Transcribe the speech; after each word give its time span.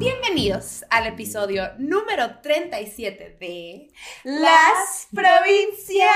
Bienvenidos 0.00 0.82
al 0.88 1.08
episodio 1.08 1.72
número 1.76 2.40
37 2.40 3.36
de 3.38 3.92
Las 4.24 5.06
provincianas. 5.14 6.06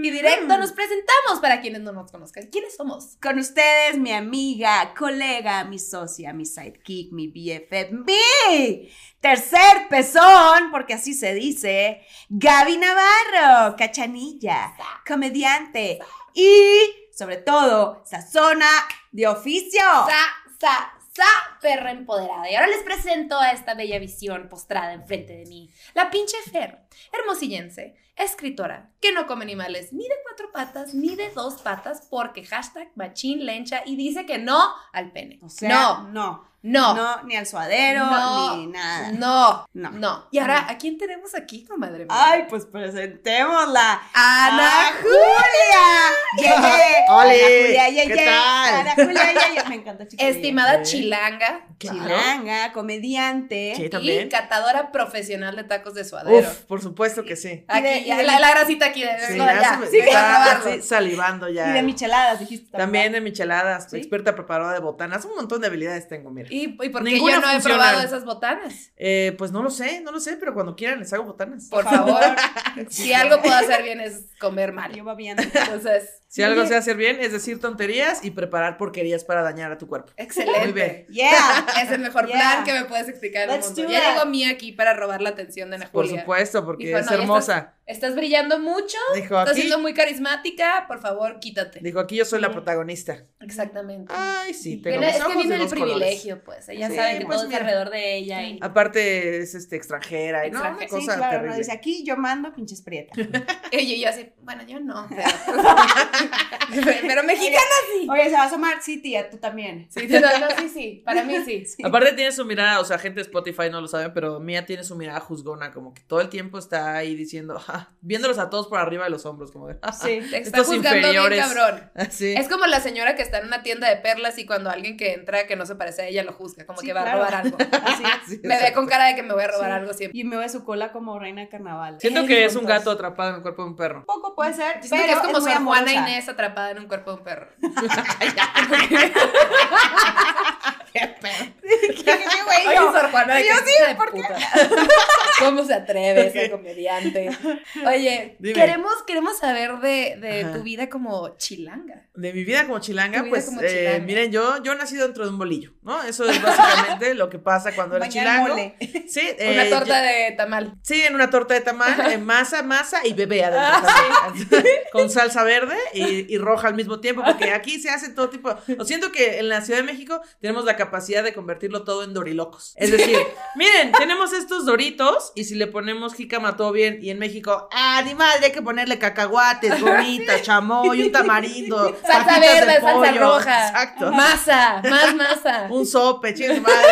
Y 0.00 0.10
directo 0.12 0.56
nos 0.56 0.70
presentamos 0.70 1.40
para 1.42 1.60
quienes 1.60 1.80
no 1.80 1.90
nos 1.90 2.12
conozcan. 2.12 2.46
¿Quiénes 2.46 2.76
somos? 2.76 3.16
Con 3.20 3.40
ustedes, 3.40 3.98
mi 3.98 4.12
amiga, 4.12 4.94
colega, 4.96 5.64
mi 5.64 5.80
socia, 5.80 6.32
mi 6.32 6.46
sidekick, 6.46 7.10
mi 7.10 7.26
BFF, 7.26 7.90
mi 7.90 8.88
tercer 9.18 9.88
pezón, 9.90 10.70
porque 10.70 10.94
así 10.94 11.14
se 11.14 11.34
dice, 11.34 12.02
Gaby 12.28 12.76
Navarro, 12.76 13.74
cachanilla, 13.76 14.72
comediante 15.04 15.98
y, 16.32 17.07
sobre 17.18 17.38
todo, 17.38 18.00
sazona 18.04 18.70
de 19.10 19.26
oficio. 19.26 19.80
Sa, 19.80 20.54
sa, 20.60 20.92
sa, 21.12 21.58
perra 21.60 21.90
empoderada. 21.90 22.48
Y 22.48 22.54
ahora 22.54 22.68
les 22.68 22.84
presento 22.84 23.36
a 23.36 23.50
esta 23.50 23.74
bella 23.74 23.98
visión 23.98 24.48
postrada 24.48 24.92
enfrente 24.92 25.36
de 25.36 25.44
mí. 25.46 25.68
La 25.94 26.10
pinche 26.10 26.36
Fer, 26.52 26.78
hermosillense, 27.12 27.96
escritora, 28.14 28.92
que 29.00 29.10
no 29.10 29.26
come 29.26 29.42
animales 29.42 29.92
ni 29.92 30.04
de 30.04 30.14
cuatro 30.22 30.52
patas 30.52 30.94
ni 30.94 31.16
de 31.16 31.30
dos 31.30 31.60
patas 31.60 32.06
porque 32.08 32.44
hashtag 32.44 32.92
machín 32.94 33.44
lencha 33.44 33.82
y 33.84 33.96
dice 33.96 34.24
que 34.24 34.38
no 34.38 34.72
al 34.92 35.10
pene. 35.10 35.40
O 35.42 35.48
sea, 35.48 35.68
no, 35.68 36.08
no, 36.10 36.47
no, 36.62 36.94
no, 36.94 37.22
ni 37.22 37.36
al 37.36 37.46
suadero, 37.46 38.04
No, 38.04 38.56
ni 38.56 38.66
nada. 38.66 39.12
no, 39.12 39.66
No. 39.74 39.90
no. 39.92 40.26
Y 40.32 40.38
ahora, 40.38 40.66
¿a 40.68 40.76
quién 40.76 40.98
tenemos 40.98 41.34
aquí, 41.34 41.64
comadre? 41.64 41.98
mía? 42.00 42.06
Ay, 42.10 42.46
pues 42.50 42.64
presentémosla. 42.66 44.00
Ana 44.12 44.88
¡Ana 44.88 44.92
Julia! 45.00 46.10
¡Yeye! 46.36 46.94
¡Ole! 47.10 47.40
Ana 47.40 47.66
Julia, 47.66 47.88
yeye. 47.88 48.06
¿Qué 48.08 48.24
tal? 48.24 48.74
Ana 48.74 48.94
Julia, 48.94 49.32
yeye. 49.32 49.68
Me 49.68 49.74
encanta, 49.76 50.06
chiquilla. 50.08 50.28
Estimada 50.30 50.82
chilanga 50.82 51.66
Chilanga, 51.78 52.72
comediante. 52.72 53.74
Sí, 53.76 53.84
y 53.84 53.88
también. 53.90 54.28
catadora 54.28 54.90
profesional 54.90 55.54
de 55.56 55.64
tacos 55.64 55.94
de 55.94 56.04
suadero. 56.04 56.38
Uf, 56.48 56.58
por 56.62 56.82
supuesto 56.82 57.22
que 57.24 57.36
sí. 57.36 57.64
Aquí, 57.68 57.78
Y 57.78 57.82
de- 57.90 57.98
y 58.00 58.04
ya, 58.06 58.16
de- 58.16 58.22
la, 58.24 58.40
la 58.40 58.50
grasita 58.50 58.86
aquí 58.86 59.02
de 59.02 59.10
Sí, 59.28 59.36
no, 59.38 59.44
ya 59.46 59.60
ya, 59.60 59.70
se 59.70 59.76
me 59.78 59.86
sí, 59.86 59.98
está 59.98 60.52
así 60.52 60.82
salivando 60.82 61.48
ya. 61.48 61.70
Y 61.70 61.72
de 61.72 61.82
micheladas, 61.82 62.40
dijiste. 62.40 62.76
También 62.76 63.12
de 63.12 63.20
micheladas, 63.20 63.88
¿Sí? 63.90 63.96
experta 63.98 64.34
preparadora 64.34 64.74
de 64.74 64.80
botanas, 64.80 65.24
un 65.24 65.36
montón 65.36 65.60
de 65.60 65.68
habilidades 65.68 66.08
tengo, 66.08 66.30
mira. 66.30 66.47
¿Y, 66.50 66.64
y 66.84 66.88
por 66.88 67.04
qué 67.04 67.12
Ninguna 67.12 67.34
yo 67.34 67.40
no 67.40 67.52
he 67.52 67.60
probado 67.60 68.00
esas 68.02 68.24
botanas? 68.24 68.92
Eh, 68.96 69.34
pues 69.38 69.52
no 69.52 69.62
lo 69.62 69.70
sé, 69.70 70.00
no 70.00 70.12
lo 70.12 70.20
sé, 70.20 70.36
pero 70.36 70.54
cuando 70.54 70.74
quieran 70.76 70.98
les 70.98 71.12
hago 71.12 71.24
botanas. 71.24 71.68
Por 71.70 71.84
favor, 71.84 72.20
si 72.88 73.12
algo 73.12 73.40
puedo 73.40 73.54
hacer 73.54 73.82
bien 73.82 74.00
es 74.00 74.26
comer 74.40 74.72
mal. 74.72 74.92
Yo 74.94 75.04
va 75.04 75.14
viendo. 75.14 75.42
Entonces, 75.42 76.22
Si 76.30 76.42
algo 76.42 76.66
sé 76.66 76.76
hacer 76.76 76.96
bien 76.98 77.18
es 77.20 77.32
decir 77.32 77.58
tonterías 77.58 78.22
y 78.22 78.30
preparar 78.32 78.76
porquerías 78.76 79.24
para 79.24 79.40
dañar 79.42 79.72
a 79.72 79.78
tu 79.78 79.88
cuerpo. 79.88 80.12
excelente. 80.16 80.60
Muy 80.60 80.72
bien. 80.72 81.06
Yeah. 81.08 81.66
Es 81.82 81.90
el 81.90 82.00
mejor 82.00 82.26
Yeah. 82.26 82.36
plan 82.38 82.64
que 82.64 82.72
me 82.74 82.84
puedes 82.84 83.08
explicar 83.08 83.44
en 83.44 83.50
el 83.50 83.56
Let's 83.56 83.68
mundo. 83.68 83.82
do 83.84 83.88
Ya 83.88 84.00
that. 84.00 84.12
llegó 84.14 84.26
Mía 84.26 84.50
aquí 84.50 84.72
para 84.72 84.92
robar 84.92 85.22
la 85.22 85.30
atención 85.30 85.70
de 85.70 85.76
Ana 85.76 85.90
Por 85.90 86.04
Julia. 86.06 86.20
supuesto, 86.20 86.64
porque 86.66 86.86
Dijo, 86.88 86.98
es 86.98 87.06
"No, 87.06 87.12
hermosa. 87.16 87.74
Estás 87.86 88.14
brillando 88.14 88.58
mucho, 88.58 88.98
Dijo 89.14 89.38
estás 89.38 89.52
aquí, 89.52 89.60
siendo 89.62 89.78
muy 89.78 89.94
carismática, 89.94 90.84
por 90.86 91.00
favor, 91.00 91.40
quítate. 91.40 91.80
dijo 91.80 91.98
aquí 92.00 92.16
yo 92.16 92.26
soy 92.26 92.38
la 92.42 92.52
protagonista. 92.52 93.24
Exactamente. 93.40 94.12
Ay, 94.14 94.52
sí, 94.52 94.76
tengo 94.76 94.98
mis 95.00 95.08
es 95.08 95.24
que 95.24 95.34
viene 95.34 95.54
el 95.54 95.60
colores. 95.68 95.70
privilegio, 95.72 96.44
pues. 96.44 96.68
Ella 96.68 96.90
Sí, 96.90 96.96
sabe 96.96 97.18
que 97.20 97.24
pues 97.24 97.36
todo 97.38 97.44
es 97.44 97.48
mira. 97.48 97.60
alrededor 97.60 97.88
de 97.90 98.16
ella. 98.16 98.42
Y... 98.42 98.58
Aparte 98.60 99.38
es 99.38 99.54
este 99.54 99.76
extranjera 99.76 100.46
y 100.46 100.50
no, 100.50 100.58
Extranjera. 100.58 100.90
Sí, 100.90 100.94
cosa 101.06 101.16
claro, 101.16 101.46
no 101.46 101.56
dice 101.56 101.72
aquí 101.72 102.04
yo 102.04 102.18
mando 102.18 102.52
pinches 102.52 102.82
prietas. 102.82 103.16
Y 103.72 104.02
yo 104.02 104.08
así, 104.10 104.32
bueno, 104.42 104.64
yo 104.66 104.80
no. 104.80 105.06
Pero, 105.08 105.22
pero 107.06 107.22
mexicana 107.24 107.62
sí. 107.92 108.08
Oye, 108.10 108.24
se 108.24 108.32
va 108.32 108.42
a 108.42 108.46
asomar, 108.46 108.82
sí, 108.82 108.98
tía, 109.00 109.30
tú 109.30 109.38
también. 109.38 109.86
Sí, 109.90 110.06
no, 110.08 110.20
no, 110.20 110.26
sí, 110.58 110.68
sí. 110.68 111.02
Para 111.04 111.22
mí 111.24 111.34
sí. 111.44 111.64
Aparte 111.84 112.12
tiene 112.12 112.32
su 112.32 112.44
mirada, 112.44 112.80
o 112.80 112.84
sea, 112.84 112.98
gente 112.98 113.16
de 113.20 113.22
Spotify 113.22 113.70
no 113.70 113.80
lo 113.80 113.88
sabe, 113.88 114.10
pero 114.10 114.40
Mía 114.40 114.66
tiene 114.66 114.84
su 114.84 114.96
mirada 114.96 115.20
juzgona, 115.20 115.70
como 115.72 115.94
que 115.94 116.02
todo 116.02 116.20
el 116.20 116.28
tiempo 116.28 116.58
está 116.58 116.94
ahí 116.96 117.14
diciendo, 117.14 117.60
"Ah", 117.68 117.90
viéndolos 118.00 118.38
a 118.38 118.50
todos 118.50 118.66
por 118.68 118.78
arriba 118.78 119.04
de 119.04 119.10
los 119.10 119.24
hombros, 119.26 119.50
como 119.52 119.68
de, 119.68 119.78
"Ah, 119.82 119.92
Sí. 119.92 120.20
Te 120.30 120.38
está 120.38 120.58
Estos 120.60 120.66
juzgando 120.66 120.98
inferiores. 120.98 121.38
bien 121.38 121.48
cabrón. 121.58 121.90
así. 121.94 122.32
Es 122.34 122.48
como 122.48 122.66
la 122.66 122.80
señora 122.80 123.14
que 123.14 123.22
está 123.22 123.38
en 123.38 123.46
una 123.46 123.62
tienda 123.62 123.88
de 123.88 123.96
perlas 123.96 124.38
y 124.38 124.46
cuando 124.46 124.70
alguien 124.70 124.96
que 124.96 125.12
entra 125.12 125.46
que 125.46 125.56
no 125.56 125.66
se 125.66 125.74
parece 125.76 126.02
a 126.02 126.06
ella 126.06 126.22
lo 126.24 126.32
juzga, 126.32 126.66
como 126.66 126.80
Sí, 126.80 126.86
que 126.86 126.92
va 126.92 127.02
claro. 127.02 127.22
a 127.22 127.26
robar 127.26 127.34
algo. 127.46 127.56
Así. 127.84 128.02
Sí, 128.28 128.40
Me 128.44 128.60
ve 128.60 128.72
con 128.72 128.86
cara 128.86 129.06
de 129.06 129.14
que 129.14 129.22
me 129.22 129.32
voy 129.34 129.42
a 129.44 129.48
robar 129.48 129.70
Sí. 129.70 129.76
algo 129.76 129.92
siempre. 129.94 130.18
Y 130.18 130.24
me 130.24 130.36
ve 130.36 130.48
su 130.48 130.64
cola 130.64 130.92
como 130.92 131.18
reina 131.18 131.42
de 131.42 131.48
carnaval. 131.48 131.98
Siento 132.00 132.26
que 132.26 132.44
es 132.44 132.54
un 132.56 132.64
gato 132.66 132.90
atrapado 132.90 133.30
en 133.30 133.36
el 133.36 133.42
cuerpo 133.42 133.62
de 133.62 133.68
un 133.70 133.76
perro. 133.76 134.04
Poco 134.06 134.34
puede 134.34 134.52
ser, 134.54 134.80
pero 134.88 135.04
que 135.04 135.12
es 135.12 135.18
como 135.18 135.40
muy 135.40 135.52
Sor 135.52 135.64
Juana 135.64 135.92
Inés 136.08 136.28
atrapada 136.28 136.70
en 136.70 136.78
un 136.78 136.88
cuerpo 136.88 137.12
de 137.12 137.18
un 137.18 137.24
perro. 137.24 137.48
¿Qué, 140.92 141.16
qué 141.20 142.02
güey? 142.44 142.66
Oye, 142.68 142.76
Sor 142.76 143.10
Juana, 143.10 143.40
yo 143.40 143.54
sí, 143.64 143.94
¿por 143.96 144.12
qué? 144.12 144.22
¿Cómo 145.38 145.64
se 145.64 145.74
atreve 145.74 146.26
ese 146.28 146.50
comediante? 146.50 147.30
Oye, 147.86 148.36
Dime. 148.38 148.54
queremos, 148.54 148.92
queremos 149.06 149.38
saber 149.38 149.78
de, 149.78 150.16
de 150.20 150.44
tu 150.52 150.62
vida 150.62 150.88
como 150.88 151.36
chilanga. 151.36 152.06
De 152.14 152.32
mi 152.32 152.44
vida 152.44 152.64
como 152.66 152.80
chilanga, 152.80 153.20
vida 153.22 153.30
pues, 153.30 153.44
como 153.46 153.60
eh, 153.62 153.68
chilanga. 153.68 154.04
miren, 154.04 154.32
yo, 154.32 154.62
yo 154.62 154.74
nací 154.74 154.96
dentro 154.96 155.24
de 155.24 155.30
un 155.30 155.38
bolillo, 155.38 155.72
¿no? 155.82 156.02
Eso 156.02 156.28
es 156.28 156.42
básicamente 156.42 157.14
lo 157.14 157.28
que 157.30 157.38
pasa 157.38 157.72
cuando 157.74 157.96
eres 157.96 158.08
chilango. 158.08 158.48
mole. 158.48 158.74
Sí, 159.08 159.20
Una 159.40 159.64
eh, 159.64 159.70
torta 159.70 160.00
yo- 160.00 160.06
de 160.06 160.32
tamal. 160.36 160.74
Sí, 160.82 161.00
en 161.02 161.14
una 161.14 161.30
torta 161.30 161.54
de 161.54 161.60
tamal, 161.60 162.10
en 162.12 162.24
masa, 162.24 162.62
masa 162.62 163.06
y 163.06 163.12
bebé 163.12 163.44
adentro. 163.44 163.88
Ah, 163.90 164.32
también. 164.50 164.74
Con 164.92 165.10
salsa 165.10 165.44
verde 165.44 165.76
y, 165.94 166.32
y 166.34 166.38
roja 166.38 166.68
al 166.68 166.74
mismo 166.74 167.00
tiempo, 167.00 167.22
porque 167.24 167.52
aquí 167.52 167.78
se 167.80 167.90
hace 167.90 168.10
todo 168.10 168.28
tipo. 168.30 168.54
Lo 168.66 168.84
siento 168.84 169.12
que 169.12 169.38
en 169.38 169.48
la 169.48 169.60
Ciudad 169.60 169.80
de 169.80 169.84
México 169.86 170.20
tenemos 170.40 170.64
la 170.64 170.76
capacidad 170.78 171.22
de 171.22 171.34
convertirlo 171.34 171.84
todo 171.84 172.02
en 172.04 172.14
dorilocos. 172.14 172.72
Es 172.76 172.90
decir, 172.90 173.18
miren, 173.56 173.92
tenemos 173.92 174.32
estos 174.32 174.64
doritos 174.64 175.32
y 175.34 175.44
si 175.44 175.54
le 175.56 175.66
ponemos 175.66 176.14
jícama 176.14 176.56
todo 176.56 176.72
bien, 176.72 176.98
y 177.02 177.10
en 177.10 177.18
México, 177.18 177.68
ah, 177.70 178.00
ni 178.06 178.14
madre, 178.14 178.46
hay 178.46 178.52
que 178.52 178.62
ponerle 178.62 178.98
cacahuates, 178.98 179.78
gomitas, 179.80 180.40
chamoy, 180.46 181.02
un 181.02 181.12
tamarindo, 181.12 181.94
Salsa 182.00 182.24
fajitas 182.24 182.40
de 182.40 182.46
verde, 182.66 182.80
salsa 182.80 183.10
pollo. 183.10 183.20
roja. 183.20 183.68
Exacto. 183.68 184.12
Masa, 184.12 184.82
más 184.88 185.14
masa. 185.14 185.68
Un 185.70 185.84
sope, 185.84 186.32
chingue 186.32 186.56
su 186.56 186.62
madre. 186.62 186.88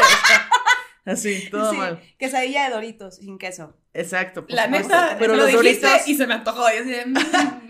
Así, 1.06 1.48
todo 1.50 1.70
Sí, 1.70 1.76
mal. 1.76 2.02
Quesadilla 2.18 2.64
de 2.64 2.70
Doritos 2.74 3.16
sin 3.16 3.38
queso. 3.38 3.76
Exacto. 3.94 4.44
La 4.48 4.66
neta, 4.66 5.16
pero 5.18 5.36
lo 5.36 5.44
los 5.44 5.46
dijiste 5.62 5.86
doritos. 5.86 6.08
y 6.08 6.16
se 6.16 6.26
me 6.26 6.34
antojó. 6.34 6.68
Y 6.68 6.78
así 6.78 6.90
de, 6.90 7.06
mm, 7.06 7.14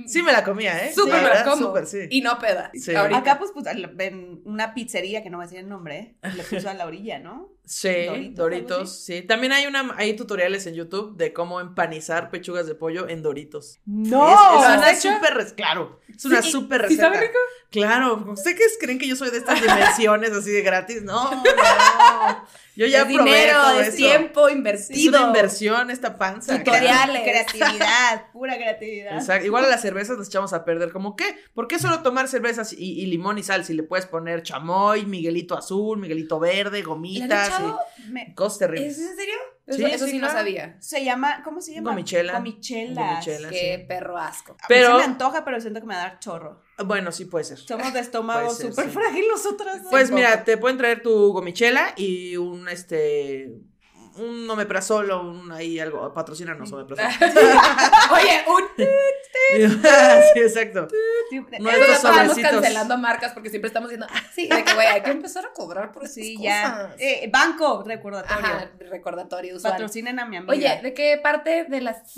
Sí 0.06 0.22
me 0.22 0.32
la 0.32 0.44
comía, 0.44 0.86
¿eh? 0.86 0.92
Súper 0.92 1.14
Sí, 1.16 1.22
me 1.22 1.28
la 1.28 1.44
como. 1.44 1.56
Súper, 1.56 1.86
sí. 1.86 1.98
Y 2.10 2.20
no 2.20 2.38
peda. 2.38 2.70
Sí. 2.74 2.94
Acá, 2.94 3.38
pues, 3.38 3.50
pues, 3.52 3.66
en 3.66 4.40
una 4.44 4.74
pizzería, 4.74 5.22
que 5.22 5.30
no 5.30 5.38
voy 5.38 5.44
a 5.44 5.46
decir 5.46 5.60
el 5.60 5.68
nombre, 5.68 5.98
¿eh? 5.98 6.16
le 6.34 6.42
puso 6.44 6.68
a 6.68 6.74
la 6.74 6.86
orilla, 6.86 7.18
¿no? 7.18 7.55
Sí, 7.66 8.30
Doritos, 8.32 9.04
sí. 9.04 9.22
También 9.22 9.52
hay 9.52 9.66
una 9.66 9.94
hay 9.98 10.14
tutoriales 10.14 10.66
en 10.66 10.74
YouTube 10.74 11.16
de 11.16 11.32
cómo 11.32 11.60
empanizar 11.60 12.30
pechugas 12.30 12.66
de 12.66 12.74
pollo 12.76 13.08
en 13.08 13.22
Doritos. 13.22 13.80
¡No! 13.84 14.26
es, 14.28 14.34
es 14.34 14.40
¿Lo 14.40 14.58
has 14.68 14.78
una 14.78 14.90
hecho? 14.92 15.12
súper 15.14 15.34
res- 15.34 15.52
claro, 15.52 16.00
es 16.08 16.24
una 16.24 16.42
Sí, 16.42 16.50
súper 16.52 16.80
¿sí 16.82 16.86
receta. 16.96 17.02
sabe 17.12 17.20
rico? 17.26 17.38
Claro, 17.70 18.24
¿ustedes 18.28 18.78
creen 18.80 18.98
que 18.98 19.08
yo 19.08 19.16
soy 19.16 19.30
de 19.30 19.38
estas 19.38 19.60
dimensiones 19.60 20.30
así 20.32 20.50
de 20.52 20.62
gratis? 20.62 21.02
No, 21.02 21.30
no. 21.30 21.42
Yo 22.76 22.86
ya 22.86 22.98
es 23.00 23.04
probé 23.06 23.22
dinero, 23.24 23.62
todo 23.62 23.80
es 23.80 23.88
eso. 23.88 23.96
tiempo 23.96 24.48
Es 24.48 24.54
invertido. 24.54 25.18
una 25.18 25.26
inversión 25.28 25.90
esta 25.90 26.18
panza. 26.18 26.58
Tutoriales. 26.58 27.22
Creatividad, 27.22 28.30
pura 28.32 28.54
creatividad. 28.56 29.14
Exacto. 29.16 29.46
Igual 29.46 29.64
a 29.64 29.68
las 29.68 29.80
cervezas 29.80 30.18
nos 30.18 30.28
echamos 30.28 30.52
a 30.52 30.64
perder. 30.64 30.92
¿Cómo 30.92 31.16
qué? 31.16 31.24
¿Por 31.54 31.68
qué 31.68 31.78
solo 31.78 32.00
tomar 32.02 32.28
cervezas 32.28 32.74
y, 32.74 33.00
y 33.00 33.06
limón 33.06 33.38
y 33.38 33.42
sal? 33.42 33.64
Si 33.64 33.72
le 33.72 33.82
puedes 33.82 34.04
poner 34.06 34.42
chamoy, 34.42 35.06
Miguelito 35.06 35.56
azul, 35.56 35.98
Miguelito 35.98 36.38
verde, 36.38 36.78
¿Le 36.78 36.84
Me- 38.08 38.34
cosas 38.34 38.58
terribles. 38.60 38.98
¿Es 38.98 39.10
en 39.10 39.16
serio? 39.16 39.34
Sí, 39.68 39.82
Eso, 39.82 39.86
eso 39.86 40.04
sí, 40.04 40.10
sí 40.12 40.18
no 40.18 40.28
sabía. 40.30 40.76
Se 40.80 41.04
llama, 41.04 41.42
¿cómo 41.42 41.60
se 41.60 41.74
llama? 41.74 41.90
Gomichela. 41.90 42.34
Gomichela. 42.34 43.20
Qué 43.24 43.78
sí. 43.80 43.84
perro 43.88 44.16
asco. 44.16 44.52
A 44.52 44.54
mí 44.54 44.60
Pero- 44.68 44.92
se 44.92 44.96
me 44.98 45.02
antoja, 45.04 45.44
pero 45.44 45.60
siento 45.60 45.80
que 45.80 45.86
me 45.86 45.94
va 45.94 46.00
a 46.04 46.08
dar 46.10 46.18
chorro. 46.20 46.62
Bueno, 46.84 47.10
sí 47.10 47.24
puede 47.24 47.44
ser. 47.44 47.58
Somos 47.58 47.92
de 47.92 48.00
estómago 48.00 48.50
súper 48.54 48.84
sí. 48.84 48.90
frágil 48.92 49.24
nosotras. 49.28 49.82
¿no? 49.82 49.90
Pues 49.90 50.10
mira, 50.10 50.44
te 50.44 50.56
pueden 50.56 50.76
traer 50.78 51.02
tu 51.02 51.32
gomichela 51.32 51.94
y 51.96 52.36
un 52.36 52.68
este 52.68 53.50
un 54.18 54.48
omeprazol 54.48 55.10
o 55.10 55.22
un 55.22 55.52
ahí 55.52 55.78
algo, 55.78 56.12
patrocínanos 56.12 56.72
omeprazol. 56.72 57.06
Oye, 58.12 58.44
un. 58.48 58.64
sí, 60.34 60.40
exacto. 60.40 60.88
Ya 61.28 61.74
estamos 61.92 62.38
cancelando 62.38 62.96
marcas 62.98 63.32
porque 63.32 63.50
siempre 63.50 63.66
estamos 63.66 63.90
diciendo, 63.90 64.06
ah, 64.08 64.22
sí, 64.32 64.46
de 64.48 64.62
que 64.62 64.74
güey, 64.74 64.86
hay 64.86 65.02
que 65.02 65.10
empezar 65.10 65.44
a 65.44 65.52
cobrar 65.52 65.90
por 65.90 66.06
Sí, 66.06 66.34
esas 66.34 66.44
ya. 66.44 66.72
cosas. 66.72 66.96
Eh, 67.00 67.28
banco, 67.32 67.82
recordatorio. 67.84 68.46
Ajá, 68.46 68.70
recordatorio. 68.78 69.56
Patrocinen 69.60 70.20
a 70.20 70.26
mi 70.26 70.36
amiga. 70.36 70.52
Oye, 70.52 70.80
¿de 70.82 70.94
qué 70.94 71.18
parte 71.20 71.64
de 71.64 71.80
las 71.80 72.14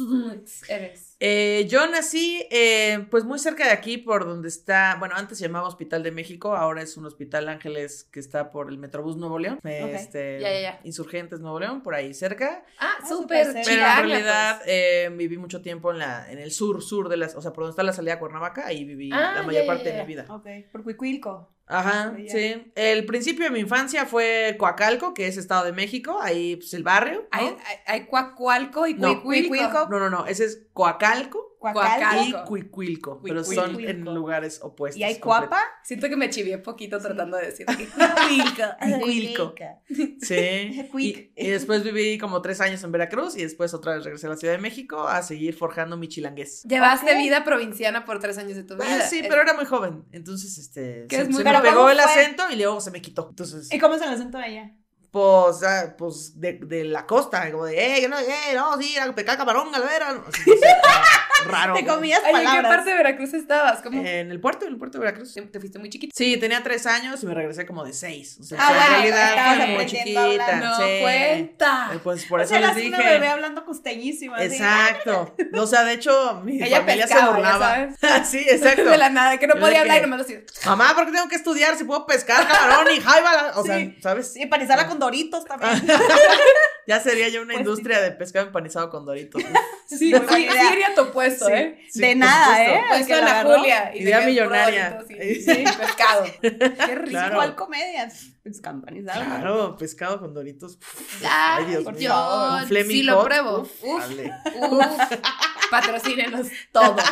eres? 0.68 1.16
Eh, 1.20 1.66
yo 1.68 1.88
nací, 1.88 2.46
eh, 2.50 3.06
pues 3.10 3.24
muy 3.24 3.38
cerca 3.40 3.64
de 3.64 3.72
aquí, 3.72 3.98
por 3.98 4.24
donde 4.24 4.48
está, 4.48 4.96
bueno, 5.00 5.16
antes 5.16 5.38
se 5.38 5.44
llamaba 5.46 5.66
Hospital 5.66 6.02
de 6.04 6.12
México, 6.12 6.54
ahora 6.54 6.82
es 6.82 6.96
un 6.96 7.06
Hospital 7.06 7.48
Ángeles 7.48 8.04
que 8.12 8.20
está 8.20 8.50
por 8.50 8.68
el 8.68 8.78
Metrobús 8.78 9.16
Nuevo 9.16 9.38
León, 9.38 9.58
este, 9.64 10.38
Ya, 10.40 10.52
ya, 10.52 10.60
ya. 10.60 10.80
Insurgentes 10.84 11.40
Nuevo 11.40 11.58
León, 11.58 11.82
por 11.88 11.94
ahí 11.94 12.12
cerca. 12.12 12.62
Ah, 12.78 12.96
Ah, 13.00 13.06
súper. 13.08 13.46
Pero 13.64 13.80
en 13.82 14.08
realidad 14.08 14.56
pues. 14.58 14.68
eh, 14.68 15.10
viví 15.16 15.38
mucho 15.38 15.62
tiempo 15.62 15.90
en 15.90 15.98
la, 16.00 16.30
en 16.30 16.38
el 16.38 16.50
sur, 16.50 16.82
sur 16.82 17.08
de 17.08 17.16
las, 17.16 17.34
o 17.34 17.40
sea, 17.40 17.50
por 17.54 17.64
donde 17.64 17.70
está 17.70 17.82
la 17.82 17.94
salida 17.94 18.12
a 18.12 18.18
Cuernavaca, 18.18 18.66
ahí 18.66 18.84
viví 18.84 19.08
Ah, 19.10 19.32
la 19.36 19.42
mayor 19.42 19.62
ya, 19.62 19.66
ya, 19.66 19.66
parte 19.66 19.90
de 19.92 20.00
mi 20.02 20.06
vida. 20.06 20.26
Ok, 20.28 20.46
por 20.70 20.82
Cuicuilco. 20.84 21.50
Ajá, 21.68 22.14
sí. 22.28 22.72
El 22.74 23.04
principio 23.06 23.44
de 23.44 23.50
mi 23.50 23.60
infancia 23.60 24.06
fue 24.06 24.56
Coacalco, 24.58 25.12
que 25.14 25.26
es 25.26 25.36
Estado 25.36 25.64
de 25.64 25.72
México, 25.72 26.18
ahí 26.20 26.56
pues 26.56 26.72
el 26.74 26.82
barrio. 26.82 27.22
¿no? 27.22 27.26
Hay, 27.30 27.46
hay, 27.46 27.76
hay 27.86 28.06
Cuacualco 28.06 28.86
y 28.86 28.94
No, 28.94 29.22
Cuicuilco. 29.22 29.48
Cuicuilco. 29.50 29.88
No, 29.90 29.98
no, 29.98 30.08
no, 30.10 30.26
ese 30.26 30.44
es 30.46 30.66
Coacalco 30.72 31.44
Cuacalco. 31.58 32.22
y. 32.24 32.32
Cuicuilco, 32.46 33.20
pero 33.22 33.42
Cuicuilco. 33.42 33.66
son 33.72 33.80
en 33.88 34.04
lugares 34.14 34.60
opuestos. 34.62 34.98
¿Y 35.00 35.02
hay 35.04 35.18
cuapa? 35.18 35.60
Siento 35.82 36.08
que 36.08 36.16
me 36.16 36.30
chivié 36.30 36.58
poquito 36.58 36.98
tratando 37.00 37.36
de 37.36 37.46
decir 37.46 37.66
Cuicuilco. 38.78 39.54
Sí. 40.20 40.88
Cuic. 40.92 41.32
Y, 41.36 41.46
y 41.46 41.48
después 41.50 41.82
viví 41.82 42.18
como 42.18 42.40
tres 42.42 42.60
años 42.60 42.82
en 42.84 42.92
Veracruz 42.92 43.36
y 43.36 43.42
después 43.42 43.74
otra 43.74 43.94
vez 43.94 44.04
regresé 44.04 44.26
a 44.26 44.30
la 44.30 44.36
Ciudad 44.36 44.54
de 44.54 44.60
México 44.60 45.06
a 45.08 45.22
seguir 45.22 45.54
forjando 45.54 45.96
mi 45.96 46.08
chilangués. 46.08 46.62
Llevaste 46.62 47.16
vida 47.16 47.44
provinciana 47.44 48.04
por 48.04 48.20
tres 48.20 48.38
años 48.38 48.54
de 48.56 48.64
tu 48.64 48.74
vida. 48.74 48.86
Ah, 48.88 49.00
sí, 49.00 49.22
pero 49.28 49.42
era 49.42 49.54
muy 49.54 49.64
joven. 49.64 50.04
Entonces, 50.12 50.58
este. 50.58 51.06
Que 51.08 51.16
Se, 51.16 51.22
es 51.22 51.28
muy- 51.28 51.38
se 51.38 51.44
Pero 51.44 51.57
me 51.62 51.68
pegó 51.68 51.76
¿cómo 51.80 51.90
el 51.90 52.00
fue? 52.00 52.04
acento 52.12 52.50
y 52.50 52.56
luego 52.56 52.80
se 52.80 52.90
me 52.90 53.00
quitó. 53.02 53.26
Entonces, 53.30 53.72
¿Y 53.72 53.78
cómo 53.78 53.94
es 53.94 54.02
el 54.02 54.08
acento 54.08 54.38
de 54.38 54.44
allá? 54.44 54.72
pues, 55.10 55.62
ah, 55.62 55.94
pues 55.96 56.38
de, 56.38 56.54
de 56.62 56.84
la 56.84 57.06
costa, 57.06 57.50
como 57.50 57.64
de, 57.64 58.04
eh, 58.04 58.08
no, 58.08 58.18
eh, 58.18 58.52
no, 58.54 58.76
sí, 58.80 58.96
a 58.98 59.12
pecar 59.14 59.36
camarón, 59.38 59.72
galvera. 59.72 60.22
Así, 60.26 60.42
no 60.50 60.56
sé, 60.56 60.66
raro. 61.50 61.74
Te 61.74 61.84
comías 61.86 62.20
Oye, 62.20 62.30
¿en 62.30 62.36
qué 62.38 62.44
palabras. 62.44 62.76
parte 62.76 62.90
de 62.90 62.96
Veracruz 62.96 63.34
estabas? 63.34 63.80
¿Cómo? 63.82 64.00
En 64.00 64.30
el 64.30 64.40
puerto, 64.40 64.66
en 64.66 64.72
el 64.72 64.78
puerto 64.78 64.98
de 64.98 65.04
Veracruz. 65.04 65.32
te, 65.34 65.42
te 65.42 65.60
fuiste 65.60 65.78
muy 65.78 65.90
chiquito. 65.90 66.12
Sí, 66.16 66.36
tenía 66.38 66.62
tres 66.62 66.86
años 66.86 67.22
y 67.22 67.26
me 67.26 67.34
regresé 67.34 67.66
como 67.66 67.84
de 67.84 67.92
seis. 67.92 68.38
O 68.40 68.44
sea, 68.44 68.58
Ah, 68.60 68.70
en 68.70 68.76
bueno, 68.76 68.92
realidad 68.96 69.56
fue 69.56 69.66
muy 69.66 69.74
aprendiendo 69.84 70.20
a 70.20 70.24
hablar. 70.24 70.48
chiquita. 70.50 70.66
No 70.68 70.76
sí. 70.76 70.98
cuenta. 71.02 71.90
Pues 72.02 72.24
por 72.26 72.40
o 72.40 72.42
eso 72.42 72.48
sea, 72.50 72.60
les 72.60 72.68
eras 72.76 72.86
una 72.86 72.96
dije. 72.98 73.08
bebé 73.10 73.28
hablando 73.28 73.64
costeñísima. 73.64 74.36
así. 74.36 74.46
Exacto. 74.46 75.34
O 75.54 75.66
sea, 75.66 75.84
de 75.84 75.92
hecho, 75.94 76.40
mi 76.44 76.62
Ella 76.62 76.78
familia 76.80 77.06
pescaba, 77.06 77.26
se 77.26 77.32
burlaba. 77.34 77.88
sabes. 78.00 78.28
sí, 78.30 78.38
exacto. 78.48 78.84
De 78.90 78.98
la 78.98 79.10
nada, 79.10 79.36
que 79.38 79.46
no 79.46 79.54
podía 79.54 79.80
hablar 79.80 79.98
y 79.98 80.02
nomás 80.02 80.22
hacía. 80.22 80.40
Mamá, 80.66 80.92
¿por 80.94 81.06
qué 81.06 81.12
tengo 81.12 81.28
que 81.28 81.36
estudiar 81.36 81.76
si 81.76 81.84
puedo 81.84 82.06
pescar 82.06 82.46
camarón 82.48 82.92
y 82.94 83.00
jaiba? 83.00 83.52
O 83.56 83.64
sea, 83.64 83.78
Sí. 83.78 83.96
¿sabes? 84.02 84.32
Sí, 84.32 84.42
empanizarla 84.42 84.86
con 84.88 84.98
doritos 84.98 85.44
también. 85.44 85.70
Ya 86.88 86.98
sería 87.00 87.28
ya 87.28 87.40
una 87.42 87.52
Pues 87.52 87.60
industria 87.60 88.00
de 88.00 88.12
pescado 88.12 88.46
empanizado 88.46 88.88
con 88.90 89.04
doritos. 89.06 89.42
Sí, 89.88 89.96
sí, 89.96 90.12
sí 90.28 90.42
idea. 90.44 90.70
iría 90.74 90.88
a 90.88 90.94
tu 90.94 91.10
puesto, 91.12 91.46
Sí, 91.46 91.52
¿eh? 91.54 91.78
sí, 91.90 92.00
de 92.02 92.14
nada. 92.14 92.62
¿eh? 92.62 92.82
Puesto 92.90 93.14
en 93.16 93.24
la. 93.24 93.42
Julia. 93.42 93.90
Y 93.94 94.02
Idea 94.02 94.20
millonaria. 94.20 94.90
Doritos 95.00 95.08
Sí, 95.54 95.64
pescado. 95.64 96.24
Qué 96.42 96.50
rico. 96.94 97.08
Claro. 97.08 97.36
¿Cuál 97.36 97.54
comedias? 97.54 98.26
Pues 98.42 98.60
empanizado. 98.62 99.24
Claro, 99.24 99.76
pescado 99.78 100.20
con 100.20 100.34
doritos. 100.34 100.78
Ay, 101.22 101.28
Ay, 101.30 101.64
Dios 101.70 101.84
por 101.84 101.94
mío. 101.94 102.02
yo 102.02 102.84
sí 102.84 103.02
lo 103.02 103.16
Hot, 103.16 103.24
pruebo. 103.28 103.58
uf, 103.60 103.82
Uf, 103.82 104.00
dale. 104.08 104.30
uf. 104.60 104.84
Patrocínenos 105.70 106.48
todos. 106.70 107.02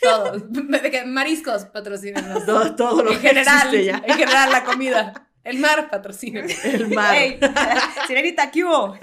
Todos. 0.00 0.42
Mariscos, 1.06 1.64
patrocínenos. 1.64 2.46
Todo, 2.46 2.76
todo 2.76 3.02
lo 3.02 3.10
En 3.12 3.20
que 3.20 3.28
general, 3.28 3.72
ya. 3.84 4.02
en 4.06 4.14
general, 4.16 4.52
la 4.52 4.62
comida. 4.62 5.27
El 5.48 5.58
mar, 5.58 5.88
patrocínenos. 5.90 6.52
El 6.64 6.88
mar. 6.88 7.16
Ey, 7.16 7.38
Sirenita, 8.06 8.50
¿qué 8.50 8.64
hubo? 8.64 8.96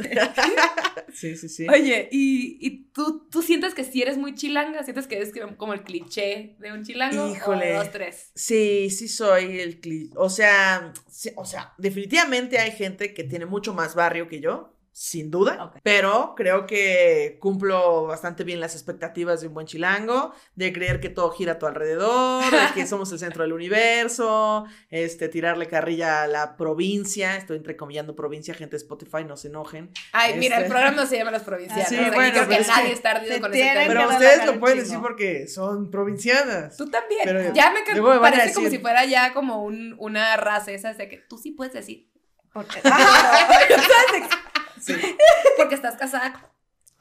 Sí, 1.13 1.35
sí, 1.37 1.49
sí. 1.49 1.67
Oye, 1.69 2.09
¿y, 2.11 2.57
y 2.59 2.85
tú, 2.93 3.27
tú 3.31 3.41
sientes 3.41 3.73
que 3.73 3.83
si 3.83 4.01
eres 4.01 4.17
muy 4.17 4.35
chilanga? 4.35 4.83
¿Sientes 4.83 5.07
que 5.07 5.15
eres 5.15 5.31
como 5.57 5.73
el 5.73 5.83
cliché 5.83 6.55
de 6.59 6.71
un 6.71 6.83
chilango? 6.83 7.29
Híjole. 7.33 7.75
O 7.75 7.79
dos, 7.79 7.91
tres. 7.91 8.31
Sí, 8.35 8.89
sí 8.89 9.07
soy 9.07 9.59
el 9.59 9.81
cli- 9.81 10.11
O 10.15 10.29
sea, 10.29 10.93
sí, 11.09 11.31
o 11.35 11.45
sea, 11.45 11.73
definitivamente 11.77 12.59
hay 12.59 12.71
gente 12.71 13.13
que 13.13 13.23
tiene 13.23 13.45
mucho 13.45 13.73
más 13.73 13.95
barrio 13.95 14.27
que 14.27 14.39
yo, 14.41 14.74
sin 14.97 15.29
duda, 15.29 15.61
Ok. 15.65 15.79
pero 15.83 16.35
creo 16.37 16.65
que 16.65 17.37
cumplo 17.41 18.05
bastante 18.05 18.45
bien 18.45 18.61
las 18.61 18.75
expectativas 18.75 19.41
de 19.41 19.47
un 19.49 19.53
buen 19.53 19.67
chilango, 19.67 20.33
de 20.55 20.71
creer 20.71 21.01
que 21.01 21.09
todo 21.09 21.31
gira 21.31 21.51
a 21.53 21.59
tu 21.59 21.65
alrededor, 21.65 22.49
de 22.49 22.73
que 22.73 22.87
somos 22.87 23.11
el 23.11 23.19
centro 23.19 23.43
del 23.43 23.51
universo, 23.51 24.65
este, 24.89 25.27
tirarle 25.27 25.67
carrilla 25.67 26.23
a 26.23 26.27
la 26.27 26.55
provincia, 26.55 27.35
estoy 27.35 27.57
entrecomillando 27.57 28.15
provincia, 28.15 28.53
gente 28.53 28.77
de 28.77 28.83
Spotify, 28.83 29.25
no 29.27 29.35
se 29.35 29.49
enojen. 29.49 29.91
Ay, 30.13 30.35
mira, 30.37 30.55
el 30.59 30.63
Este- 30.63 30.71
programa 30.73 30.95
no 30.95 31.05
se 31.05 31.17
llama 31.17 31.31
Los 31.31 31.43
Provincianos. 31.43 31.87
Sí, 31.89 31.95
o 31.95 31.99
sea, 31.99 32.07
y 32.07 32.11
bueno, 32.11 32.31
creo 32.31 32.47
que 32.47 32.59
nadie 32.65 32.85
que 32.87 32.93
está 32.93 33.11
ardido 33.11 33.41
con 33.41 33.53
ese 33.53 33.63
tema. 33.63 33.87
Pero 33.87 34.09
ustedes 34.09 34.45
lo 34.45 34.59
pueden 34.61 34.77
decir 34.79 34.99
porque 35.01 35.47
son 35.49 35.91
provincianas. 35.91 36.77
Tú 36.77 36.89
también. 36.89 37.19
Pero 37.25 37.53
ya 37.53 37.69
me 37.71 37.81
me 37.81 38.19
parece 38.21 38.53
como 38.53 38.67
decir- 38.67 38.77
si 38.77 38.81
fuera 38.81 39.03
ya 39.03 39.33
como 39.33 39.61
un, 39.61 39.93
una 39.99 40.37
raza 40.37 40.71
esa 40.71 40.93
de 40.93 41.09
que 41.09 41.17
tú 41.17 41.37
sí 41.37 41.51
puedes 41.51 41.73
decir. 41.73 42.09
Porque, 42.53 42.79
Sí. 44.85 44.93
Porque 45.57 45.75
estás 45.75 45.95
casada. 45.97 46.51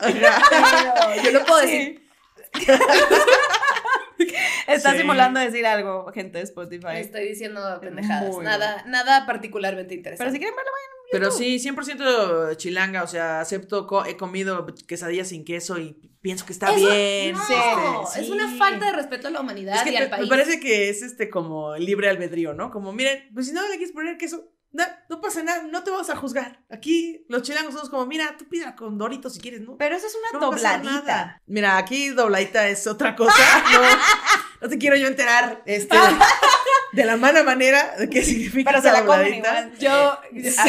Yo 1.25 1.33
no 1.33 1.45
puedo 1.45 1.61
Sí. 1.61 1.67
decir. 2.55 2.75
Está 4.69 4.93
Sí. 4.93 4.99
simulando 4.99 5.41
decir 5.41 5.67
algo, 5.67 6.11
gente 6.13 6.39
de 6.39 6.45
Spotify. 6.45 6.97
Estoy 6.97 7.29
diciendo 7.29 7.61
pendejadas. 7.81 8.33
Muy 8.33 8.45
Nada, 8.45 8.85
nada 8.87 9.27
particularmente 9.27 9.89
Pero 9.89 9.99
interesante. 9.99 10.33
si 10.33 10.39
quieren 10.39 10.55
verlo, 10.57 10.71
Pero 11.13 11.31
sí, 11.31 11.59
100% 11.59 12.57
chilanga, 12.57 13.03
o 13.03 13.07
sea, 13.07 13.41
acepto, 13.41 13.87
co- 13.87 14.05
he 14.05 14.17
comido 14.17 14.67
quesadillas 14.89 15.29
sin 15.29 15.45
queso 15.45 15.79
y 15.79 15.93
pienso 16.21 16.47
que 16.47 16.53
está 16.53 16.75
Eso- 16.75 16.87
bien. 16.89 17.35
no, 17.35 17.43
este, 18.05 18.21
es 18.21 18.27
sí. 18.27 18.33
una 18.33 18.57
falta 18.57 18.87
de 18.87 18.93
respeto 18.93 19.29
a 19.29 19.31
la 19.31 19.41
humanidad 19.41 19.77
Es 19.77 19.83
que 19.83 19.91
y 19.91 19.93
me, 19.93 19.99
al 19.99 20.05
me 20.05 20.17
país. 20.17 20.29
parece 20.29 20.61
que 20.61 20.89
es 20.89 21.03
este 21.03 21.29
como 21.29 21.77
libre 21.77 22.09
albedrío, 22.09 22.55
¿no? 22.55 22.71
Como, 22.71 22.93
miren, 22.93 23.29
pues 23.35 23.47
si 23.47 23.53
no 23.53 23.63
le 23.63 23.77
quieres 23.77 23.93
poner 23.93 24.17
queso, 24.17 24.49
no, 24.75 24.85
no 25.09 25.21
pasa 25.21 25.43
nada, 25.43 25.63
no 25.63 25.83
te 25.85 25.91
vamos 25.93 26.11
a 26.11 26.17
juzgar. 26.17 26.59
Aquí 26.69 27.25
los 27.29 27.43
chilangos 27.43 27.73
somos 27.75 27.89
como, 27.89 28.05
mira, 28.07 28.35
tú 28.37 28.49
pídela 28.49 28.75
con 28.75 28.99
doritos 28.99 29.33
si 29.35 29.41
quieres, 29.41 29.61
¿no? 29.61 29.77
pero 29.79 29.97
eso 29.97 30.07
es 30.09 30.15
una 30.17 30.39
No 30.41 30.47
dobladita. 30.51 31.41
Mira, 31.47 31.79
aquí 31.79 32.09
dobladita 32.11 32.69
es 32.69 32.87
otra 32.89 33.15
cosa. 33.15 33.33
No, 33.73 33.81
no 34.63 34.69
te 34.69 34.77
quiero 34.77 34.97
yo 34.97 35.07
enterar 35.07 35.63
este, 35.65 35.97
de 36.93 37.05
la 37.05 37.17
mala 37.17 37.45
manera 37.45 37.97
de 37.97 38.11
qué 38.11 38.25
significa 38.25 38.71
Pero 38.73 38.83
se 38.83 38.89
esa 38.89 39.01
la 39.01 39.07
dobladita. 39.07 39.71
Yo 39.79 40.19
siento 40.33 40.63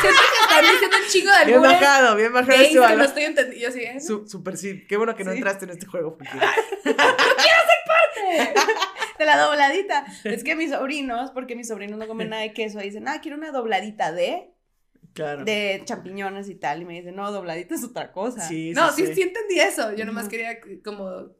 que 0.00 0.42
están 0.42 0.62
diciendo 0.70 0.96
un 1.02 1.08
chingo 1.10 1.32
de 1.32 1.44
Bien 1.46 1.62
bajado, 1.62 2.14
bien 2.16 2.32
bajado 2.32 2.58
que 2.58 2.96
no 2.96 3.04
estoy 3.04 3.24
entendiendo. 3.24 3.66
Yo 3.68 3.72
sí, 3.72 3.80
¿eh? 3.84 4.00
Su- 4.00 4.26
super 4.28 4.56
sí. 4.58 4.86
Qué 4.86 4.96
bueno 4.98 5.16
que 5.16 5.24
no 5.24 5.30
Sí. 5.32 5.38
entraste 5.38 5.64
en 5.64 5.70
este 5.72 5.86
juego. 5.86 6.16
Porque... 6.18 6.38
De 9.18 9.24
la 9.24 9.36
dobladita. 9.38 10.04
Es 10.24 10.44
que 10.44 10.54
mis 10.54 10.70
sobrinos, 10.70 11.30
porque 11.32 11.56
mis 11.56 11.68
sobrinos 11.68 11.98
no 11.98 12.06
comen 12.06 12.30
nada 12.30 12.42
de 12.42 12.52
queso, 12.52 12.78
dicen, 12.78 13.08
ah, 13.08 13.20
quiero 13.20 13.36
una 13.36 13.50
dobladita 13.50 14.12
de, 14.12 14.50
Claro. 15.14 15.44
de 15.44 15.82
champiñones 15.84 16.48
y 16.48 16.54
tal. 16.54 16.82
Y 16.82 16.84
me 16.84 16.94
dicen, 16.94 17.16
no, 17.16 17.32
dobladita 17.32 17.74
es 17.74 17.82
otra 17.84 18.12
cosa. 18.12 18.46
Sí, 18.46 18.72
No, 18.74 18.92
sí, 18.92 19.06
sí, 19.06 19.14
sí 19.14 19.22
entendí 19.22 19.58
eso. 19.58 19.92
Yo 19.94 20.04
nomás 20.04 20.28
quería 20.28 20.58
como 20.84 21.30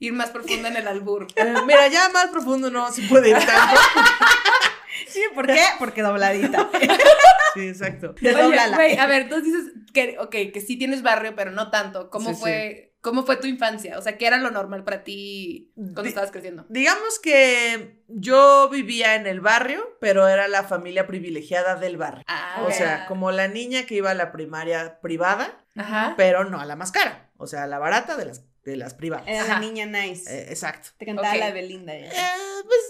ir 0.00 0.12
más 0.12 0.30
profunda 0.30 0.68
en 0.68 0.76
el 0.76 0.88
albur. 0.88 1.26
Eh, 1.36 1.54
mira, 1.66 1.86
ya 1.88 2.08
más 2.08 2.28
profundo 2.28 2.70
no 2.70 2.90
se 2.90 3.02
puede 3.02 3.30
ir 3.30 3.36
tanto. 3.36 3.80
Sí, 5.06 5.20
¿por 5.34 5.46
qué? 5.46 5.62
Porque 5.78 6.02
dobladita. 6.02 6.68
Sí, 7.54 7.68
exacto. 7.68 8.14
Oye, 8.20 8.32
güey, 8.74 8.96
a 8.98 9.06
ver, 9.06 9.22
entonces 9.22 9.44
dices 9.52 9.72
que, 9.94 10.18
ok, 10.18 10.52
que 10.52 10.60
sí 10.60 10.76
tienes 10.76 11.02
barrio, 11.02 11.34
pero 11.36 11.50
no 11.52 11.70
tanto. 11.70 12.10
¿Cómo 12.10 12.30
Sí, 12.30 12.36
fue, 12.40 12.87
cómo 13.00 13.24
fue 13.24 13.36
tu 13.36 13.46
infancia? 13.46 13.98
O 13.98 14.02
sea, 14.02 14.18
¿qué 14.18 14.26
era 14.26 14.38
lo 14.38 14.50
normal 14.50 14.84
para 14.84 15.04
ti 15.04 15.72
cuando 15.76 16.04
estabas 16.04 16.30
creciendo? 16.30 16.66
Digamos 16.68 17.18
que 17.20 18.02
yo 18.08 18.68
vivía 18.70 19.14
en 19.14 19.26
el 19.26 19.40
barrio, 19.40 19.96
pero 20.00 20.26
era 20.28 20.48
la 20.48 20.64
familia 20.64 21.06
privilegiada 21.06 21.76
del 21.76 21.96
barrio. 21.96 22.24
Ah, 22.26 22.64
O 22.66 22.70
sea, 22.70 23.06
como 23.06 23.30
la 23.30 23.48
niña 23.48 23.86
que 23.86 23.94
iba 23.96 24.10
a 24.10 24.14
la 24.14 24.32
primaria 24.32 25.00
privada, 25.00 25.64
Ajá. 25.76 26.14
pero 26.16 26.44
no 26.44 26.60
a 26.60 26.66
la 26.66 26.76
más 26.76 26.92
cara. 26.92 27.30
O 27.36 27.46
sea, 27.46 27.66
la 27.66 27.78
barata 27.78 28.16
de 28.16 28.24
las, 28.26 28.44
de 28.64 28.76
las 28.76 28.94
privadas. 28.94 29.26
Era 29.28 29.42
Ajá. 29.44 29.54
la 29.54 29.60
niña 29.60 29.86
nice. 29.86 30.28
Eh, 30.32 30.46
exacto. 30.50 30.90
Te 30.98 31.06
cantaba 31.06 31.34
la 31.36 31.52
Belinda. 31.52 31.96
ya. 31.96 32.06
Eh, 32.06 32.62
pues 32.64 32.80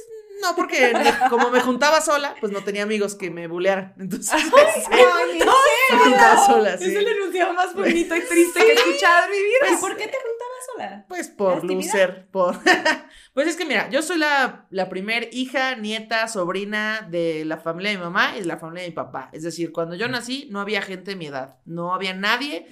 no, 0.43 0.55
porque 0.57 0.93
como 1.31 1.51
me 1.51 1.61
juntaba 1.61 2.01
sola, 2.01 2.35
pues 2.41 2.53
no 2.53 2.63
tenía 2.63 2.83
amigos 2.83 3.15
que 3.15 3.31
me 3.31 3.47
bulearan. 3.47 3.95
Entonces, 3.99 4.33
Ay, 4.33 5.39
me 5.93 5.99
juntaba 5.99 6.47
sola, 6.47 6.79
sí. 6.79 6.85
Es 6.85 6.97
el 6.97 7.09
enunciado 7.09 7.53
más 7.55 7.75
bonito 7.75 8.15
y 8.17 8.21
triste 8.21 8.61
que 8.61 8.71
he 8.71 8.75
escuchado 8.75 9.25
en 9.27 9.31
mi 9.31 9.37
vida. 9.39 9.73
¿Y 9.73 9.77
por 9.81 9.97
qué 9.97 10.07
te 10.07 10.17
juntabas 10.17 10.67
sola? 10.75 11.05
Pues 11.09 11.29
por 11.29 11.65
lucer, 11.65 12.29
por... 12.31 12.57
pues 13.35 13.49
es 13.49 13.57
que 13.57 13.65
mira, 13.65 13.89
yo 13.91 14.03
soy 14.03 14.19
la, 14.19 14.67
la 14.71 14.89
primer 14.89 15.29
hija, 15.33 15.75
nieta, 15.77 16.29
sobrina 16.29 17.07
de 17.11 17.45
la 17.45 17.59
familia 17.59 17.91
de 17.93 17.99
mi 17.99 18.05
mamá 18.05 18.35
y 18.37 18.41
de 18.41 18.47
la 18.47 18.59
familia 18.59 18.83
de 18.83 18.89
mi 18.91 18.95
papá. 18.95 19.31
Es 19.33 19.43
decir, 19.43 19.73
cuando 19.73 19.95
yo 19.95 20.09
nací 20.09 20.49
no 20.51 20.61
había 20.61 20.83
gente 20.83 21.13
de 21.13 21.17
mi 21.17 21.27
edad, 21.27 21.59
no 21.65 21.95
había 21.95 22.15
nadie, 22.15 22.67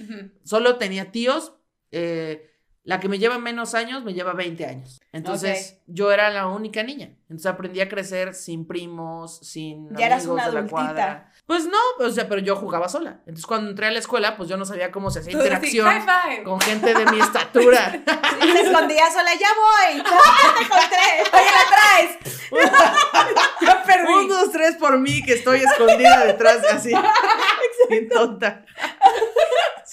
solo 0.45 0.77
tenía 0.77 1.11
tíos. 1.11 1.55
eh, 1.91 2.51
la 2.87 3.01
que 3.01 3.09
me 3.09 3.19
lleva 3.19 3.39
menos 3.39 3.75
años 3.75 4.05
me 4.05 4.15
lleva 4.15 4.33
20 4.33 4.65
años. 4.65 5.01
Entonces 5.13 5.81
yo 5.87 6.13
era 6.13 6.31
la 6.31 6.47
única 6.47 6.85
niña. 6.85 7.11
Entonces 7.23 7.47
aprendí 7.47 7.81
a 7.81 7.89
crecer 7.89 8.33
sin 8.35 8.65
primos, 8.67 9.41
sin 9.43 9.93
Ya 9.97 10.07
eras 10.07 10.27
una 10.27 10.47
de 10.47 10.53
la 10.53 10.59
adultita. 10.61 10.71
cuadra. 10.71 11.33
Pues 11.47 11.67
no, 11.67 11.79
o 12.05 12.11
sea, 12.11 12.29
pero 12.29 12.41
yo 12.41 12.55
jugaba 12.55 12.89
sola. 12.89 13.19
Entonces 13.27 13.45
cuando 13.45 13.71
entré 13.71 13.87
a 13.87 13.91
la 13.91 13.99
escuela, 13.99 14.37
pues 14.37 14.49
yo 14.49 14.57
no 14.57 14.65
sabía 14.65 14.93
cómo 14.93 15.11
se 15.11 15.19
hacía 15.19 15.33
Tú 15.33 15.39
interacción 15.39 15.89
five. 16.03 16.45
con 16.45 16.61
gente 16.61 16.95
de 16.95 17.07
mi 17.07 17.19
estatura. 17.21 18.01
Y 18.47 18.49
se 18.53 18.61
escondía 18.61 19.11
sola, 19.11 19.31
ya 19.35 19.49
voy. 19.57 19.97
Ya 19.99 20.55
te 20.59 20.65
encontré. 20.65 21.39
Oye, 21.41 21.51
la 21.51 21.67
traes. 21.77 22.37
Ya 23.63 23.83
perdí. 23.83 24.13
Un, 24.13 24.29
dos, 24.29 24.53
tres 24.53 24.77
por 24.77 24.97
mí, 25.01 25.23
que 25.23 25.33
estoy 25.33 25.61
escondida 25.61 26.25
detrás, 26.25 26.59
así. 26.73 26.93
Bien 27.91 28.09
tonta. 28.09 28.65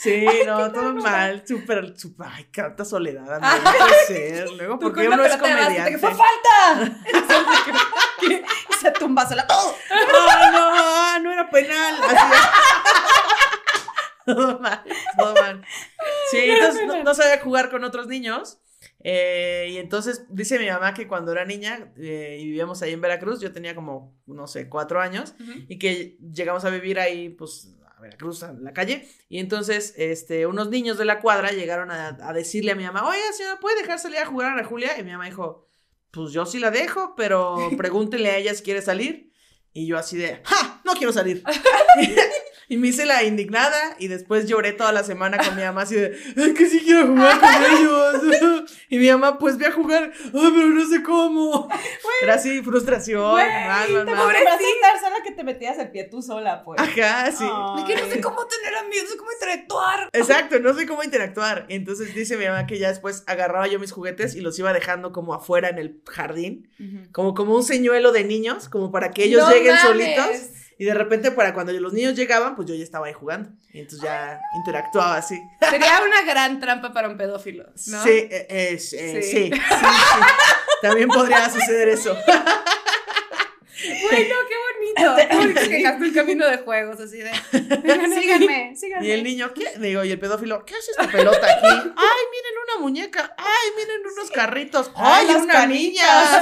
Sí, 0.03 0.25
no, 0.45 0.69
todo 0.69 0.93
mal, 0.95 1.47
súper, 1.47 1.97
súper, 1.97 2.27
ay, 2.29 2.43
canta 2.51 2.83
soledad, 2.83 3.39
no 3.39 3.71
puede 3.71 4.05
ser. 4.05 4.51
Luego, 4.51 4.77
¿por 4.77 4.93
qué 4.93 5.07
uno 5.07 5.23
es 5.23 5.37
comediante? 5.37 5.91
Que 5.91 5.97
¡Fue 5.97 6.09
falta! 6.09 6.99
y 8.21 8.73
se 8.73 8.91
tumba 8.91 9.25
sola. 9.25 9.47
¡Oh! 9.49 9.75
No, 10.11 10.51
no, 10.51 11.19
no 11.19 11.31
era 11.31 11.49
penal. 11.49 11.95
Todo 14.25 14.57
mal, 14.57 14.81
todo 15.17 15.33
mal. 15.33 15.65
Sí, 16.31 16.37
entonces 16.45 16.87
no, 17.03 17.13
sabía 17.13 17.41
jugar 17.41 17.69
con 17.69 17.83
otros 17.83 18.07
niños. 18.07 18.59
Eh, 19.03 19.67
y 19.71 19.77
entonces 19.79 20.25
dice 20.29 20.57
mi 20.59 20.69
mamá 20.69 20.93
que 20.93 21.09
cuando 21.09 21.33
era 21.33 21.43
niña 21.43 21.91
eh, 21.97 22.37
y 22.39 22.45
vivíamos 22.45 22.81
ahí 22.81 22.93
en 22.93 23.01
Veracruz, 23.01 23.41
yo 23.41 23.51
tenía 23.51 23.75
como, 23.75 24.17
no 24.25 24.47
sé, 24.47 24.69
cuatro 24.69 25.01
años, 25.01 25.35
y 25.67 25.77
que 25.77 26.17
llegamos 26.21 26.63
a 26.63 26.69
vivir 26.69 27.01
ahí, 27.01 27.27
pues 27.27 27.75
Veracruz, 28.03 28.43
a 28.43 28.53
la 28.53 28.73
calle, 28.73 29.07
y 29.29 29.39
entonces, 29.39 29.93
este, 29.97 30.45
unos 30.45 30.69
niños 30.69 30.97
de 30.97 31.05
la 31.05 31.19
cuadra 31.19 31.51
llegaron 31.51 31.91
a, 31.91 32.17
a 32.21 32.33
decirle 32.33 32.71
a 32.71 32.75
mi 32.75 32.83
mamá, 32.83 33.07
oiga, 33.07 33.23
señora, 33.35 33.59
¿puede 33.59 33.81
dejar 33.81 33.99
salir 33.99 34.19
a 34.19 34.25
jugar 34.25 34.49
a 34.49 34.53
Ana 34.53 34.63
Julia? 34.63 34.97
Y 34.99 35.03
mi 35.03 35.11
mamá 35.11 35.25
dijo, 35.25 35.67
pues 36.11 36.31
yo 36.31 36.45
sí 36.45 36.59
la 36.59 36.69
dejo, 36.69 37.15
pero 37.15 37.57
pregúntenle 37.77 38.29
a 38.29 38.37
ella 38.37 38.53
si 38.53 38.63
quiere 38.63 38.81
salir. 38.81 39.33
Y 39.73 39.87
yo 39.87 39.97
así 39.97 40.17
de, 40.17 40.41
¡ja! 40.43 40.81
No 40.85 40.93
quiero 40.93 41.11
salir. 41.11 41.43
y 42.67 42.77
me 42.77 42.87
hice 42.89 43.05
la 43.05 43.23
indignada 43.23 43.95
y 43.99 44.07
después 44.07 44.47
lloré 44.47 44.71
toda 44.73 44.91
la 44.91 45.03
semana 45.03 45.37
con 45.37 45.55
mi 45.55 45.61
mamá 45.63 45.81
así 45.83 45.95
de, 45.95 46.17
¡ay, 46.37 46.53
que 46.53 46.65
sí 46.67 46.81
quiero 46.83 47.07
jugar 47.07 47.39
con 47.39 47.49
ellos! 47.49 48.71
y 48.89 48.97
mi 48.97 49.09
mamá, 49.09 49.37
pues 49.37 49.57
ve 49.57 49.67
a 49.67 49.71
jugar, 49.71 50.11
¡ay, 50.13 50.31
pero 50.33 50.67
no 50.69 50.87
sé 50.87 51.03
cómo! 51.03 51.67
Era 52.21 52.35
así, 52.35 52.61
frustración, 52.61 53.31
Güey, 53.31 53.45
mal, 53.45 53.91
mal, 53.91 54.05
te 54.05 54.11
mal. 54.13 54.35
sola 55.01 55.15
que 55.23 55.31
te 55.31 55.43
metías 55.43 55.77
el 55.77 55.91
pie 55.91 56.05
tú 56.05 56.21
sola, 56.21 56.63
pues. 56.63 56.79
Ajá, 56.79 57.31
sí. 57.31 57.45
Es 57.77 57.83
que 57.85 57.95
no 58.01 58.09
sé 58.09 58.21
cómo 58.21 58.45
tener 58.47 58.75
amigos, 58.77 59.03
no 59.05 59.09
sé 59.11 59.17
cómo 59.17 59.31
interactuar. 59.31 60.09
Exacto, 60.13 60.59
no 60.59 60.73
sé 60.73 60.87
cómo 60.87 61.03
interactuar. 61.03 61.65
Y 61.69 61.75
entonces 61.75 62.13
dice 62.15 62.37
mi 62.37 62.45
mamá 62.45 62.65
que 62.67 62.77
ya 62.79 62.89
después 62.89 63.23
agarraba 63.27 63.67
yo 63.67 63.79
mis 63.79 63.91
juguetes 63.91 64.35
y 64.35 64.41
los 64.41 64.57
iba 64.59 64.71
dejando 64.73 65.11
como 65.11 65.33
afuera 65.33 65.69
en 65.69 65.77
el 65.79 66.01
jardín, 66.09 66.69
como, 67.11 67.33
como 67.33 67.55
un 67.55 67.63
señuelo 67.63 68.11
de 68.11 68.23
niños, 68.23 68.69
como 68.69 68.91
para 68.91 69.11
que 69.11 69.25
ellos 69.25 69.41
No 69.43 69.51
lleguen 69.51 69.75
mames. 69.75 69.81
solitos. 69.81 70.49
Y 70.77 70.85
de 70.85 70.93
repente, 70.93 71.31
para 71.31 71.53
cuando 71.53 71.71
los 71.73 71.93
niños 71.93 72.15
llegaban, 72.15 72.55
pues 72.55 72.67
yo 72.67 72.75
ya 72.75 72.83
estaba 72.83 73.07
ahí 73.07 73.13
jugando. 73.13 73.49
Y 73.71 73.79
entonces 73.79 74.01
ya 74.03 74.39
interactuaba 74.55 75.17
así. 75.17 75.39
Sería 75.69 76.01
una 76.05 76.21
gran 76.23 76.59
trampa 76.59 76.91
para 76.93 77.07
un 77.09 77.17
pedófilo, 77.17 77.65
¿no? 77.87 78.03
Sí, 78.03 78.09
eh, 78.09 78.47
eh, 78.49 78.79
sí, 78.79 78.97
eh, 78.99 79.21
Sí. 79.21 79.29
sí, 79.29 79.51
sí, 79.51 79.53
sí. 79.53 79.61
También 80.81 81.07
podría 81.09 81.49
suceder 81.49 81.89
eso. 81.89 82.15
Bueno, 83.85 84.35
qué 84.47 84.55
bonito. 85.03 85.15
Qué 85.29 85.35
bonito 85.35 85.61
que 85.61 85.67
dejaste 85.69 86.05
el 86.05 86.13
camino 86.13 86.47
de 86.47 86.57
juegos, 86.59 86.99
así 86.99 87.17
de. 87.17 87.31
Síganme, 88.21 88.75
síganme. 88.75 89.05
Y 89.05 89.11
el 89.11 89.23
niño, 89.23 89.53
¿qué? 89.53 89.77
Digo, 89.77 90.03
y 90.03 90.11
el 90.11 90.19
pedófilo, 90.19 90.63
¿qué 90.63 90.75
hace 90.75 90.91
esta 90.91 91.07
pelota 91.07 91.45
aquí? 91.45 91.67
Ay, 91.97 92.21
miren 92.31 92.55
una 92.67 92.81
muñeca. 92.81 93.33
Ay, 93.37 93.69
miren 93.75 94.01
unos 94.05 94.31
carritos. 94.31 94.91
Ay, 94.95 95.27
Ay, 95.29 95.35
una 95.35 95.65
niña. 95.65 96.37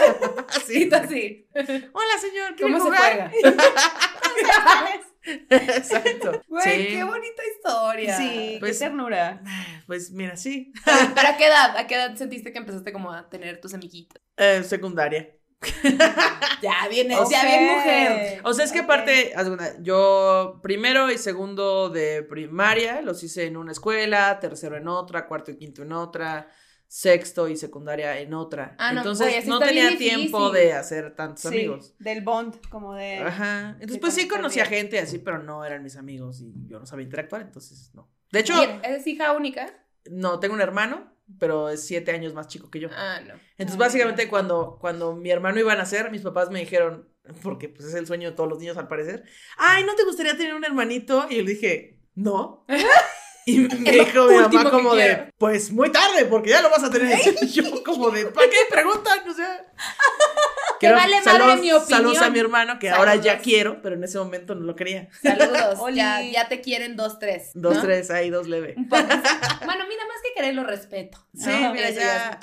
Así. 0.50 0.89
Así. 0.91 1.47
Hola, 1.55 2.17
señor, 2.19 2.55
¿quiere 2.55 2.73
¿Cómo 2.73 2.77
se 2.77 2.83
jugar? 2.83 3.31
juega? 4.43 5.01
Exacto. 5.50 6.41
Güey, 6.48 6.63
sí. 6.63 6.88
qué 6.95 7.03
bonita 7.03 7.41
historia. 7.55 8.17
Sí, 8.17 8.57
Pues- 8.60 8.79
qué 8.79 8.86
ternura. 8.86 9.41
Pues 9.88 10.12
mira, 10.12 10.36
sí. 10.38 10.71
¿Pero 10.86 11.27
a 11.27 11.38
qué 11.38 11.48
edad? 11.48 11.77
¿A 11.77 11.86
qué 11.88 11.95
edad 11.95 12.15
sentiste 12.15 12.51
que 12.53 12.60
empezaste 12.60 12.93
como 12.93 13.12
a 13.12 13.29
tener 13.29 13.60
tus 13.60 13.74
amiguitos? 13.74 14.21
Eh, 14.38 14.63
secundaria. 14.63 15.29
Ya 16.62 16.88
viene, 16.89 17.15
Ok. 17.17 17.31
ya 17.31 17.43
bien 17.43 17.65
mujer. 17.75 18.41
O 18.43 18.53
sea, 18.53 18.65
es 18.65 18.71
que 18.71 18.79
aparte, 18.79 19.33
yo 19.81 20.60
primero 20.62 21.10
y 21.12 21.17
segundo 21.17 21.89
de 21.89 22.21
primaria 22.24 23.01
los 23.01 23.24
hice 23.24 23.45
en 23.45 23.57
una 23.57 23.71
escuela, 23.71 24.39
tercero 24.39 24.77
en 24.77 24.88
otra, 24.88 25.27
cuarto 25.27 25.51
y 25.51 25.57
quinto 25.57 25.81
en 25.81 25.91
otra, 25.93 26.50
sexto 26.93 27.48
y 27.48 27.55
secundaria 27.55 28.19
en 28.19 28.33
otra. 28.33 28.75
Ah, 28.77 28.91
no, 28.91 29.00
Entonces 29.00 29.45
no 29.48 29.60
tenía 29.60 29.98
tiempo 29.98 30.50
de 30.51 30.74
hacer 30.74 31.15
tantos 31.15 31.43
Sí, 31.43 31.48
amigos. 31.48 31.95
del 32.00 32.21
bond, 32.21 32.60
como 32.67 32.95
de... 32.95 33.19
Ajá. 33.19 33.69
Entonces, 33.75 33.91
de 33.93 34.00
pues 34.00 34.13
sí 34.13 34.27
conocía 34.27 34.65
gente 34.65 35.00
así, 35.00 35.17
pero 35.17 35.41
no 35.41 35.63
eran 35.63 35.83
mis 35.83 35.95
amigos 35.95 36.41
y 36.41 36.51
yo 36.67 36.79
no 36.81 36.86
sabía 36.86 37.05
interactuar, 37.05 37.43
entonces 37.43 37.91
no. 37.93 38.12
De 38.33 38.41
hecho, 38.41 38.53
¿Y 38.62 38.86
¿Eres 38.86 39.07
hija 39.07 39.31
única? 39.31 39.74
no, 40.10 40.41
tengo 40.41 40.53
un 40.53 40.60
hermano, 40.60 41.15
pero 41.39 41.69
es 41.69 41.86
siete 41.88 42.12
años 42.12 42.33
más 42.33 42.50
chico 42.50 42.69
que 42.69 42.81
yo. 42.81 42.89
Ah, 42.93 43.21
no. 43.25 43.36
Entonces, 43.57 43.75
Ah, 43.77 43.86
básicamente, 43.86 44.27
cuando, 44.27 44.77
cuando 44.81 45.15
mi 45.15 45.29
hermano 45.31 45.62
iba 45.62 45.71
a 45.71 45.77
nacer, 45.77 46.12
mis 46.12 46.24
papás 46.24 46.50
me 46.50 46.60
dijeron, 46.60 47.07
porque 47.41 47.69
pues 47.69 47.88
es 47.88 47.93
el 47.95 48.05
sueño 48.05 48.31
de 48.31 48.36
todos 48.36 48.50
los 48.50 48.60
niños 48.60 48.75
al 48.75 48.89
parecer, 48.89 49.24
ay, 49.55 49.86
¿no 49.86 49.95
te 49.95 50.03
gustaría 50.03 50.36
tener 50.36 50.55
un 50.55 50.65
hermanito? 50.65 51.25
Y 51.29 51.38
yo 51.38 51.43
le 51.43 51.51
dije, 51.51 52.01
no. 52.15 52.65
Y 53.45 53.57
me 53.60 53.91
dijo 53.91 54.27
mi 54.27 54.36
mamá 54.38 54.69
como 54.69 54.95
de, 54.95 55.03
quiero. 55.03 55.31
pues 55.38 55.71
muy 55.71 55.91
tarde, 55.91 56.25
porque 56.25 56.51
ya 56.51 56.62
lo 56.62 56.69
vas 56.69 56.83
a 56.83 56.91
tener. 56.91 57.17
Y 57.41 57.48
yo 57.48 57.83
como 57.83 58.12
de, 58.12 58.25
¿para 58.27 58.50
qué 58.50 58.57
preguntan? 58.69 59.27
O 59.27 59.33
sea... 59.33 59.65
Te 60.79 60.91
vale 60.91 61.21
madre 61.24 61.57
mi 61.57 61.71
opinión. 61.71 61.86
Saludos 61.88 62.21
a 62.24 62.31
mi 62.31 62.39
hermano, 62.39 62.79
que 62.79 62.89
ahora 62.89 63.15
ya 63.15 63.24
Saludos. 63.24 63.43
quiero, 63.43 63.81
pero 63.83 63.95
en 63.95 64.03
ese 64.03 64.17
momento 64.17 64.55
no 64.55 64.62
lo 64.65 64.75
quería. 64.75 65.10
Saludos. 65.21 65.79
Ya, 65.93 66.24
ya 66.24 66.48
te 66.48 66.60
quieren 66.62 66.95
dos, 66.95 67.19
tres. 67.19 67.51
Dos, 67.53 67.79
tres, 67.81 68.10
ahí, 68.10 68.31
dos 68.31 68.48
leve. 68.48 68.74
Bueno, 68.77 69.05
mira, 69.07 70.05
más 70.07 70.21
que 70.24 70.33
querer 70.36 70.55
lo 70.55 70.63
respeto. 70.63 71.19
Sí, 71.36 71.51
¿no? 71.62 71.71
mira, 71.74 71.91
ya 71.91 72.39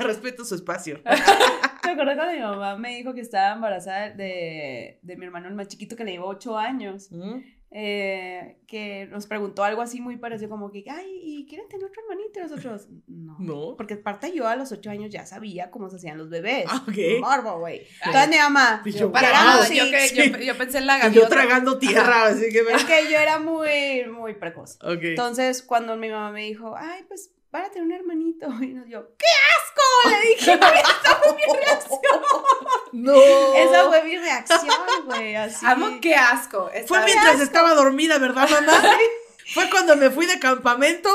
respeto 0.00 0.46
su 0.46 0.54
espacio. 0.54 1.02
Me 1.04 1.90
acuerdo 1.92 2.14
cuando 2.14 2.32
mi 2.32 2.40
mamá 2.40 2.76
me 2.76 2.96
dijo 2.96 3.12
que 3.12 3.20
estaba 3.20 3.52
embarazada 3.52 4.08
de, 4.10 4.98
de 5.02 5.16
mi 5.16 5.26
hermano 5.26 5.48
el 5.48 5.54
más 5.54 5.68
chiquito 5.68 5.94
que 5.94 6.04
le 6.04 6.12
llevó 6.12 6.28
ocho 6.28 6.56
años. 6.56 7.08
¿Mm? 7.10 7.40
Eh, 7.76 8.58
que 8.68 9.06
nos 9.10 9.26
preguntó 9.26 9.64
algo 9.64 9.82
así 9.82 10.00
muy 10.00 10.16
parecido 10.16 10.48
como 10.48 10.70
que, 10.70 10.84
ay, 10.88 11.06
¿y 11.24 11.44
quieren 11.46 11.68
tener 11.68 11.84
otro 11.86 12.00
hermanito? 12.02 12.38
Y 12.38 12.42
nosotros, 12.44 12.86
no. 13.08 13.36
No. 13.40 13.74
Porque 13.76 13.94
aparte 13.94 14.32
yo 14.32 14.46
a 14.46 14.54
los 14.54 14.70
ocho 14.70 14.90
años 14.90 15.10
ya 15.10 15.26
sabía 15.26 15.72
cómo 15.72 15.90
se 15.90 15.96
hacían 15.96 16.16
los 16.16 16.30
bebés. 16.30 16.66
Ah, 16.68 16.84
ok. 16.88 17.20
Morbo, 17.20 17.58
güey. 17.58 17.84
Entonces 18.04 18.30
mi 18.30 18.36
mamá, 18.38 18.80
Y 18.84 18.92
yo, 18.92 18.98
yo, 19.00 19.12
Para 19.12 19.28
Wow, 19.30 19.38
nada, 19.38 19.66
sí, 19.66 19.76
yo, 19.76 19.84
que- 19.90 20.08
sí. 20.08 20.16
yo, 20.32 20.38
yo 20.38 20.56
pensé 20.56 20.78
en 20.78 20.86
la 20.86 20.98
Y 20.98 21.00
yo 21.00 21.04
gaviota. 21.06 21.28
tragando 21.30 21.78
tierra, 21.78 22.26
así 22.26 22.48
que 22.52 22.62
me... 22.62 22.72
es 22.74 22.84
que 22.84 23.10
yo 23.10 23.18
era 23.18 23.40
muy, 23.40 24.04
muy 24.08 24.34
precoz. 24.34 24.78
Ok. 24.80 25.00
Entonces, 25.02 25.60
cuando 25.64 25.96
mi 25.96 26.10
mamá 26.10 26.30
me 26.30 26.44
dijo, 26.44 26.76
ay, 26.76 27.02
pues, 27.08 27.32
para 27.54 27.70
tener 27.70 27.84
un 27.84 27.92
hermanito, 27.92 28.48
y 28.62 28.74
nos 28.74 28.88
yo, 28.88 29.06
¡qué 29.16 29.26
asco! 29.54 30.10
Le 30.10 30.28
dije, 30.30 30.54
esa 30.54 31.16
fue 31.22 31.34
mi 31.34 31.56
reacción. 31.56 32.00
No. 32.92 33.14
Esa 33.54 33.88
fue 33.88 34.04
mi 34.04 34.16
reacción, 34.16 35.04
güey, 35.06 35.34
así. 35.34 35.66
Amo, 35.66 35.98
qué 36.00 36.14
asco. 36.14 36.70
Fue 36.86 37.04
mientras 37.04 37.40
estaba 37.40 37.74
dormida, 37.74 38.18
¿verdad, 38.18 38.48
mamá? 38.48 38.72
Fue 39.52 39.68
cuando 39.70 39.94
me 39.96 40.10
fui 40.10 40.26
de 40.26 40.38
campamento. 40.38 41.10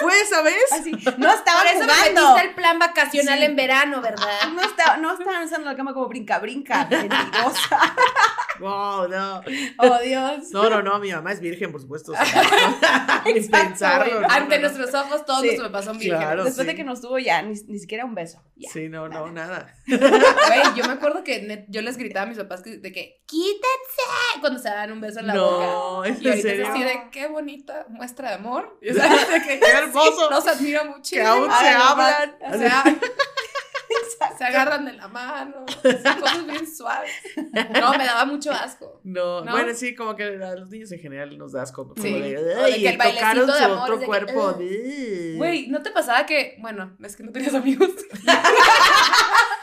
¿Fue 0.00 0.20
esa 0.20 0.42
vez? 0.42 0.70
Así, 0.72 0.92
no 0.92 1.32
estaba 1.32 1.62
Por 1.62 1.66
eso 1.70 1.84
me 1.84 1.92
jugando. 1.92 2.28
metiste 2.34 2.48
el 2.48 2.54
plan 2.54 2.78
vacacional 2.78 3.38
Sí. 3.38 3.44
en 3.44 3.56
verano, 3.56 4.00
¿verdad? 4.00 4.48
No 4.54 4.62
estaba, 4.62 4.96
no 4.98 5.12
estaban 5.12 5.44
usando 5.44 5.68
la 5.68 5.76
cama 5.76 5.92
como 5.92 6.08
brinca, 6.08 6.38
brinca, 6.38 6.86
mentirosa. 6.90 7.78
No, 8.60 9.08
no. 9.08 9.40
Oh, 9.78 9.98
Dios. 10.04 10.50
No, 10.52 10.70
no, 10.70 10.82
no, 10.82 11.00
mi 11.00 11.10
mamá 11.10 11.32
es 11.32 11.40
virgen, 11.40 11.72
por 11.72 11.80
supuesto. 11.80 12.12
Ni 13.26 13.40
pensarlo. 13.40 14.20
no, 14.20 14.28
Ante 14.30 14.58
no, 14.58 14.68
no. 14.68 14.72
nuestros 14.74 14.94
ojos, 15.02 15.24
todos 15.26 15.40
Sí. 15.42 15.56
son 15.56 15.98
vírgenes. 15.98 16.24
Claro. 16.26 16.44
Después 16.44 16.66
de 16.66 16.76
que 16.76 16.84
nos 16.84 17.00
tuvo 17.00 17.18
ya, 17.18 17.42
ni, 17.42 17.54
ni 17.66 17.78
siquiera 17.80 18.04
un 18.04 18.14
beso. 18.14 18.40
Ya. 18.54 18.70
Sí, 18.70 18.88
no, 18.88 19.08
no, 19.08 19.32
nada. 19.32 19.74
Güey, 19.86 20.74
yo 20.76 20.84
me 20.86 20.92
acuerdo 20.92 21.24
que 21.24 21.64
yo 21.68 21.82
les 21.82 21.96
gritaba 21.96 22.26
a 22.26 22.28
mis 22.28 22.38
papás 22.38 22.62
que- 22.62 22.76
de 22.76 22.92
que 22.92 23.22
quítense 23.26 24.40
cuando 24.40 24.60
se 24.60 24.68
dan 24.68 24.92
un 24.92 25.00
beso 25.00 25.20
en 25.20 25.26
la 25.28 25.34
No, 25.34 25.96
boca. 25.96 26.08
¿es 26.08 26.20
Y 26.22 26.28
ahorita 26.28 26.48
serio? 26.48 26.64
es 26.64 26.70
así 26.70 26.82
de 26.84 27.02
qué 27.10 27.26
muestra 27.88 28.28
de 28.30 28.34
amor. 28.36 28.78
O 28.90 28.94
sea, 28.94 29.42
que, 29.46 29.58
Qué 29.60 29.66
hermoso. 29.70 30.30
Los 30.30 30.46
admiro 30.46 30.82
Que 30.82 30.88
muchísimo. 30.88 31.28
aún 31.28 31.50
se 31.50 31.66
Ay, 31.66 31.74
hablan. 31.80 32.36
O 32.52 32.58
sea, 32.58 32.84
se 34.38 34.44
agarran 34.44 34.84
de 34.84 34.92
la 34.94 35.08
mano. 35.08 35.66
Son 35.82 36.20
cosas 36.20 36.46
bien 36.46 36.66
suaves. 36.74 37.10
No, 37.80 37.92
me 37.92 38.04
daba 38.04 38.24
mucho 38.24 38.50
asco. 38.52 39.00
No, 39.04 39.42
¿No? 39.44 39.52
bueno, 39.52 39.74
sí, 39.74 39.94
como 39.94 40.16
que 40.16 40.24
a 40.24 40.54
los 40.54 40.70
niños 40.70 40.90
en 40.92 41.00
general 41.00 41.36
nos 41.36 41.52
da 41.52 41.62
asco. 41.62 41.88
Como 41.88 42.02
Sí. 42.02 42.12
de, 42.12 42.42
de 42.42 42.54
"Ay, 42.54 42.82
que 42.82 42.88
el 42.88 42.98
tocaron 42.98 43.46
de 43.46 43.52
su 43.52 43.64
otro 43.72 43.98
que, 44.00 44.06
cuerpo. 44.06 44.52
Güey, 45.36 45.66
¿no 45.68 45.82
te 45.82 45.90
pasaba 45.90 46.24
que, 46.26 46.56
bueno, 46.60 46.96
es 47.02 47.16
que 47.16 47.22
no 47.22 47.32
tenías 47.32 47.54
amigos? 47.54 47.90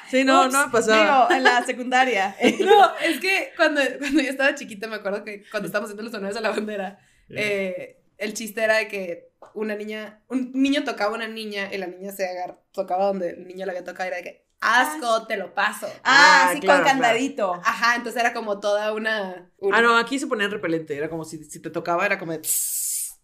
Sí, 0.10 0.24
no, 0.24 0.46
Ups, 0.46 0.54
no 0.54 0.66
me 0.66 0.72
pasaba. 0.72 1.28
Digo, 1.28 1.38
en 1.38 1.44
la 1.44 1.64
secundaria. 1.64 2.36
No, 2.62 2.92
es 2.98 3.20
que 3.20 3.52
cuando, 3.56 3.80
cuando 4.00 4.22
yo 4.22 4.30
estaba 4.30 4.56
chiquita, 4.56 4.88
me 4.88 4.96
acuerdo 4.96 5.24
que 5.24 5.44
cuando 5.52 5.68
estábamos 5.68 5.90
haciendo 5.90 6.02
los 6.04 6.14
honores 6.14 6.36
a 6.36 6.42
la 6.42 6.50
bandera, 6.50 7.00
eh, 7.36 8.02
el 8.18 8.34
chiste 8.34 8.64
era 8.64 8.78
de 8.78 8.88
que 8.88 9.30
una 9.54 9.76
niña, 9.76 10.24
un 10.28 10.52
niño 10.54 10.84
tocaba 10.84 11.12
a 11.14 11.16
una 11.16 11.28
niña 11.28 11.70
y 11.74 11.78
la 11.78 11.88
niña 11.88 12.12
se 12.12 12.28
agar, 12.28 12.60
tocaba 12.72 13.06
donde 13.06 13.32
el 13.32 13.48
niño 13.48 13.66
la 13.66 13.72
había 13.72 13.84
tocado 13.84 14.06
y 14.06 14.10
era 14.10 14.18
de 14.18 14.24
que, 14.24 14.46
asco, 14.60 15.26
te 15.28 15.38
lo 15.38 15.54
paso. 15.54 15.88
Ah, 16.04 16.48
Ah, 16.50 16.54
sí, 16.54 16.60
claro, 16.62 16.84
con 16.84 16.92
candadito. 16.92 17.54
Ajá, 17.64 17.96
entonces 17.96 18.20
era 18.22 18.34
como 18.34 18.60
toda 18.60 18.94
una... 18.94 19.52
una- 19.58 19.78
Ah, 19.78 19.82
no, 19.82 19.98
aquí 19.98 20.20
se 20.20 20.28
ponían 20.28 20.52
repelente. 20.52 20.96
Era 20.98 21.10
como 21.10 21.24
si, 21.26 21.44
si 21.46 21.60
te 21.62 21.70
tocaba, 21.70 22.06
era 22.06 22.20
como 22.20 22.34
de. 22.34 22.42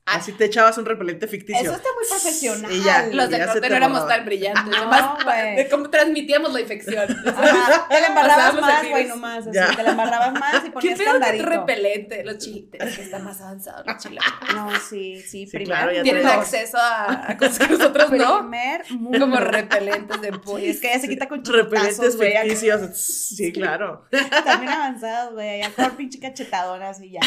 Ah. 0.08 0.18
Así 0.18 0.34
te 0.34 0.46
echabas 0.46 0.78
un 0.78 0.86
repelente 0.86 1.28
ficticio. 1.28 1.64
Eso 1.64 1.76
está 1.76 1.90
muy 1.96 2.08
profesional. 2.08 2.72
Y 2.72 2.84
ya. 2.84 3.08
Los 3.12 3.28
de 3.28 3.44
corte 3.44 3.62
te 3.62 3.70
no 3.70 3.76
éramos 3.76 4.08
tan 4.08 4.24
brillantes, 4.24 4.66
No, 4.66 4.84
nomás 4.84 5.26
de 5.56 5.68
cómo 5.68 5.90
transmitíamos 5.90 6.54
la 6.54 6.62
infección. 6.62 7.10
Ajá, 7.28 7.88
te 7.90 8.02
la 8.02 8.08
embarrabas 8.08 8.62
más, 8.62 8.88
güey, 8.90 9.08
nomás. 9.08 9.48
Así, 9.48 9.76
te 9.76 9.84
la 9.84 9.90
embarrabas 9.92 10.34
más 10.34 10.56
y 10.58 10.62
¿Qué 10.66 10.72
ponías 10.72 11.00
pedo 11.00 11.14
que 11.14 11.20
candadito. 11.20 11.46
repelente? 11.46 12.24
Los 12.24 12.38
chiles, 12.38 12.70
es 12.80 12.96
que 12.98 13.02
está 13.02 13.18
más 13.18 13.42
avanzado 13.42 13.84
los 13.84 13.98
chilangos. 13.98 14.54
No, 14.54 14.70
sí, 14.80 15.22
sí, 15.22 15.46
Sí, 15.46 15.48
primer 15.48 15.68
claro, 15.68 15.92
ya 15.92 16.04
Tienen 16.04 16.28
acceso 16.28 16.78
a, 16.78 17.32
a 17.32 17.38
cosas 17.38 17.58
que 17.60 17.68
nosotros 17.68 18.12
no. 18.12 18.40
Primer 18.42 18.92
mundo. 18.92 19.20
Como 19.20 19.38
repelentes 19.38 20.22
de 20.22 20.32
pollo. 20.34 20.66
es 20.70 20.80
que 20.82 20.88
ya 20.90 21.00
se 21.00 21.08
quita 21.08 21.28
con 21.28 21.44
Repelentes 21.46 22.00
acá 22.00 22.42
ficticios. 22.44 22.96
Sí, 22.96 23.52
claro. 23.52 24.06
También 24.12 24.72
avanzados, 24.72 25.34
güey. 25.34 25.64
Allá 25.64 25.74
con 25.76 25.98
pinche 25.98 26.20
cachetadonas 26.20 27.02
y 27.02 27.10
ya. 27.10 27.22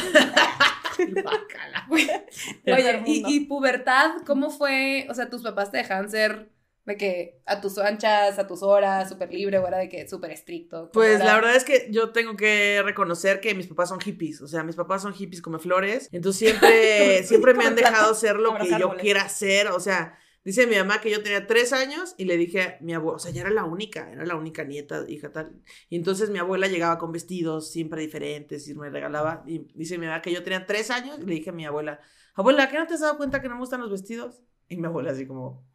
Guácala. 1.23 1.87
Oye, 1.90 2.26
Tercer 2.64 3.02
y, 3.07 3.40
pubertad, 3.47 4.11
¿cómo 4.26 4.50
fue? 4.50 5.07
O 5.11 5.14
sea, 5.14 5.31
tus 5.31 5.43
papás 5.43 5.71
te 5.71 5.78
dejaban 5.78 6.11
ser 6.11 6.50
de 6.85 6.97
que 6.97 7.40
a 7.45 7.61
tus 7.61 7.76
anchas, 7.78 8.38
a 8.38 8.47
tus 8.47 8.62
horas, 8.62 9.11
súper 9.11 9.31
libre, 9.31 9.59
o 9.59 9.67
era 9.67 9.76
de 9.78 9.88
que 9.90 10.09
súper 10.09 10.31
estricto. 10.31 10.78
¿Cómo 10.78 10.93
Pues 10.93 11.17
era? 11.17 11.25
la 11.26 11.35
verdad 11.35 11.55
es 11.55 11.64
que 11.64 11.88
yo 11.90 12.11
tengo 12.12 12.35
que 12.35 12.81
reconocer 12.83 13.40
que 13.40 13.55
mis 13.55 13.67
papás 13.67 13.90
son 13.90 14.00
hippies, 14.00 14.40
o 14.40 14.49
sea, 14.49 14.62
mis 14.64 14.75
papás 14.75 15.02
son 15.02 15.12
hippies 15.12 15.43
come 15.43 15.59
flores, 15.59 16.09
entonces 16.12 16.38
siempre, 16.49 17.23
siempre 17.25 17.52
me 17.52 17.67
han 17.67 17.75
dejado 17.75 18.14
ser 18.14 18.37
lo 18.37 18.57
que 18.57 18.71
yo 18.78 18.97
quiera 18.97 19.23
hacer, 19.23 19.69
o 19.69 19.81
sea, 19.81 20.19
dice 20.49 20.67
mi 20.67 20.76
mamá 20.76 21.02
que 21.02 21.11
yo 21.11 21.23
tenía 21.23 21.47
tres 21.47 21.75
años 21.75 22.14
y 22.17 22.25
le 22.25 22.38
dije 22.38 22.62
a 22.62 22.78
mi 22.81 22.95
abuela, 22.95 23.17
o 23.17 23.19
sea, 23.19 23.31
ya 23.31 23.43
era 23.43 23.50
la 23.50 23.64
única, 23.64 24.11
era 24.11 24.25
la 24.25 24.35
única 24.35 24.64
nieta, 24.64 25.05
hija 25.07 25.31
tal, 25.31 25.61
y 25.90 25.97
entonces 25.97 26.31
mi 26.31 26.38
abuela 26.38 26.69
llegaba 26.69 26.97
con 26.97 27.12
vestidos 27.12 27.71
siempre 27.71 28.00
diferentes 28.00 28.67
y 28.67 28.75
me 28.75 28.88
regalaba, 28.88 29.45
y 29.47 29.67
dice 29.75 29.99
mi 29.99 30.07
mamá 30.07 30.23
que 30.23 30.33
yo 30.33 30.43
tenía 30.43 30.64
tres 30.64 30.90
años 30.90 31.19
y 31.19 31.26
le 31.26 31.35
dije 31.35 31.50
a 31.50 31.52
mi 31.52 31.67
abuela, 31.67 32.00
abuela, 32.35 32.71
¿qué 32.71 32.78
no 32.78 32.87
te 32.87 32.95
has 32.95 33.00
dado 33.00 33.19
cuenta 33.19 33.43
que 33.43 33.49
no 33.49 33.57
me 33.57 33.61
gustan 33.61 33.83
los 33.83 33.90
vestidos? 33.90 34.40
Y 34.71 34.78
mi 34.78 34.87
abuela 34.87 35.11
así 35.11 35.26
como... 35.26 35.69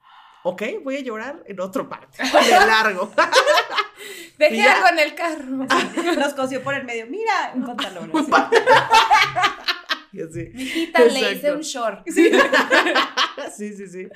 Ok, 0.44 0.64
voy 0.84 0.98
a 0.98 1.02
llorar 1.02 1.44
en 1.46 1.62
otro 1.62 1.88
parte, 1.88 2.18
de 2.24 2.52
largo. 2.52 3.12
Dejé 4.40 4.64
algo 4.64 4.88
en 4.88 5.00
el 5.00 5.14
carro. 5.14 5.68
Los 6.20 6.34
cosió 6.34 6.64
por 6.64 6.74
el 6.74 6.84
medio. 6.84 7.06
Mira, 7.08 7.52
un 7.54 7.64
pantalón. 7.64 8.12
Y 10.14 10.22
así. 10.22 10.52
Mijita, 10.54 11.06
le 11.06 11.34
hice 11.34 11.52
un 11.52 11.62
short. 11.62 12.08
Sí, 13.56 13.74
sí, 13.74 13.88
sí. 13.88 14.08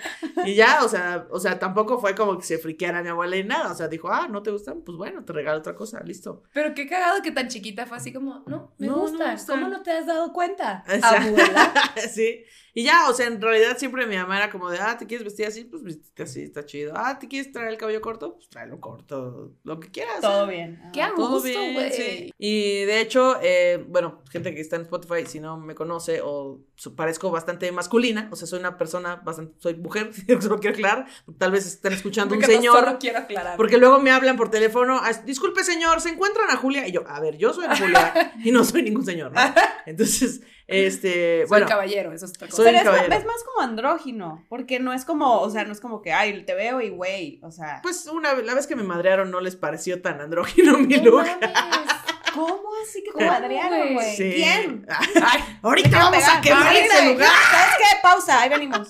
Y 0.46 0.56
ya, 0.56 0.84
o 0.84 0.89
sea, 0.89 1.27
o 1.30 1.39
sea, 1.39 1.60
tampoco 1.60 2.00
fue 2.00 2.16
como 2.16 2.38
que 2.38 2.46
se 2.46 2.58
friqueara 2.58 3.01
mi 3.04 3.10
abuela 3.10 3.36
y 3.36 3.44
nada. 3.44 3.72
O 3.72 3.75
sea, 3.75 3.88
dijo, 3.88 4.10
ah, 4.10 4.27
¿no 4.27 4.42
te 4.42 4.51
gustan? 4.51 4.82
Pues 4.82 4.98
bueno, 4.98 5.24
te 5.25 5.34
regalo 5.34 5.60
otra 5.60 5.75
cosa, 5.75 6.01
listo. 6.04 6.44
Pero 6.54 6.74
qué 6.74 6.88
cagado 6.88 7.22
que 7.22 7.32
tan 7.32 7.48
chiquita 7.48 7.86
fue 7.86 7.98
así 7.98 8.13
como, 8.13 8.44
no, 8.48 8.74
me 8.77 8.88
No, 8.88 8.96
no 8.96 9.01
gustan. 9.01 9.38
¿Cómo 9.48 9.68
no 9.68 9.82
te 9.82 9.92
has 9.92 10.06
dado 10.06 10.34
cuenta? 10.34 10.84
O 10.88 10.92
sea, 10.92 11.22
Abuela. 11.22 11.74
sí. 12.12 12.44
Y 12.77 12.84
ya, 12.84 13.10
o 13.10 13.13
sea, 13.15 13.25
en 13.25 13.41
realidad 13.41 13.75
siempre 13.75 14.05
mi 14.05 14.15
mamá 14.17 14.38
era 14.38 14.51
como 14.51 14.69
de, 14.69 14.77
ah, 14.77 14.96
¿te 15.00 15.07
quieres 15.07 15.25
vestir 15.25 15.48
así? 15.48 15.63
Pues 15.63 15.81
vestite 15.81 16.22
así, 16.22 16.43
está 16.43 16.63
chido. 16.63 16.93
Ah, 16.96 17.17
¿te 17.17 17.27
quieres 17.27 17.51
traer 17.51 17.69
el 17.69 17.77
cabello 17.77 18.01
corto? 18.01 18.36
Pues 18.36 18.50
tráelo 18.50 18.79
corto, 18.79 19.53
lo 19.63 19.79
que 19.79 19.89
quieras. 19.89 20.22
Todo 20.22 20.48
¿eh? 20.48 20.53
bien. 20.53 20.81
Qué 20.93 21.03
Todo 21.15 21.29
gusto, 21.31 21.48
bien, 21.50 21.74
güey. 21.74 21.91
sí. 21.91 22.31
Y 22.38 22.84
de 22.84 23.01
hecho, 23.01 23.39
eh, 23.41 23.84
bueno, 23.89 24.22
gente 24.29 24.53
que 24.53 24.62
está 24.62 24.75
en 24.75 24.84
Spotify, 24.84 25.25
si 25.25 25.39
no 25.39 25.57
me 25.57 25.74
conoce 25.74 26.22
o 26.24 26.60
su- 26.75 26.93
parezco 26.96 27.31
bastante 27.31 27.72
masculina, 27.72 28.29
o 28.31 28.36
sea, 28.36 28.48
soy 28.48 28.60
una 28.60 28.77
persona 28.77 29.15
bastante, 29.15 29.55
soy 29.57 29.74
mujer, 29.74 30.12
solo 30.39 30.60
quiero 30.60 30.75
aclarar, 30.75 31.07
tal 31.39 31.50
vez 31.51 31.65
estén 31.65 31.93
escuchando 31.93 32.36
un 32.36 32.41
no 32.41 32.46
señor. 32.46 32.79
solo 32.79 33.00
quiero 33.00 33.17
aclarar. 33.17 33.57
Porque 33.57 33.79
luego 33.79 33.98
me 33.98 34.12
hablan 34.12 34.38
por 34.38 34.51
teléfono, 34.51 35.00
"Ah, 35.01 35.13
disculpe 35.25 35.63
señor, 35.63 36.00
¿se 36.00 36.10
encuentran 36.10 36.51
a 36.51 36.57
Julia? 36.57 36.88
Y 36.88 36.91
yo, 36.91 37.03
a 37.07 37.19
ver, 37.22 37.38
yo 37.39 37.53
soy 37.55 37.65
Julia 37.75 38.34
y 38.43 38.51
no 38.51 38.63
soy 38.63 38.84
ningún 38.84 39.03
señor, 39.03 39.31
¿no? 39.31 39.41
Entonces, 39.88 40.41
este, 40.67 41.39
Soy 41.41 41.47
bueno, 41.47 41.65
caballero, 41.67 42.12
eso 42.13 42.25
es 42.25 42.31
otra 42.31 42.47
cosa. 42.47 42.57
Soy 42.63 42.65
Pero 42.65 42.77
un 42.77 42.79
es, 42.81 42.86
ma- 42.86 42.91
caballero. 42.97 43.19
es 43.19 43.25
más 43.25 43.43
como 43.43 43.62
andrógino, 43.67 44.45
porque 44.50 44.79
no 44.79 44.93
es 44.93 45.05
como, 45.05 45.39
o 45.41 45.50
sea, 45.50 45.63
no 45.63 45.71
es 45.71 45.79
como 45.81 46.01
que, 46.01 46.13
ay, 46.13 46.43
te 46.45 46.53
veo 46.55 46.81
y 46.81 46.89
güey, 46.89 47.39
o 47.43 47.51
sea, 47.51 47.79
pues 47.83 48.07
una 48.07 48.33
la 48.33 48.53
vez 48.53 48.67
que 48.67 48.75
me 48.75 48.83
madrearon 48.83 49.31
no 49.31 49.39
les 49.41 49.55
pareció 49.55 50.01
tan 50.01 50.21
andrógino 50.21 50.77
mi 50.77 50.97
look. 50.97 51.25
mames. 51.25 51.38
¿cómo 52.33 52.69
así 52.88 53.03
que 53.03 53.12
¿Cómo, 53.12 53.31
Adriano, 53.31 53.93
güey? 53.93 54.15
Sí. 54.15 54.31
¿Quién? 54.36 54.86
Ay, 55.24 55.43
ahorita 55.63 55.97
vamos 55.97 56.17
a 56.24 56.27
pegar. 56.27 56.41
quemar 56.41 56.67
Ahorita, 56.67 56.97
ese 57.00 57.13
lugar. 57.13 57.29
¿Sabes 57.51 57.75
qué? 57.77 57.97
Pausa, 58.03 58.41
ahí 58.41 58.50
venimos. 58.50 58.89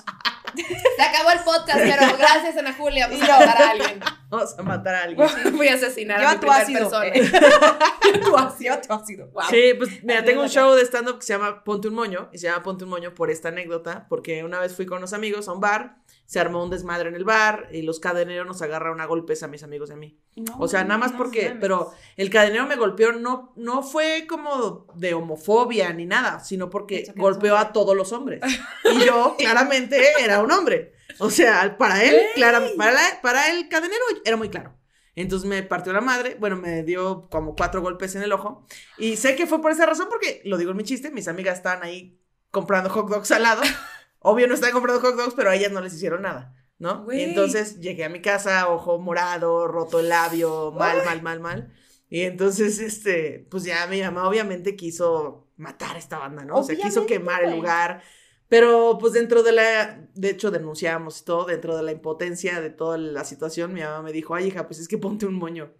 Se 0.96 1.01
acabó 1.01 1.31
el 1.31 1.39
podcast, 1.39 1.79
pero 1.79 2.17
gracias, 2.17 2.57
Ana 2.57 2.74
Julia. 2.74 3.05
A 3.05 3.10
yo. 3.10 3.19
matar 3.19 3.62
a 3.62 3.69
alguien. 3.69 4.00
Vamos 4.29 4.55
a 4.60 4.63
matar 4.63 4.96
a 4.96 5.03
alguien. 5.03 5.27
Voy 5.55 5.67
a 5.69 5.75
asesinar 5.75 6.19
Yo 6.22 6.27
a 6.27 6.34
mi 6.34 6.39
tu 6.39 6.51
ácido. 6.51 6.79
persona. 6.79 7.07
eh. 7.07 7.31
Tu 8.24 8.38
ácido. 8.38 8.79
Tu 8.86 8.93
ácido. 8.93 9.27
Wow. 9.31 9.43
Sí, 9.50 9.74
pues 9.77 10.03
mira, 10.03 10.24
tengo 10.24 10.42
un 10.42 10.50
show 10.50 10.74
de 10.75 10.81
stand-up 10.85 11.20
que 11.20 11.25
se 11.25 11.33
llama 11.33 11.63
Ponte 11.63 11.87
un 11.90 11.94
Moño, 11.94 12.29
y 12.31 12.37
se 12.37 12.48
llama 12.48 12.63
Ponte 12.63 12.83
un 12.85 12.90
Moño 12.90 13.13
por 13.13 13.29
esta 13.29 13.50
anécdota, 13.50 14.05
porque 14.09 14.44
una 14.44 14.59
vez 14.59 14.75
fui 14.75 14.85
con 14.85 15.00
unos 15.00 15.13
amigos 15.13 15.48
a 15.48 15.53
un 15.53 15.59
bar, 15.59 15.98
se 16.25 16.40
armó 16.40 16.63
un 16.63 16.70
desmadre 16.70 17.09
en 17.09 17.16
el 17.16 17.24
bar, 17.25 17.68
y 17.72 17.81
los 17.81 18.00
cadeneros 18.00 18.48
nos 18.48 18.61
agarraron 18.61 19.01
a 19.01 19.05
golpes 19.05 19.44
a 19.44 19.48
mis 19.48 19.63
amigos 19.63 19.90
y 19.90 19.94
a 19.94 19.96
mí. 19.98 20.18
No, 20.35 20.55
O 20.59 20.68
sea, 20.68 20.83
nada 20.83 20.98
más 20.98 21.11
no 21.13 21.18
porque, 21.18 21.55
pero 21.59 21.92
el 22.16 22.29
cadenero 22.29 22.66
me 22.66 22.75
golpeó, 22.75 23.11
no, 23.13 23.53
no 23.55 23.83
fue 23.83 24.25
como 24.27 24.87
de 24.96 25.13
homofobia 25.13 25.92
ni 25.94 26.05
nada, 26.05 26.40
sino 26.40 26.70
porque 26.70 27.11
golpeó 27.16 27.57
a 27.57 27.72
todos 27.74 27.96
los 27.96 28.11
hombres. 28.13 28.42
Y 28.94 29.05
yo, 29.05 29.35
claramente, 29.37 30.01
era 30.20 30.40
un 30.42 30.51
hombre. 30.51 30.94
O 31.20 31.30
sea, 31.30 31.77
para 31.77 32.03
él, 32.03 32.16
clara- 32.36 32.64
para, 32.77 32.92
la- 32.92 33.22
para 33.22 33.51
el 33.51 33.68
cadenero 33.70 34.01
era 34.25 34.38
muy 34.38 34.50
claro. 34.50 34.74
Entonces 35.16 35.50
me 35.50 35.64
partió 35.64 35.94
la 35.94 36.01
madre, 36.01 36.38
bueno, 36.40 36.58
me 36.58 36.84
dio 36.84 37.27
como 37.30 37.56
cuatro 37.56 37.82
golpes 37.82 38.16
en 38.16 38.22
el 38.22 38.32
ojo. 38.32 38.66
Y 39.00 39.16
sé 39.18 39.36
que 39.36 39.48
fue 39.48 39.62
por 39.62 39.72
esa 39.72 39.86
razón, 39.88 40.08
porque 40.10 40.42
lo 40.46 40.58
digo 40.58 40.72
en 40.72 40.77
mi 40.77 40.84
chiste, 40.84 41.10
mis 41.10 41.27
amigas 41.27 41.58
estaban 41.58 41.82
ahí 41.84 42.20
comprando 42.51 42.90
hot 42.92 43.10
dogs 43.10 43.32
al 43.32 43.42
lado. 43.44 43.62
Obvio 44.20 44.48
no 44.48 44.53
estaban 44.53 44.74
comprando 44.74 45.01
hot 45.01 45.16
dogs, 45.16 45.34
pero 45.36 45.50
a 45.50 45.56
ellas 45.56 45.72
no 45.72 45.82
les 45.82 45.94
hicieron 45.96 46.22
nada, 46.22 46.53
¿no? 46.77 47.03
Güey. 47.06 47.20
Y 47.20 47.24
entonces 47.24 47.80
llegué 47.80 48.03
a 48.06 48.10
mi 48.10 48.22
casa, 48.22 48.70
ojo 48.70 49.00
morado, 49.00 49.68
roto 49.68 50.00
el 50.00 50.10
labio, 50.10 50.72
mal, 50.72 51.03
mal, 51.03 51.22
mal, 51.24 51.40
mal. 51.40 51.74
Y 52.10 52.22
entonces, 52.22 52.80
este, 52.80 53.48
pues 53.50 53.64
ya 53.64 53.86
mi 53.88 54.01
mamá 54.01 54.27
obviamente 54.30 54.75
quiso 54.75 55.48
matar 55.58 55.96
a 55.96 56.00
esta 56.00 56.20
banda, 56.20 56.46
¿no? 56.46 56.58
O 56.58 56.64
sea, 56.64 56.75
quiso 56.75 57.01
Obviamente, 57.01 57.14
quemar 57.14 57.42
el 57.42 57.48
güey. 57.50 57.60
lugar. 57.60 58.03
Pero 58.50 58.98
pues 59.00 59.14
dentro 59.14 59.44
de 59.44 59.51
la, 59.51 60.00
de 60.14 60.29
hecho 60.29 60.51
denunciamos 60.51 61.25
todo, 61.25 61.46
dentro 61.46 61.75
de 61.75 61.83
la 61.83 61.92
impotencia 61.92 62.62
de 62.62 62.70
toda 62.70 62.98
la 62.98 63.25
situación, 63.25 63.74
mi 63.74 63.81
mamá 63.81 64.01
me 64.01 64.14
dijo, 64.14 64.36
ay 64.36 64.48
hija, 64.48 64.68
pues 64.68 64.79
es 64.79 64.88
que 64.88 64.98
ponte 64.98 65.25
un 65.25 65.36
moño. 65.36 65.74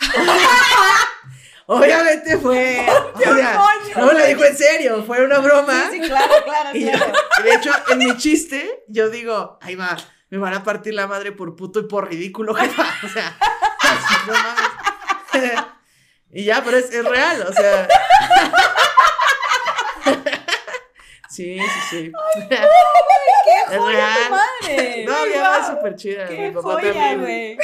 Obviamente 1.66 2.36
fue, 2.38 2.84
o 3.14 3.20
sea, 3.20 3.58
moño, 3.58 3.94
no 3.96 4.06
me 4.06 4.18
lo 4.18 4.26
dijo 4.26 4.44
en 4.44 4.56
serio, 4.56 5.04
fue 5.04 5.24
una 5.24 5.38
broma. 5.38 5.88
Sí, 5.88 6.00
sí, 6.02 6.08
claro, 6.08 6.34
claro, 6.44 6.70
Y 6.76 6.82
claro. 6.82 7.12
de 7.44 7.54
hecho, 7.54 7.70
en 7.90 7.98
mi 7.98 8.16
chiste, 8.16 8.82
yo 8.88 9.08
digo, 9.08 9.56
ahí 9.62 9.76
va, 9.76 9.96
me 10.30 10.38
van 10.38 10.54
a 10.54 10.64
partir 10.64 10.94
la 10.94 11.06
madre 11.06 11.30
por 11.30 11.54
puto 11.54 11.78
y 11.78 11.84
por 11.84 12.08
ridículo, 12.08 12.54
jefa. 12.56 12.86
O 13.04 13.08
sea, 13.08 13.38
así, 13.82 14.14
no 14.26 14.32
mames. 14.32 15.64
Y 16.32 16.44
ya, 16.44 16.64
pero 16.64 16.76
es, 16.76 16.92
es 16.92 17.04
real, 17.04 17.42
o 17.48 17.52
sea. 17.52 17.88
Sí, 21.30 21.58
sí, 21.58 21.80
sí. 21.90 22.12
¡Qué 22.48 23.74
Es 23.74 23.78
joya 23.78 23.96
real. 23.96 24.18
tu 24.24 24.30
madre! 24.68 25.04
No, 25.06 25.12
mamá 25.12 25.58
es 25.60 25.66
súper 25.66 25.94
chida. 25.94 26.26
¡Qué 26.26 26.36
mi 26.38 26.50
papá 26.50 26.72
joya, 26.72 27.14
güey! 27.16 27.56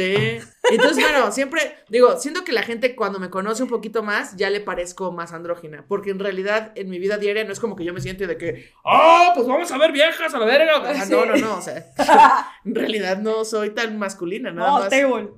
Sí. 0.00 0.48
Entonces, 0.70 1.02
bueno, 1.02 1.32
siempre 1.32 1.74
digo, 1.88 2.18
siento 2.18 2.44
que 2.44 2.52
la 2.52 2.62
gente 2.62 2.94
cuando 2.94 3.18
me 3.18 3.30
conoce 3.30 3.62
un 3.62 3.68
poquito 3.68 4.02
más, 4.02 4.36
ya 4.36 4.50
le 4.50 4.60
parezco 4.60 5.10
más 5.10 5.32
andrógina. 5.32 5.84
Porque 5.88 6.10
en 6.10 6.18
realidad, 6.18 6.72
en 6.76 6.88
mi 6.90 6.98
vida 6.98 7.16
diaria, 7.18 7.44
no 7.44 7.52
es 7.52 7.60
como 7.60 7.76
que 7.76 7.84
yo 7.84 7.92
me 7.92 8.00
siento 8.00 8.26
de 8.26 8.36
que, 8.36 8.70
¡ah, 8.84 9.32
pues 9.34 9.46
vamos 9.46 9.70
a 9.72 9.78
ver 9.78 9.92
viejas 9.92 10.32
a 10.34 10.38
la 10.38 10.46
verga! 10.46 10.78
O 10.80 10.84
sea, 10.94 11.06
No, 11.06 11.24
no, 11.24 11.36
no. 11.36 11.56
O 11.58 11.62
sea, 11.62 11.86
en 12.64 12.74
realidad 12.74 13.18
no 13.18 13.44
soy 13.44 13.70
tan 13.70 13.98
masculina, 13.98 14.52
nada 14.52 14.68
No, 14.70 14.78
más. 14.80 14.88
table. 14.90 15.30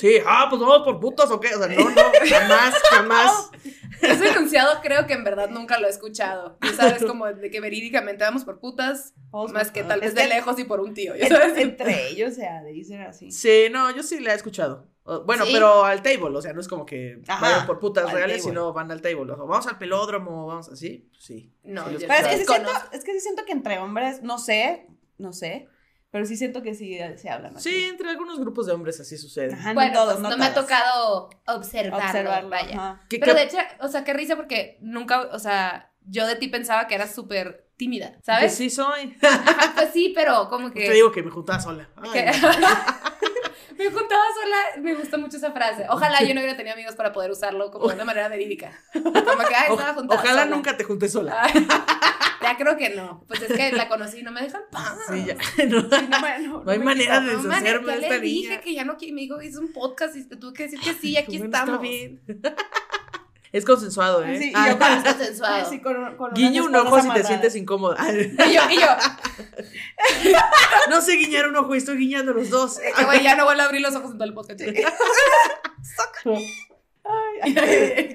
Sí, 0.00 0.16
ah, 0.26 0.46
pues 0.50 0.60
vamos 0.60 0.82
por 0.82 0.98
putos 1.00 1.30
o 1.30 1.38
qué. 1.38 1.54
O 1.54 1.58
sea, 1.58 1.68
no, 1.68 1.88
no, 1.90 2.02
jamás, 2.28 2.74
jamás. 2.90 3.50
Ese 4.02 4.28
enunciado 4.28 4.80
creo 4.82 5.06
que 5.06 5.14
en 5.14 5.24
verdad 5.24 5.48
nunca 5.48 5.78
lo 5.78 5.86
he 5.86 5.90
escuchado. 5.90 6.58
Y 6.62 6.68
sabes, 6.74 7.02
como 7.04 7.26
de 7.26 7.50
que 7.50 7.60
verídicamente 7.60 8.24
vamos 8.24 8.44
por 8.44 8.58
putas, 8.60 9.14
más 9.52 9.70
que 9.70 9.82
tal 9.84 10.00
vez 10.00 10.14
de 10.14 10.26
lejos 10.26 10.58
y 10.58 10.64
por 10.64 10.80
un 10.80 10.92
tío. 10.94 11.14
¿ya 11.16 11.28
sabes? 11.28 11.56
Entre 11.58 12.08
ellos, 12.08 12.32
o 12.32 12.34
sea, 12.34 12.62
dicen 12.64 13.00
así. 13.02 13.30
Sí, 13.30 13.68
no, 13.70 13.85
yo 13.90 14.02
sí 14.02 14.20
la 14.20 14.32
he 14.32 14.36
escuchado. 14.36 14.88
Bueno, 15.24 15.44
¿Sí? 15.46 15.52
pero 15.52 15.84
al 15.84 16.02
table, 16.02 16.36
o 16.36 16.42
sea, 16.42 16.52
no 16.52 16.60
es 16.60 16.66
como 16.66 16.84
que 16.84 17.22
Ajá, 17.28 17.40
vayan 17.40 17.66
por 17.66 17.78
putas 17.78 18.06
al 18.06 18.12
reales, 18.12 18.38
table. 18.38 18.50
sino 18.50 18.72
van 18.72 18.90
al 18.90 19.00
table. 19.00 19.20
O 19.32 19.36
sea, 19.36 19.44
vamos 19.44 19.66
al 19.68 19.78
pelódromo, 19.78 20.46
vamos 20.46 20.68
así. 20.68 21.08
Pues 21.12 21.22
sí. 21.24 21.52
No, 21.62 21.88
Sí, 21.88 21.96
Pero 22.08 22.12
es 22.14 22.26
que, 22.26 22.38
sí 22.38 22.44
siento, 22.44 22.70
es 22.92 23.04
que 23.04 23.12
sí 23.12 23.20
siento 23.20 23.44
que 23.44 23.52
entre 23.52 23.78
hombres, 23.78 24.22
no 24.24 24.38
sé, 24.38 24.88
no 25.18 25.32
sé, 25.32 25.68
pero 26.10 26.26
sí 26.26 26.36
siento 26.36 26.60
que 26.62 26.74
sí 26.74 26.98
se 27.18 27.30
hablan 27.30 27.56
así. 27.56 27.70
Sí, 27.70 27.84
entre 27.84 28.08
algunos 28.10 28.40
grupos 28.40 28.66
de 28.66 28.72
hombres 28.72 28.98
así 28.98 29.16
sucede. 29.16 29.52
Ajá, 29.54 29.74
Bueno, 29.74 29.92
no 29.92 30.00
todos, 30.00 30.12
pues, 30.14 30.22
no, 30.24 30.30
no 30.30 30.36
me 30.38 30.46
ha 30.46 30.54
tocado 30.54 31.30
observarlo, 31.46 32.04
observarlo. 32.04 32.50
vaya. 32.50 32.74
ajá. 32.74 33.06
¿Qué- 33.08 33.20
Pero 33.20 33.34
qué- 33.34 33.40
de 33.40 33.46
hecho, 33.46 33.58
o 33.80 33.86
sea, 33.88 34.02
qué 34.02 34.12
risa 34.12 34.34
porque 34.34 34.76
nunca, 34.80 35.20
o 35.32 35.38
sea, 35.38 35.92
yo 36.04 36.26
de 36.26 36.34
ti 36.34 36.48
pensaba 36.48 36.88
que 36.88 36.96
eras 36.96 37.14
súper 37.14 37.68
tímida, 37.76 38.18
¿sabes? 38.24 38.46
Pues 38.46 38.54
sí 38.56 38.70
soy. 38.70 39.16
Ajá, 39.22 39.72
pues 39.76 39.90
sí, 39.92 40.12
pero 40.16 40.48
como 40.48 40.72
que... 40.72 40.86
Te 40.86 40.94
digo 40.94 41.12
que 41.12 41.22
me 41.22 41.30
juntaba 41.30 41.60
sola. 41.60 41.88
Ay, 41.96 42.24
no. 42.42 42.48
me 43.78 43.84
juntaba 43.90 44.22
sola, 44.42 44.82
me 44.82 44.94
gusta 44.94 45.16
mucho 45.18 45.36
esa 45.36 45.52
frase. 45.52 45.86
Ojalá 45.88 46.22
yo 46.22 46.34
no 46.34 46.40
hubiera 46.40 46.56
tenido 46.56 46.74
amigos 46.74 46.94
para 46.94 47.12
poder 47.12 47.30
usarlo 47.30 47.70
como 47.70 47.88
de 47.88 47.94
una 47.94 48.04
manera 48.04 48.28
verídica. 48.28 48.72
Como 48.92 49.12
que, 49.12 49.54
ay, 49.54 49.70
estaba 49.70 49.94
juntada 49.94 50.20
ojalá 50.20 50.42
sola. 50.44 50.56
nunca 50.56 50.76
te 50.76 50.84
juntes 50.84 51.12
sola. 51.12 51.36
Ay, 51.42 51.66
ya 52.42 52.56
creo 52.56 52.76
que 52.76 52.90
no. 52.90 53.24
Pues 53.26 53.42
es 53.42 53.52
que 53.56 53.72
la 53.72 53.88
conocí 53.88 54.18
y 54.20 54.22
no 54.22 54.32
me 54.32 54.42
dejan 54.42 54.62
paz. 54.70 54.96
Sí, 55.08 55.24
ya. 55.26 55.36
No, 55.66 55.82
No, 55.82 56.20
me- 56.20 56.38
no, 56.46 56.64
no 56.64 56.70
hay 56.70 56.78
manera 56.78 57.20
de 57.20 57.36
deshacerme 57.36 57.92
de 57.92 57.98
esta 58.02 58.14
le 58.14 58.20
dije 58.20 58.60
que 58.60 58.74
ya 58.74 58.84
no, 58.84 58.94
me 59.00 59.20
dijo, 59.20 59.40
es 59.40 59.56
un 59.56 59.72
podcast 59.72 60.16
y 60.16 60.24
tuve 60.28 60.52
que 60.52 60.62
decir 60.64 60.80
que 60.80 60.92
sí, 60.94 61.16
aquí 61.16 61.36
estamos. 61.36 61.68
Está 61.74 61.78
bien. 61.78 62.22
Es 63.56 63.64
consensuado, 63.64 64.22
¿eh? 64.24 64.38
Sí, 64.38 64.48
y 64.50 64.52
Ah, 64.54 64.68
yo 64.70 64.78
con- 64.78 65.02
consensuado. 65.02 65.54
Ay, 65.54 65.64
sí, 65.68 65.80
con- 65.80 66.16
con 66.16 66.34
Guiña 66.34 66.62
un 66.62 66.74
ojo 66.76 67.00
si 67.00 67.10
te 67.10 67.24
sientes 67.24 67.56
incómoda. 67.56 67.96
Y 68.12 68.52
yo, 68.54 68.60
y 68.70 68.76
yo, 68.80 68.86
No 70.90 71.00
sé 71.00 71.12
guiñar 71.16 71.48
un 71.48 71.56
ojo 71.56 71.74
y 71.74 71.78
estoy 71.78 71.96
guiñando 71.96 72.32
los 72.32 72.50
dos. 72.50 72.78
güey, 73.04 73.22
ya 73.22 73.34
no 73.36 73.44
vuelvo 73.44 73.62
a 73.62 73.64
abrir 73.64 73.80
los 73.80 73.94
ojos 73.94 74.10
en 74.12 74.18
todo 74.18 74.28
el 74.28 74.34
podcast. 74.34 74.60
amarradas. 74.60 74.94
Ay, 77.42 77.54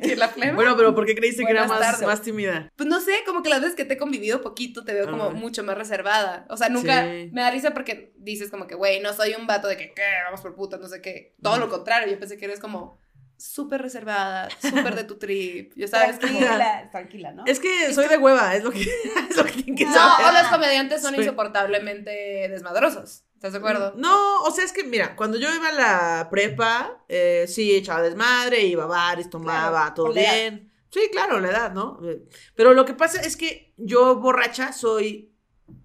¿Que 0.02 0.16
la 0.18 0.28
flema? 0.28 0.54
Bueno, 0.56 0.76
pero 0.76 0.94
¿por 0.94 1.06
qué 1.06 1.16
creíste 1.16 1.46
que 1.46 1.52
era 1.52 1.66
más, 1.66 2.02
más 2.02 2.22
tímida? 2.22 2.70
Pues 2.76 2.90
no 2.90 3.00
sé, 3.00 3.14
como 3.26 3.42
que 3.42 3.50
las 3.50 3.62
veces 3.62 3.76
que 3.78 3.86
te 3.86 3.94
he 3.94 3.98
convivido 3.98 4.42
poquito 4.42 4.84
te 4.84 4.94
veo 4.94 5.10
como 5.10 5.26
Ajá. 5.28 5.34
mucho 5.34 5.64
más 5.64 5.78
reservada. 5.78 6.46
O 6.50 6.58
sea, 6.58 6.68
nunca 6.68 7.04
Sí. 7.06 7.30
me 7.32 7.42
da 7.42 7.52
risa 7.52 7.72
porque 7.72 8.12
dices 8.18 8.52
como 8.52 8.68
que, 8.68 8.76
güey, 8.76 9.00
no 9.00 9.14
soy 9.14 9.34
un 9.40 9.48
vato 9.48 9.70
de 9.70 9.78
que, 9.78 9.94
¿qué? 9.94 10.02
Vamos 10.26 10.42
por 10.42 10.56
putas, 10.56 10.82
no 10.82 10.90
sé 10.90 11.02
qué. 11.02 11.36
Todo 11.42 11.58
lo 11.58 11.70
contrario, 11.70 12.12
yo 12.14 12.20
pensé 12.20 12.38
que 12.38 12.44
eres 12.46 12.60
como 12.60 13.00
súper 13.42 13.82
reservada, 13.82 14.50
súper 14.62 14.96
de 14.96 15.04
tu 15.04 15.18
trip. 15.18 15.74
Ya 15.76 15.88
sabes, 15.88 16.18
como... 16.20 16.40
Tranquila, 16.40 16.90
tranquila, 16.92 17.32
¿no? 17.32 17.44
Es 17.46 17.60
que 17.60 17.94
soy 17.94 18.08
de 18.08 18.18
hueva, 18.18 18.56
es 18.56 18.64
lo 18.64 18.72
que, 18.72 18.82
es 19.30 19.36
lo 19.38 19.44
que 19.44 19.52
tienen 19.52 19.76
que 19.76 19.86
No, 19.86 19.94
saber. 19.94 20.26
o 20.28 20.32
los 20.32 20.52
comediantes 20.52 21.02
son 21.02 21.16
insoportablemente 21.16 22.48
desmadrosos. 22.50 23.24
¿Estás 23.36 23.54
de 23.54 23.58
acuerdo? 23.60 23.94
No, 23.98 24.42
o 24.44 24.52
sea, 24.52 24.64
es 24.64 24.72
que, 24.72 24.84
mira, 24.84 25.16
cuando 25.16 25.38
yo 25.38 25.54
iba 25.54 25.70
a 25.70 25.72
la 25.74 26.28
prepa, 26.30 27.04
eh, 27.10 27.46
sí, 27.48 27.76
echaba 27.76 28.02
desmadre, 28.04 28.62
iba 28.66 28.84
a 28.84 28.88
bares, 28.88 29.30
tomaba, 29.30 29.72
Claro, 29.80 29.94
todo 29.96 30.14
bien. 30.14 30.72
Sí, 30.92 31.10
claro, 31.12 31.40
la 31.40 31.50
edad, 31.50 31.74
¿no? 31.74 32.00
Eh, 32.04 32.22
Pero 32.56 32.74
lo 32.74 32.86
que 32.86 32.94
pasa 32.94 33.22
es 33.22 33.38
que 33.38 33.74
yo 33.78 34.18
borracha 34.18 34.74
soy, 34.74 35.34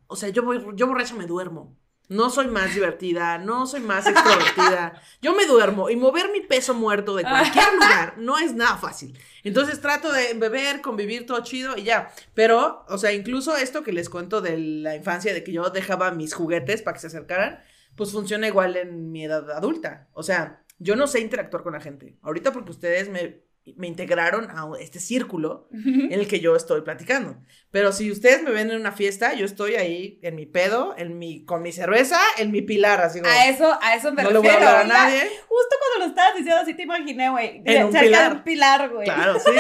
o 0.09 0.17
sea, 0.17 0.29
yo, 0.29 0.43
voy, 0.43 0.63
yo 0.75 0.87
borracha 0.87 1.15
me 1.15 1.27
duermo. 1.27 1.76
No 2.09 2.31
soy 2.31 2.47
más 2.47 2.75
divertida, 2.75 3.39
no 3.39 3.67
soy 3.67 3.81
más 3.81 4.07
extrovertida. 4.07 5.01
Yo 5.23 5.35
me 5.35 5.47
duermo 5.47 5.91
y 5.91 5.97
mover 5.97 6.31
mi 6.31 6.41
peso 6.41 6.73
muerto 6.75 7.17
de 7.17 7.25
cualquier 7.25 7.73
lugar 7.75 8.15
no 8.19 8.39
es 8.39 8.55
nada 8.55 8.77
fácil. 8.77 9.19
Entonces 9.43 9.81
trato 9.81 10.13
de 10.13 10.35
beber, 10.35 10.81
convivir 10.81 11.27
todo 11.27 11.43
chido 11.43 11.77
y 11.77 11.85
ya. 11.85 12.13
Pero, 12.35 12.85
o 12.89 12.99
sea, 12.99 13.13
incluso 13.13 13.57
esto 13.57 13.83
que 13.83 13.93
les 13.93 14.09
cuento 14.09 14.41
de 14.41 14.59
la 14.59 14.95
infancia, 14.95 15.35
de 15.35 15.43
que 15.43 15.53
yo 15.53 15.71
dejaba 15.71 16.13
mis 16.13 16.35
juguetes 16.35 16.83
para 16.83 16.95
que 16.95 17.01
se 17.01 17.07
acercaran, 17.09 17.61
pues 17.97 18.13
funciona 18.13 18.47
igual 18.47 18.77
en 18.77 19.11
mi 19.11 19.25
edad 19.25 19.51
adulta. 19.51 20.09
O 20.13 20.23
sea, 20.23 20.63
yo 20.79 20.97
no 20.97 21.07
sé 21.07 21.21
interactuar 21.21 21.63
con 21.63 21.73
la 21.73 21.81
gente. 21.81 22.19
Ahorita 22.23 22.53
porque 22.53 22.71
ustedes 22.71 23.09
me, 23.09 23.46
me 23.77 23.89
integraron 23.89 24.49
a 24.51 24.69
este 24.81 25.01
círculo 25.01 25.69
en 25.73 26.13
el 26.13 26.29
que 26.29 26.41
yo 26.41 26.55
estoy 26.55 26.83
platicando. 26.83 27.37
Pero 27.71 27.93
si 27.93 28.11
ustedes 28.11 28.43
me 28.43 28.51
ven 28.53 28.71
en 28.71 28.81
una 28.81 28.93
fiesta, 28.93 29.35
yo 29.35 29.45
estoy 29.45 29.75
ahí 29.75 30.19
en 30.23 30.37
mi 30.37 30.47
pedo, 30.47 30.95
en 30.97 31.19
mi, 31.19 31.45
con 31.45 31.63
mi 31.63 31.73
cerveza, 31.73 32.19
en 32.39 32.51
mi 32.51 32.63
pilar, 32.63 33.01
así 33.01 33.21
como, 33.21 33.31
A 33.31 33.49
eso, 33.49 33.79
a 33.83 33.95
eso 33.97 34.13
me 34.13 34.23
no 34.23 34.31
le 34.31 34.39
voy 34.39 34.49
a 34.49 34.53
refiero. 34.53 34.71
hablar 34.79 34.85
a 34.85 34.89
nadie. 35.05 35.21
Justo 35.49 35.77
cuando 35.81 36.07
lo 36.07 36.11
estabas 36.11 36.37
diciendo 36.37 36.63
así 36.63 36.75
te 36.75 36.83
imaginé, 36.85 37.29
güey. 37.31 37.63
En 37.65 37.87
un 37.87 37.93
pilar. 37.93 38.31
de 38.31 38.37
un 38.37 38.45
pilar, 38.45 38.89
güey. 38.91 39.05
Claro, 39.05 39.39
sí. 39.45 39.51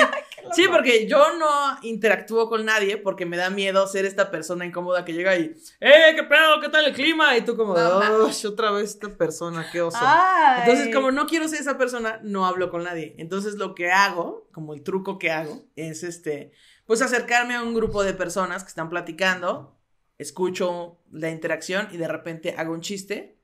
Sí, 0.53 0.67
porque 0.71 1.09
yo 1.09 1.37
no 1.37 1.49
interactúo 1.83 2.49
con 2.49 2.65
nadie 2.65 2.97
porque 2.97 3.27
me 3.27 3.37
da 3.37 3.51
miedo 3.51 3.87
ser 3.89 4.05
esta 4.05 4.31
persona 4.31 4.65
incómoda 4.65 5.05
que 5.05 5.13
llega 5.13 5.37
y, 5.37 5.57
¡eh, 5.81 6.13
qué 6.15 6.23
pedo! 6.23 6.61
¿Qué 6.61 6.69
tal 6.69 6.85
el 6.87 6.95
clima? 6.95 7.37
Y 7.37 7.43
tú 7.43 7.57
como, 7.57 7.75
No 7.77 7.99
¡oh, 7.99 8.31
otra 8.49 8.71
vez 8.71 8.91
esta 8.91 9.09
persona, 9.09 9.67
qué 9.73 9.83
oso! 9.83 9.99
Ay. 10.01 10.63
Entonces, 10.65 10.95
como 10.95 11.11
no 11.11 11.27
quiero 11.27 11.49
ser 11.49 11.61
esa 11.61 11.77
persona, 11.77 12.21
no 12.23 12.47
hablo 12.47 12.71
con 12.71 12.85
nadie. 12.85 13.15
Entonces, 13.19 13.55
lo 13.55 13.75
que 13.75 13.91
hago, 14.05 14.49
como 14.53 14.75
el 14.75 14.83
truco 14.83 15.19
que 15.19 15.31
hago, 15.31 15.65
es 15.77 16.03
este, 16.03 16.53
pues 16.87 17.03
acercarme 17.03 17.55
a 17.55 17.63
un 17.63 17.75
grupo 17.75 18.03
de 18.03 18.13
personas 18.15 18.63
que 18.63 18.69
están 18.69 18.89
platicando, 18.89 19.77
escucho 20.19 20.99
la 21.11 21.31
interacción 21.31 21.89
y 21.93 21.97
de 21.97 22.09
repente 22.09 22.55
hago 22.57 22.73
un 22.73 22.81
chiste. 22.81 23.35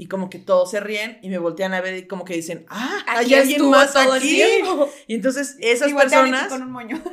Y 0.00 0.06
como 0.06 0.30
que 0.30 0.38
todos 0.38 0.70
se 0.70 0.78
ríen 0.78 1.18
y 1.22 1.28
me 1.28 1.38
voltean 1.38 1.74
a 1.74 1.80
ver 1.80 1.96
y 1.96 2.06
como 2.06 2.24
que 2.24 2.34
dicen, 2.34 2.64
ah, 2.68 3.02
hay 3.08 3.24
Aquí 3.24 3.34
alguien 3.34 3.56
estuvo 3.56 3.70
más 3.72 3.92
todo 3.92 4.14
el 4.14 4.20
aquí. 4.22 4.28
tiempo. 4.36 4.88
Y 5.08 5.14
entonces 5.16 5.56
esas 5.60 5.90
Y 5.90 5.94
personas... 5.94 6.46
con 6.48 6.62
un 6.62 6.70
moño. 6.70 7.02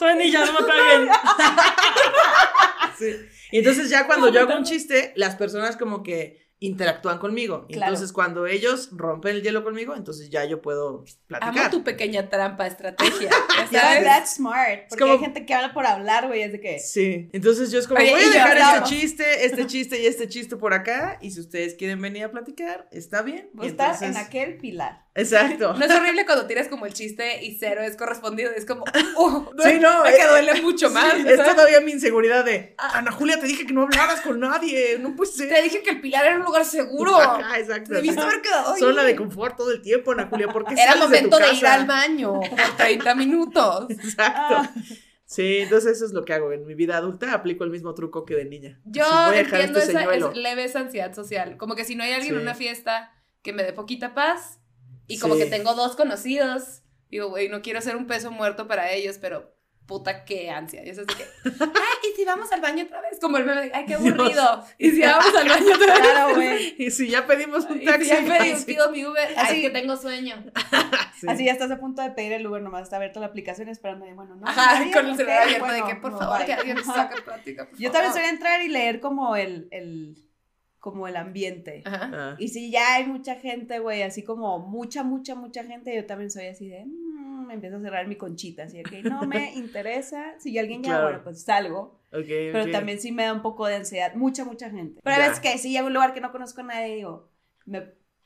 No 0.00 0.14
me. 0.14 1.10
Sí. 2.98 3.16
Y 3.52 3.58
entonces 3.58 3.88
ya 3.88 4.06
cuando 4.06 4.28
yo 4.28 4.40
hago 4.40 4.56
un 4.56 4.64
chiste, 4.64 5.12
las 5.16 5.36
personas 5.36 5.76
como 5.76 6.02
que 6.02 6.47
interactúan 6.60 7.18
conmigo. 7.18 7.66
Claro. 7.68 7.92
Entonces 7.92 8.12
cuando 8.12 8.46
ellos 8.46 8.90
rompen 8.92 9.36
el 9.36 9.42
hielo 9.42 9.62
conmigo, 9.62 9.94
entonces 9.94 10.30
ya 10.30 10.44
yo 10.44 10.60
puedo 10.60 11.04
platicar. 11.26 11.58
Amo 11.58 11.70
tu 11.70 11.84
pequeña 11.84 12.28
trampa, 12.28 12.66
estrategia. 12.66 13.30
Sabes. 13.70 14.04
that's 14.04 14.34
smart. 14.34 14.88
Porque 14.88 15.02
como- 15.02 15.14
hay 15.14 15.18
gente 15.20 15.46
que 15.46 15.54
habla 15.54 15.72
por 15.72 15.86
hablar, 15.86 16.26
güey. 16.26 16.42
Es 16.42 16.52
de 16.52 16.60
que. 16.60 16.78
Sí, 16.78 17.28
entonces 17.32 17.70
yo 17.70 17.78
es 17.78 17.86
como, 17.86 18.00
Oye, 18.00 18.10
voy 18.10 18.22
a 18.22 18.28
dejar 18.30 18.56
este 18.56 18.96
chiste, 18.96 19.44
este 19.46 19.66
chiste 19.66 20.02
y 20.02 20.06
este 20.06 20.28
chiste 20.28 20.56
por 20.56 20.74
acá. 20.74 21.18
Y 21.20 21.30
si 21.30 21.40
ustedes 21.40 21.74
quieren 21.74 22.00
venir 22.00 22.24
a 22.24 22.30
platicar, 22.30 22.88
está 22.90 23.22
bien. 23.22 23.50
Vos 23.52 23.66
estás 23.66 24.02
en 24.02 24.16
aquel 24.16 24.58
pilar. 24.58 25.07
Exacto. 25.18 25.74
No 25.74 25.84
es 25.84 25.90
horrible 25.90 26.24
cuando 26.24 26.46
tiras 26.46 26.68
como 26.68 26.86
el 26.86 26.94
chiste 26.94 27.44
y 27.44 27.56
cero 27.58 27.80
es 27.82 27.96
correspondido. 27.96 28.52
Es 28.52 28.64
como, 28.64 28.84
uh, 28.84 29.44
Sí, 29.62 29.78
no, 29.80 30.04
es 30.04 30.14
que 30.14 30.22
eh, 30.22 30.28
duele 30.28 30.62
mucho 30.62 30.90
más. 30.90 31.14
Sí, 31.14 31.24
es 31.26 31.36
todavía 31.36 31.80
mi 31.80 31.90
inseguridad 31.90 32.44
de, 32.44 32.74
Ana 32.78 33.10
Julia, 33.10 33.40
te 33.40 33.46
dije 33.46 33.66
que 33.66 33.72
no 33.72 33.82
hablaras 33.82 34.20
con 34.20 34.38
nadie, 34.38 34.96
no 35.00 35.16
puede 35.16 35.32
ser. 35.32 35.48
Te 35.48 35.62
dije 35.62 35.82
que 35.82 35.90
el 35.90 36.00
pilar 36.00 36.24
era 36.24 36.36
un 36.36 36.44
lugar 36.44 36.64
seguro. 36.64 37.16
Ajá, 37.20 37.58
exacto. 37.58 37.94
Debiste 37.94 38.20
haber 38.20 38.40
quedado 38.42 38.74
ahí. 38.74 38.80
Zona 38.80 39.02
de 39.02 39.16
confort 39.16 39.56
todo 39.56 39.72
el 39.72 39.82
tiempo, 39.82 40.12
Ana 40.12 40.28
Julia, 40.30 40.48
¿por 40.48 40.64
qué 40.64 40.74
Era 40.74 40.94
de 40.94 41.00
momento 41.00 41.36
de, 41.36 41.52
ir 41.52 41.66
al 41.66 41.86
baño 41.86 42.34
por 42.40 42.76
30 42.76 43.14
minutos. 43.16 43.86
Exacto. 43.90 44.54
Ah. 44.56 44.72
Sí, 45.24 45.58
entonces 45.58 45.96
eso 45.96 46.06
es 46.06 46.12
lo 46.12 46.24
que 46.24 46.32
hago. 46.32 46.52
En 46.52 46.64
mi 46.64 46.74
vida 46.74 46.96
adulta 46.96 47.34
aplico 47.34 47.64
el 47.64 47.70
mismo 47.70 47.92
truco 47.92 48.24
que 48.24 48.34
de 48.34 48.44
niña. 48.44 48.80
Yo 48.84 49.04
voy 49.04 49.34
a 49.34 49.38
dejar 49.38 49.60
entiendo 49.60 49.78
este 49.80 49.92
esa 49.92 50.30
leve 50.30 50.64
esa 50.64 50.80
ansiedad 50.80 51.12
social. 51.12 51.56
Como 51.58 51.74
que 51.74 51.84
si 51.84 51.96
no 51.96 52.04
hay 52.04 52.12
alguien 52.12 52.36
en 52.36 52.40
una 52.40 52.54
fiesta 52.54 53.12
que 53.42 53.52
me 53.52 53.62
dé 53.62 53.74
poquita 53.74 54.14
paz 54.14 54.58
y 55.08 55.18
como 55.18 55.34
Sí. 55.34 55.40
que 55.40 55.46
tengo 55.46 55.74
dos 55.74 55.96
conocidos, 55.96 56.82
digo, 57.10 57.28
güey, 57.30 57.48
no 57.48 57.60
quiero 57.62 57.80
ser 57.80 57.96
un 57.96 58.06
peso 58.06 58.30
muerto 58.30 58.68
para 58.68 58.92
ellos, 58.92 59.18
pero 59.20 59.56
puta 59.86 60.26
qué 60.26 60.50
ansia. 60.50 60.84
Y 60.84 60.90
eso 60.90 61.00
es 61.00 61.06
de 61.06 61.14
que, 61.14 61.24
ay, 61.64 62.10
¿y 62.12 62.14
si 62.16 62.24
vamos 62.26 62.52
al 62.52 62.60
baño 62.60 62.84
otra 62.84 63.00
vez? 63.00 63.18
Como 63.18 63.38
el 63.38 63.46
meme 63.46 63.62
de, 63.62 63.70
ay, 63.74 63.86
qué 63.86 63.96
Dios. 63.96 64.12
aburrido. 64.14 64.64
Y 64.76 64.90
si 64.90 65.00
vamos 65.00 65.34
al 65.34 65.48
baño 65.48 65.74
otra 65.74 65.94
vez. 65.94 66.00
Claro, 66.12 66.34
güey. 66.34 66.74
Y 66.78 66.90
si 66.90 67.08
ya 67.08 67.26
pedimos 67.26 67.64
un 67.64 67.80
Y 67.80 67.86
taxi. 67.86 68.04
si 68.04 68.10
ya 68.10 68.18
pedí, 68.38 68.64
pido 68.66 68.90
mi 68.90 69.06
Uber, 69.06 69.26
ay, 69.28 69.34
Así- 69.38 69.56
es 69.56 69.62
que 69.62 69.70
tengo 69.70 69.96
sueño. 69.96 70.44
Sí. 71.18 71.26
Así 71.26 71.44
ya 71.46 71.52
estás 71.52 71.70
a 71.70 71.80
punto 71.80 72.02
de 72.02 72.10
pedir 72.10 72.32
el 72.34 72.46
Uber, 72.46 72.60
nomás 72.62 72.82
está 72.82 72.96
abierta 72.96 73.18
la 73.18 73.26
aplicación 73.26 73.68
esperando. 73.70 74.06
Y 74.06 74.12
bueno, 74.12 74.36
no. 74.36 74.46
Ajá, 74.46 74.84
con 74.92 75.06
el 75.06 75.16
celular 75.16 75.42
abierto 75.44 75.64
bueno, 75.64 75.86
de 75.86 75.90
que, 75.94 75.98
por 76.00 76.12
no, 76.12 76.18
favor, 76.18 76.36
bye. 76.36 76.46
que 76.46 76.52
alguien 76.52 76.84
saque 76.84 77.22
plática, 77.22 77.68
por 77.70 77.78
Yo 77.78 77.90
también 77.90 78.12
favor. 78.12 78.26
soy 78.26 78.30
entrar 78.34 78.60
y 78.60 78.68
leer 78.68 79.00
como 79.00 79.34
el, 79.36 79.68
el, 79.70 80.27
como 80.80 81.08
el 81.08 81.16
ambiente. 81.16 81.82
Ajá. 81.84 82.10
Ah. 82.12 82.36
Y 82.38 82.48
si 82.48 82.70
ya 82.70 82.94
hay 82.94 83.06
mucha 83.06 83.34
gente, 83.36 83.78
güey, 83.80 84.02
así 84.02 84.22
como 84.22 84.58
mucha, 84.60 85.02
mucha, 85.02 85.34
mucha 85.34 85.64
gente, 85.64 85.94
yo 85.94 86.06
también 86.06 86.30
soy 86.30 86.46
así 86.46 86.68
de, 86.68 86.84
mm, 86.86 87.46
me 87.46 87.54
empiezo 87.54 87.76
a 87.76 87.80
cerrar 87.80 88.06
mi 88.06 88.16
conchita, 88.16 88.64
así 88.64 88.76
de 88.78 88.82
que 88.84 89.02
no 89.02 89.22
me 89.26 89.52
interesa. 89.54 90.34
Si 90.38 90.56
alguien 90.58 90.82
ya, 90.82 90.90
Claro. 90.90 91.04
bueno, 91.04 91.20
pues 91.24 91.42
salgo. 91.42 91.98
Ok, 92.12 92.24
Pero 92.26 92.64
ok. 92.64 92.70
también 92.70 93.00
sí 93.00 93.12
me 93.12 93.24
da 93.24 93.32
un 93.32 93.42
poco 93.42 93.66
de 93.66 93.76
ansiedad, 93.76 94.14
mucha, 94.14 94.44
mucha 94.44 94.70
gente. 94.70 95.00
Pero 95.02 95.16
a 95.16 95.20
veces 95.20 95.40
que 95.40 95.58
si 95.58 95.70
llego 95.70 95.84
a 95.84 95.88
un 95.88 95.94
lugar 95.94 96.14
que 96.14 96.20
no 96.20 96.30
conozco 96.32 96.60
a 96.60 96.64
nadie, 96.64 96.96
digo, 96.96 97.28
¿me 97.66 97.82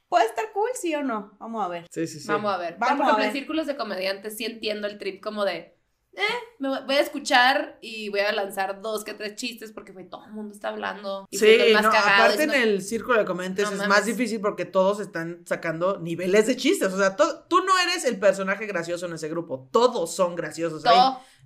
puede 0.08 0.26
estar 0.26 0.44
cool, 0.52 0.68
sí 0.74 0.94
o 0.94 1.02
no? 1.02 1.32
Vamos 1.40 1.64
a 1.64 1.68
ver. 1.68 1.86
Sí, 1.90 2.06
sí, 2.06 2.20
sí. 2.20 2.28
Vamos 2.28 2.52
a 2.52 2.58
ver. 2.58 2.76
Vamos 2.78 2.96
por 2.98 3.06
a 3.06 3.08
ejemplo, 3.08 3.16
ver. 3.16 3.26
en 3.26 3.32
círculos 3.32 3.66
de 3.66 3.76
comediantes 3.76 4.36
sí 4.36 4.44
entiendo 4.44 4.86
el 4.86 4.98
trip 4.98 5.22
como 5.22 5.44
de, 5.44 5.74
eh, 6.14 6.20
me 6.70 6.80
voy 6.84 6.94
a 6.96 7.00
escuchar 7.00 7.78
y 7.80 8.08
voy 8.08 8.20
a 8.20 8.32
lanzar 8.32 8.80
dos 8.80 9.04
que 9.04 9.14
tres 9.14 9.34
chistes 9.36 9.72
porque 9.72 9.92
güey, 9.92 10.08
todo 10.08 10.24
el 10.24 10.32
mundo 10.32 10.54
está 10.54 10.68
hablando. 10.68 11.26
Y 11.30 11.38
Sí, 11.38 11.56
más 11.72 11.82
no, 11.82 11.90
cagado, 11.90 12.24
aparte 12.24 12.42
en 12.44 12.52
el 12.54 12.82
círculo 12.82 13.18
de 13.18 13.24
comediantes 13.24 13.64
No 13.66 13.72
es 13.72 13.78
mames. 13.78 13.88
más 13.96 14.06
difícil 14.06 14.40
porque 14.40 14.64
todos 14.64 15.00
están 15.00 15.42
sacando 15.46 15.98
niveles 15.98 16.46
de 16.46 16.56
chistes. 16.56 16.92
O 16.92 16.98
sea, 16.98 17.16
to- 17.16 17.44
tú 17.48 17.60
no 17.64 17.78
eres 17.80 18.04
el 18.04 18.18
personaje 18.18 18.66
gracioso 18.66 19.06
en 19.06 19.14
ese 19.14 19.28
grupo. 19.28 19.68
Todos 19.72 20.14
son 20.14 20.34
graciosos. 20.36 20.84
ahí. 20.86 20.98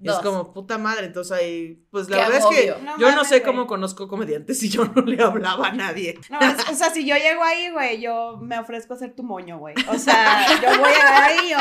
Es 0.03 0.17
como 0.17 0.53
puta 0.53 0.77
madre. 0.77 1.07
Entonces 1.07 1.33
ahí, 1.33 1.87
pues 1.91 2.11
la 2.11 2.19
Qué 2.19 2.23
verdad 2.31 2.39
es 2.53 2.57
que 2.77 2.83
No 2.85 2.99
yo 2.99 3.13
no 3.13 3.25
sé 3.25 3.41
cómo 3.43 3.67
conozco 3.67 4.07
comediantes 4.09 4.59
si 4.61 4.69
yo 4.69 4.85
no 4.85 5.01
le 5.03 5.23
hablaba 5.23 5.69
a 5.69 5.73
nadie. 5.73 6.19
No, 6.29 6.39
es- 6.41 6.69
o 6.71 6.75
sea, 6.75 6.91
si 6.91 7.07
yo 7.07 7.17
llego 7.17 7.43
ahí, 7.43 7.71
güey, 7.71 8.03
yo 8.03 8.37
me 8.43 8.59
ofrezco 8.59 8.93
a 8.93 8.99
ser 8.99 9.15
tu 9.15 9.23
moño, 9.23 9.59
güey. 9.59 9.75
O 9.89 9.99
sea, 9.99 10.47
yo 10.61 10.79
voy 10.79 10.93
a 11.03 11.25
ahí, 11.25 11.53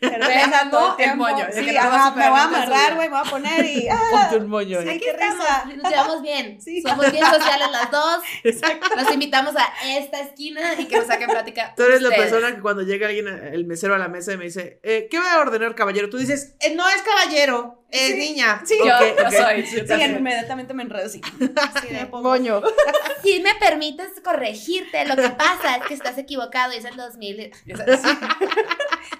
Dejando 0.00 0.70
todo 0.78 0.96
el 0.98 1.16
moño, 1.16 1.46
Sí, 1.52 1.76
ajá, 1.76 2.10
me 2.10 2.28
voy 2.28 2.38
a 2.38 2.44
amarrar, 2.44 2.73
güey, 2.94 3.08
me 3.08 3.16
voy 3.18 3.26
a 3.26 3.30
poner 3.30 3.64
y... 3.64 3.88
ah, 3.90 4.00
Ponte 4.10 4.36
un 4.44 4.48
moño 4.50 4.80
sí, 4.82 4.88
risa. 4.88 5.64
Nos 5.76 5.90
llevamos 5.90 6.22
bien. 6.22 6.58
Sí. 6.64 6.80
Somos 6.82 7.10
bien 7.10 7.24
sociales 7.24 7.68
las 7.70 7.90
dos. 7.90 8.22
Exacto. 8.44 8.88
Los 8.96 9.12
invitamos 9.12 9.54
a 9.56 9.72
esta 9.98 10.20
esquina 10.20 10.74
y 10.78 10.86
que 10.86 10.96
nos 10.96 11.06
saquen 11.06 11.28
plática. 11.28 11.74
Tú 11.76 11.82
eres 11.82 12.00
la 12.02 12.10
persona 12.10 12.54
que 12.54 12.60
cuando 12.60 12.82
llega 12.82 13.08
alguien, 13.08 13.28
el 13.28 13.64
mesero 13.66 13.94
a 13.94 13.98
la 13.98 14.08
mesa 14.08 14.32
y 14.32 14.36
me 14.36 14.44
dice, 14.44 14.80
eh, 14.82 15.08
¿qué 15.10 15.18
va 15.18 15.34
a 15.34 15.40
ordenar 15.40 15.74
caballero? 15.74 16.08
Tú 16.08 16.16
dices, 16.18 16.54
"Eh, 16.60 16.74
no 16.74 16.88
es 16.88 17.02
caballero, 17.02 17.83
es 17.94 18.12
Sí. 18.12 18.18
niña. 18.18 18.60
Sí. 18.64 18.76
Yo, 18.78 18.84
Ok, 18.94 19.02
yo 19.18 19.26
ok. 19.26 19.32
soy. 19.32 19.62
Yo 19.86 19.96
Sí, 19.96 20.02
inmediatamente 20.02 20.74
me 20.74 20.82
enredo 20.82 21.06
así. 21.06 21.20
De 21.38 22.06
Moño. 22.10 22.62
Si 23.22 23.40
me 23.40 23.54
permites 23.54 24.20
corregirte, 24.22 25.06
lo 25.06 25.16
que 25.16 25.30
pasa 25.30 25.76
es 25.76 25.84
que 25.86 25.94
estás 25.94 26.18
equivocado 26.18 26.74
y 26.74 26.76
es 26.76 26.84
el 26.84 26.94
2000. 26.94 27.52
Ya 27.64 27.76
sabes. 27.78 28.02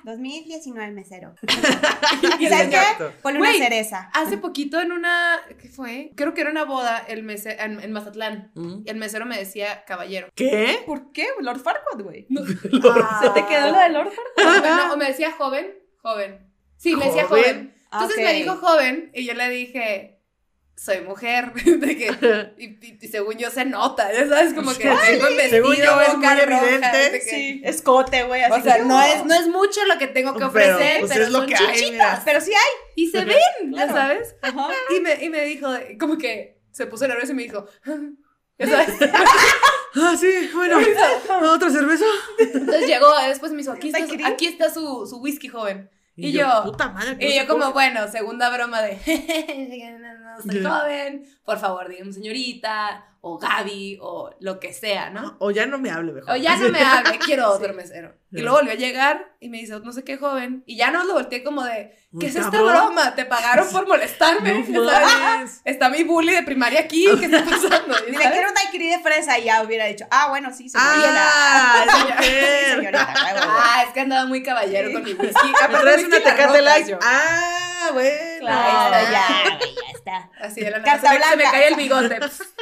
2019 0.05 0.93
mesero. 0.93 1.35
¿Y 2.39 2.47
sabes 2.49 2.69
qué? 2.69 2.77
Exacto. 2.77 3.13
Ponle 3.23 3.41
una 3.41 3.53
cereza. 3.55 4.11
Hace 4.13 4.37
poquito 4.39 4.81
en 4.81 4.93
una. 4.93 5.41
¿Qué 5.61 5.69
fue? 5.69 6.11
Creo 6.17 6.35
que 6.35 6.43
era 6.43 6.51
una 6.51 6.65
boda 6.65 6.99
el 7.09 7.25
mese- 7.25 7.57
en, 7.59 7.81
en 7.81 7.93
Mazatlán. 7.93 8.51
Mm. 8.55 8.83
El 8.87 8.97
mesero 8.97 9.25
me 9.27 9.39
decía 9.39 9.85
caballero. 9.87 10.29
¿Qué? 10.35 10.83
¿Por 10.87 11.13
qué? 11.13 11.27
Lord 11.41 11.61
Farquaad, 11.61 12.03
güey. 12.03 12.27
No, 12.29 12.45
¿Se 12.45 12.55
te 12.55 13.47
quedó 13.47 13.71
lo 13.73 13.79
de 13.79 13.89
Lord 13.91 14.13
Farquaad? 14.37 14.87
no, 14.89 14.93
o 14.93 14.97
me 14.97 15.07
decía 15.07 15.33
joven. 15.33 15.75
Joven. 16.03 16.51
Sí, 16.77 16.95
me 16.97 17.07
decía 17.07 17.25
Joven. 17.25 17.74
Entonces 17.95 18.19
Ah, 18.19 18.23
me 18.23 18.31
ok. 18.31 18.35
dijo 18.37 18.57
joven 18.57 19.11
y 19.15 19.25
yo 19.25 19.35
le 19.35 19.49
dije. 19.51 20.11
soy 20.77 21.03
mujer, 21.03 21.53
de 21.55 21.97
que, 21.97 22.51
y, 22.59 22.65
y- 22.65 22.99
y 23.01 23.07
según 23.09 23.37
yo 23.39 23.49
se 23.49 23.65
nota, 23.65 24.13
ya 24.13 24.27
sabes, 24.29 24.55
como 24.55 24.73
que 24.77 24.83
tengo 24.83 25.29
un 25.29 25.37
vestido, 25.37 25.51
Según 25.51 25.77
yo 25.77 26.01
es 26.01 26.17
muy 26.17 26.27
evidente. 26.27 26.97
de 26.99 27.11
que- 27.13 27.21
Sí, 27.21 27.63
escote, 27.65 28.25
güey, 28.25 28.43
así 28.43 28.61
O 28.61 28.63
sea, 28.65 28.77
que- 28.79 28.83
no 28.83 29.01
es, 29.01 29.25
no 29.25 29.35
es 29.35 29.47
mucho 29.47 29.85
lo 29.85 29.97
que 29.99 30.09
tengo 30.09 30.33
que 30.33 30.39
Pero, 30.39 30.49
ofrecer, 30.49 30.99
pues, 30.99 31.13
pero, 31.13 31.25
es 31.27 31.31
lo 31.31 31.39
son 31.39 31.47
que 31.47 31.55
hay, 31.55 31.67
chichitas. 31.77 31.91
mira. 31.93 32.23
Pero 32.25 32.41
sí 32.41 32.51
hay. 32.53 32.93
Y 32.97 33.09
se 33.09 33.25
ven, 33.25 33.37
ya 33.73 33.87
Claro. 33.87 33.93
sabes. 33.93 34.35
Ajá. 34.43 34.69
Y 34.97 35.01
me, 35.01 35.25
y 35.25 35.31
me 35.31 35.45
dijo, 35.45 35.69
como 36.01 36.19
que 36.19 36.59
se 36.73 36.87
puso 36.87 37.07
nervioso 37.07 37.31
y 37.31 37.35
me 37.37 37.43
dijo, 37.45 37.67
ya 38.59 38.67
sabes. 38.67 38.89
Ah, 39.95 40.17
sí, 40.19 40.51
bueno. 40.53 40.79
¿Otra 41.53 41.71
cerveza? 41.71 42.05
Entonces 42.41 42.89
llegó, 42.89 43.15
después 43.29 43.53
me 43.53 43.59
dijo, 43.59 43.71
aquí 43.71 43.91
está, 43.95 44.27
aquí 44.27 44.47
está 44.47 44.75
su, 44.75 45.07
su 45.09 45.19
whisky 45.21 45.47
joven. 45.47 45.89
Y 46.17 46.33
yo- 46.33 46.63
puta 46.65 46.89
madre. 46.91 47.17
Y 47.21 47.37
yo 47.37 47.47
como, 47.47 47.73
bueno, 47.73 48.07
segunda 48.09 48.49
broma 48.51 48.81
de, 48.83 48.97
no, 50.01 50.41
soy 50.43 50.63
joven, 50.63 51.27
por 51.45 51.59
favor, 51.59 51.89
dígame 51.89 52.13
señorita, 52.13 53.05
o 53.27 53.39
Gaby, 53.39 53.99
o 54.03 54.31
lo 54.41 54.61
que 54.61 54.75
sea, 54.75 55.09
¿no? 55.09 55.37
O 55.41 55.51
ya 55.51 55.65
no 55.65 55.79
me 55.79 55.91
hable 55.91 56.13
mejor. 56.13 56.31
O 56.31 56.37
ya 56.37 56.57
no 56.57 56.69
me 56.69 56.79
hable, 56.85 57.19
quiero 57.19 57.49
otro 57.51 57.73
mesero. 57.73 58.15
Y 58.31 58.43
luego 58.43 58.57
volvió 58.59 58.73
a 58.73 58.77
llegar 58.77 59.35
y 59.41 59.49
me 59.49 59.59
dice, 59.59 59.79
no 59.81 59.93
sé 59.93 60.05
qué 60.05 60.17
joven. 60.19 60.63
Y 60.67 60.77
ya 60.77 60.91
no 60.91 61.05
lo 61.05 61.15
volteé 61.15 61.43
como 61.43 61.65
de, 61.65 61.97
¿qué 62.21 62.27
es 62.27 62.35
esta 62.37 62.61
broma? 62.61 63.15
¿Te 63.15 63.25
pagaron 63.25 63.67
por 63.71 63.89
molestarme? 63.89 64.65
No. 64.69 64.83
Está 65.65 65.89
mi 65.89 66.03
bully 66.03 66.33
de 66.33 66.43
primaria 66.43 66.81
aquí, 66.81 67.07
¿qué 67.19 67.25
está 67.27 67.45
pasando? 67.45 67.97
Dile, 68.07 68.19
quiero 68.31 68.49
un 68.49 68.55
daiquiri 68.55 68.91
de 68.91 68.99
fresa 68.99 69.39
y 69.39 69.45
ya 69.45 69.63
hubiera 69.63 69.87
dicho, 69.87 70.05
ah, 70.11 70.29
bueno, 70.29 70.53
sí, 70.53 70.69
señorita. 70.69 71.15
Ah, 71.17 71.87
Sí, 72.21 72.31
señorita. 72.77 73.15
Ah, 73.17 73.85
es 73.87 73.93
que 73.95 74.01
andaba 74.01 74.27
muy 74.27 74.43
caballero 74.43 74.93
con 74.93 75.03
mi 75.03 75.13
whisky. 75.15 75.47
¿Me 75.49 75.65
Aparte, 75.65 75.81
traes 75.81 76.05
una 76.05 76.21
tecate 76.21 76.61
light? 76.63 76.89
yo. 76.89 76.99
Ah, 77.89 77.93
bueno. 77.93 78.39
Claro, 78.41 78.95
Ahí 78.95 79.05
está. 79.05 79.11
ya, 79.13 79.59
ya 79.59 79.93
está. 79.95 80.31
Así 80.41 80.61
de 80.61 80.71
la 80.71 80.79
nada. 80.81 80.99
Se 81.01 81.09
me, 81.19 81.25
se 81.25 81.37
me 81.37 81.43
cae 81.45 81.69
el 81.69 81.75
bigote. 81.77 82.19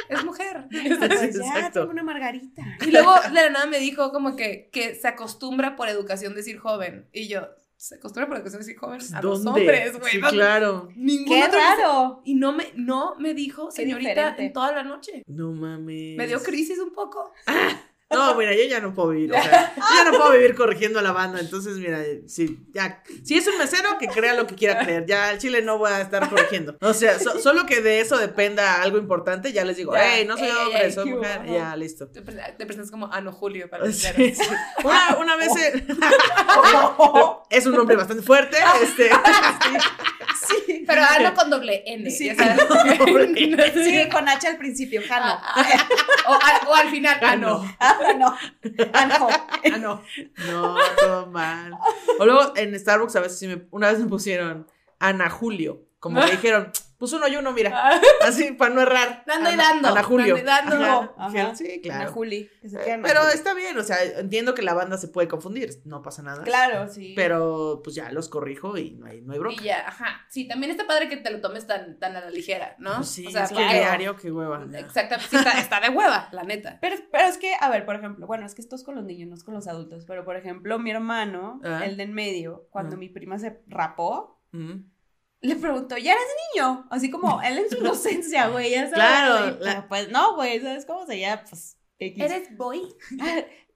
Es 0.09 0.23
mujer. 0.25 0.65
Ya, 0.71 1.71
tengo 1.71 1.89
una 1.89 2.03
margarita. 2.03 2.61
Y 2.85 2.91
luego 2.91 3.13
de 3.21 3.33
la 3.33 3.49
nada 3.49 3.65
me 3.67 3.79
dijo 3.79 4.11
como 4.11 4.35
que, 4.35 4.69
que 4.71 4.95
se 4.95 5.07
acostumbra 5.07 5.75
por 5.75 5.87
educación 5.89 6.35
decir 6.35 6.57
joven. 6.59 7.07
Y 7.13 7.27
yo, 7.27 7.47
¿se 7.77 7.95
acostumbra 7.95 8.27
por 8.27 8.37
educación 8.37 8.61
decir 8.61 8.77
joven? 8.77 9.01
A 9.13 9.21
los 9.21 9.43
¿Dónde? 9.43 9.61
hombres, 9.61 9.99
güey. 9.99 10.11
Sí, 10.13 10.17
No- 10.19 10.29
claro. 10.29 10.89
ningún 10.95 11.25
Qué 11.33 11.43
otro- 11.43 11.59
raro. 11.59 12.21
Y 12.25 12.35
no 12.35 12.51
me, 12.53 12.71
no 12.75 13.15
me 13.17 13.33
dijo 13.33 13.71
señorita 13.71 14.35
en 14.37 14.53
toda 14.53 14.71
la 14.71 14.83
noche. 14.83 15.23
No 15.27 15.51
mames. 15.51 16.17
Me 16.17 16.27
dio 16.27 16.41
crisis 16.41 16.79
un 16.79 16.93
poco. 16.93 17.31
No, 18.13 18.35
mira, 18.37 18.53
yo 18.53 18.63
ya 18.63 18.79
no 18.79 18.93
puedo 18.93 19.09
vivir. 19.09 19.31
O 19.33 19.41
sea, 19.41 19.73
yo 19.75 19.83
ya 19.95 20.11
no 20.11 20.17
puedo 20.17 20.31
vivir 20.31 20.55
corrigiendo 20.55 20.99
a 20.99 21.01
la 21.01 21.11
banda. 21.11 21.39
Entonces, 21.39 21.77
mira, 21.77 21.99
sí, 22.27 22.59
ya. 22.73 23.03
Si 23.23 23.35
es 23.37 23.47
un 23.47 23.57
mesero, 23.57 23.97
que 23.99 24.07
crea 24.07 24.33
lo 24.33 24.47
que 24.47 24.55
quiera 24.55 24.79
creer. 24.83 25.05
Ya 25.05 25.29
al 25.29 25.37
chile 25.39 25.61
no 25.61 25.77
voy 25.77 25.91
a 25.91 26.01
estar 26.01 26.29
corrigiendo. 26.29 26.77
O 26.81 26.93
sea, 26.93 27.19
so- 27.19 27.39
solo 27.39 27.65
que 27.65 27.81
de 27.81 27.99
eso 27.99 28.17
dependa 28.17 28.81
algo 28.81 28.97
importante, 28.97 29.51
ya 29.53 29.65
les 29.65 29.77
digo, 29.77 29.93
hey, 29.95 30.25
no 30.27 30.37
soy 30.37 30.47
Ey, 30.47 30.53
hombre, 30.65 30.85
ey, 30.85 30.91
soy 30.91 31.05
¿qué 31.09 31.15
mujer. 31.15 31.41
Ya, 31.45 31.75
listo. 31.75 32.07
Te, 32.07 32.21
pre- 32.21 32.55
te 32.57 32.65
presentas 32.65 32.91
como 32.91 33.11
Ano 33.11 33.31
Julio 33.31 33.69
para 33.69 33.85
los 33.87 33.95
Sí. 33.95 34.33
Una, 34.83 35.17
una 35.19 35.35
vez 35.35 35.51
es 37.49 37.65
un 37.65 37.77
hombre 37.79 37.95
bastante 37.95 38.23
fuerte. 38.23 38.57
Este, 38.81 39.09
Sí. 39.09 39.77
Pero 40.87 41.01
Ano 41.01 41.33
con 41.33 41.49
doble 41.49 41.83
N. 41.85 42.09
Sí. 42.11 42.25
ya 42.27 42.35
sabes. 42.35 42.63
Sí, 43.73 44.09
con 44.11 44.27
H 44.27 44.47
al 44.47 44.57
principio, 44.57 45.01
Jano. 45.07 45.25
Ah, 45.25 45.53
ah, 45.55 45.87
o, 46.27 46.33
al- 46.33 46.67
o 46.67 46.75
al 46.75 46.89
final, 46.89 47.17
Ano. 47.23 47.75
Ah, 47.79 47.97
no. 48.17 48.35
Ah, 48.93 49.05
no. 49.07 49.27
Ano. 49.73 50.03
no, 50.49 50.75
todo 50.97 51.27
mal. 51.27 51.73
O 52.19 52.25
luego 52.25 52.53
en 52.55 52.77
Starbucks 52.79 53.15
a 53.15 53.21
veces 53.21 53.39
sí 53.39 53.47
me, 53.47 53.67
una 53.71 53.89
vez 53.91 53.99
me 53.99 54.07
pusieron 54.07 54.67
Ana 54.99 55.29
Julio. 55.29 55.85
Como 56.03 56.19
que 56.19 56.31
dijeron, 56.31 56.69
puso 56.97 57.15
uno 57.15 57.29
y 57.29 57.35
uno, 57.37 57.53
mira. 57.53 57.91
Así, 58.21 58.51
para 58.51 58.73
no 58.75 58.81
errar. 58.81 59.23
Dando 59.25 59.49
y 59.51 59.55
dando, 59.55 59.87
Ana 59.87 60.03
Julio. 60.03 60.35
dando 60.43 60.75
y 60.75 60.79
dando. 60.79 60.85
Ajá. 60.85 61.13
Ajá. 61.17 61.27
Dijeron, 61.29 61.55
Sí, 61.55 61.71
Ana 61.71 61.81
claro. 61.81 62.11
Juli. 62.11 62.49
que 62.61 62.67
se 62.69 62.75
Eh, 62.77 62.83
queda 62.83 62.93
Ana 62.95 63.07
Pero 63.07 63.21
Juli. 63.21 63.33
está 63.33 63.53
bien, 63.53 63.77
o 63.77 63.83
sea, 63.83 64.03
entiendo 64.19 64.53
que 64.53 64.61
la 64.63 64.73
banda 64.73 64.97
se 64.97 65.07
puede 65.07 65.29
confundir, 65.29 65.69
no 65.85 66.01
pasa 66.01 66.21
nada. 66.23 66.43
Claro, 66.43 66.89
sí. 66.89 67.13
Pero 67.15 67.79
pues 67.83 67.95
ya 67.95 68.11
los 68.11 68.27
corrijo 68.27 68.77
y 68.77 68.91
no 68.91 69.05
hay, 69.05 69.21
no 69.21 69.31
hay 69.31 69.39
bronca. 69.39 69.61
Y 69.61 69.65
ya, 69.65 69.87
ajá. 69.87 70.25
Sí, 70.29 70.45
también 70.45 70.71
está 70.71 70.85
padre 70.85 71.07
que 71.07 71.15
te 71.17 71.29
lo 71.31 71.39
tomes 71.39 71.65
tan, 71.67 71.97
tan 71.99 72.15
a 72.17 72.21
la 72.21 72.29
ligera, 72.29 72.75
¿no? 72.79 72.95
Pues 72.97 73.07
sí, 73.09 73.27
o 73.27 73.31
sea, 73.31 73.43
es 73.43 73.49
que 73.49 73.55
porque- 73.55 73.73
diario, 73.75 74.15
qué 74.17 74.29
hueva. 74.31 74.65
ya. 74.69 74.79
Exactamente, 74.79 75.29
sí, 75.29 75.37
está, 75.37 75.59
está 75.59 75.79
de 75.79 75.89
hueva, 75.89 76.27
la 76.33 76.43
neta. 76.43 76.77
Pero, 76.81 76.97
pero 77.13 77.25
es 77.29 77.37
que, 77.37 77.53
a 77.59 77.69
ver, 77.69 77.85
por 77.85 77.95
ejemplo, 77.95 78.27
bueno, 78.27 78.45
es 78.45 78.53
que 78.55 78.61
esto 78.61 78.75
es 78.75 78.83
con 78.83 78.95
los 78.95 79.05
niños, 79.05 79.29
no 79.29 79.35
es 79.35 79.43
con 79.45 79.53
los 79.53 79.67
adultos, 79.67 80.03
pero 80.05 80.25
por 80.25 80.35
ejemplo, 80.35 80.77
mi 80.79 80.91
hermano, 80.91 81.61
Ah. 81.63 81.81
el 81.85 81.95
de 81.95 82.03
en 82.03 82.13
medio, 82.13 82.67
cuando 82.71 82.95
Ah. 82.95 82.99
mi 82.99 83.07
prima 83.09 83.39
se 83.39 83.61
rapó, 83.67 84.41
Mm. 84.51 84.92
Le 85.43 85.55
preguntó, 85.57 85.97
¿ya 85.97 86.13
eres 86.13 86.25
niño? 86.55 86.87
Así 86.89 87.09
como, 87.11 87.41
él 87.43 87.57
en 87.59 87.69
su 87.69 87.77
inocencia, 87.77 88.47
güey, 88.47 88.71
ya 88.71 88.81
sabes. 88.89 88.93
Claro, 88.95 89.57
la- 89.59 89.87
Pues 89.87 90.09
no, 90.09 90.35
güey, 90.35 90.59
¿sabes 90.61 90.85
cómo 90.85 91.05
se 91.05 91.19
llama? 91.19 91.43
Pues, 91.49 91.77
X. 91.99 92.23
¿Eres 92.23 92.57
boy? 92.57 92.81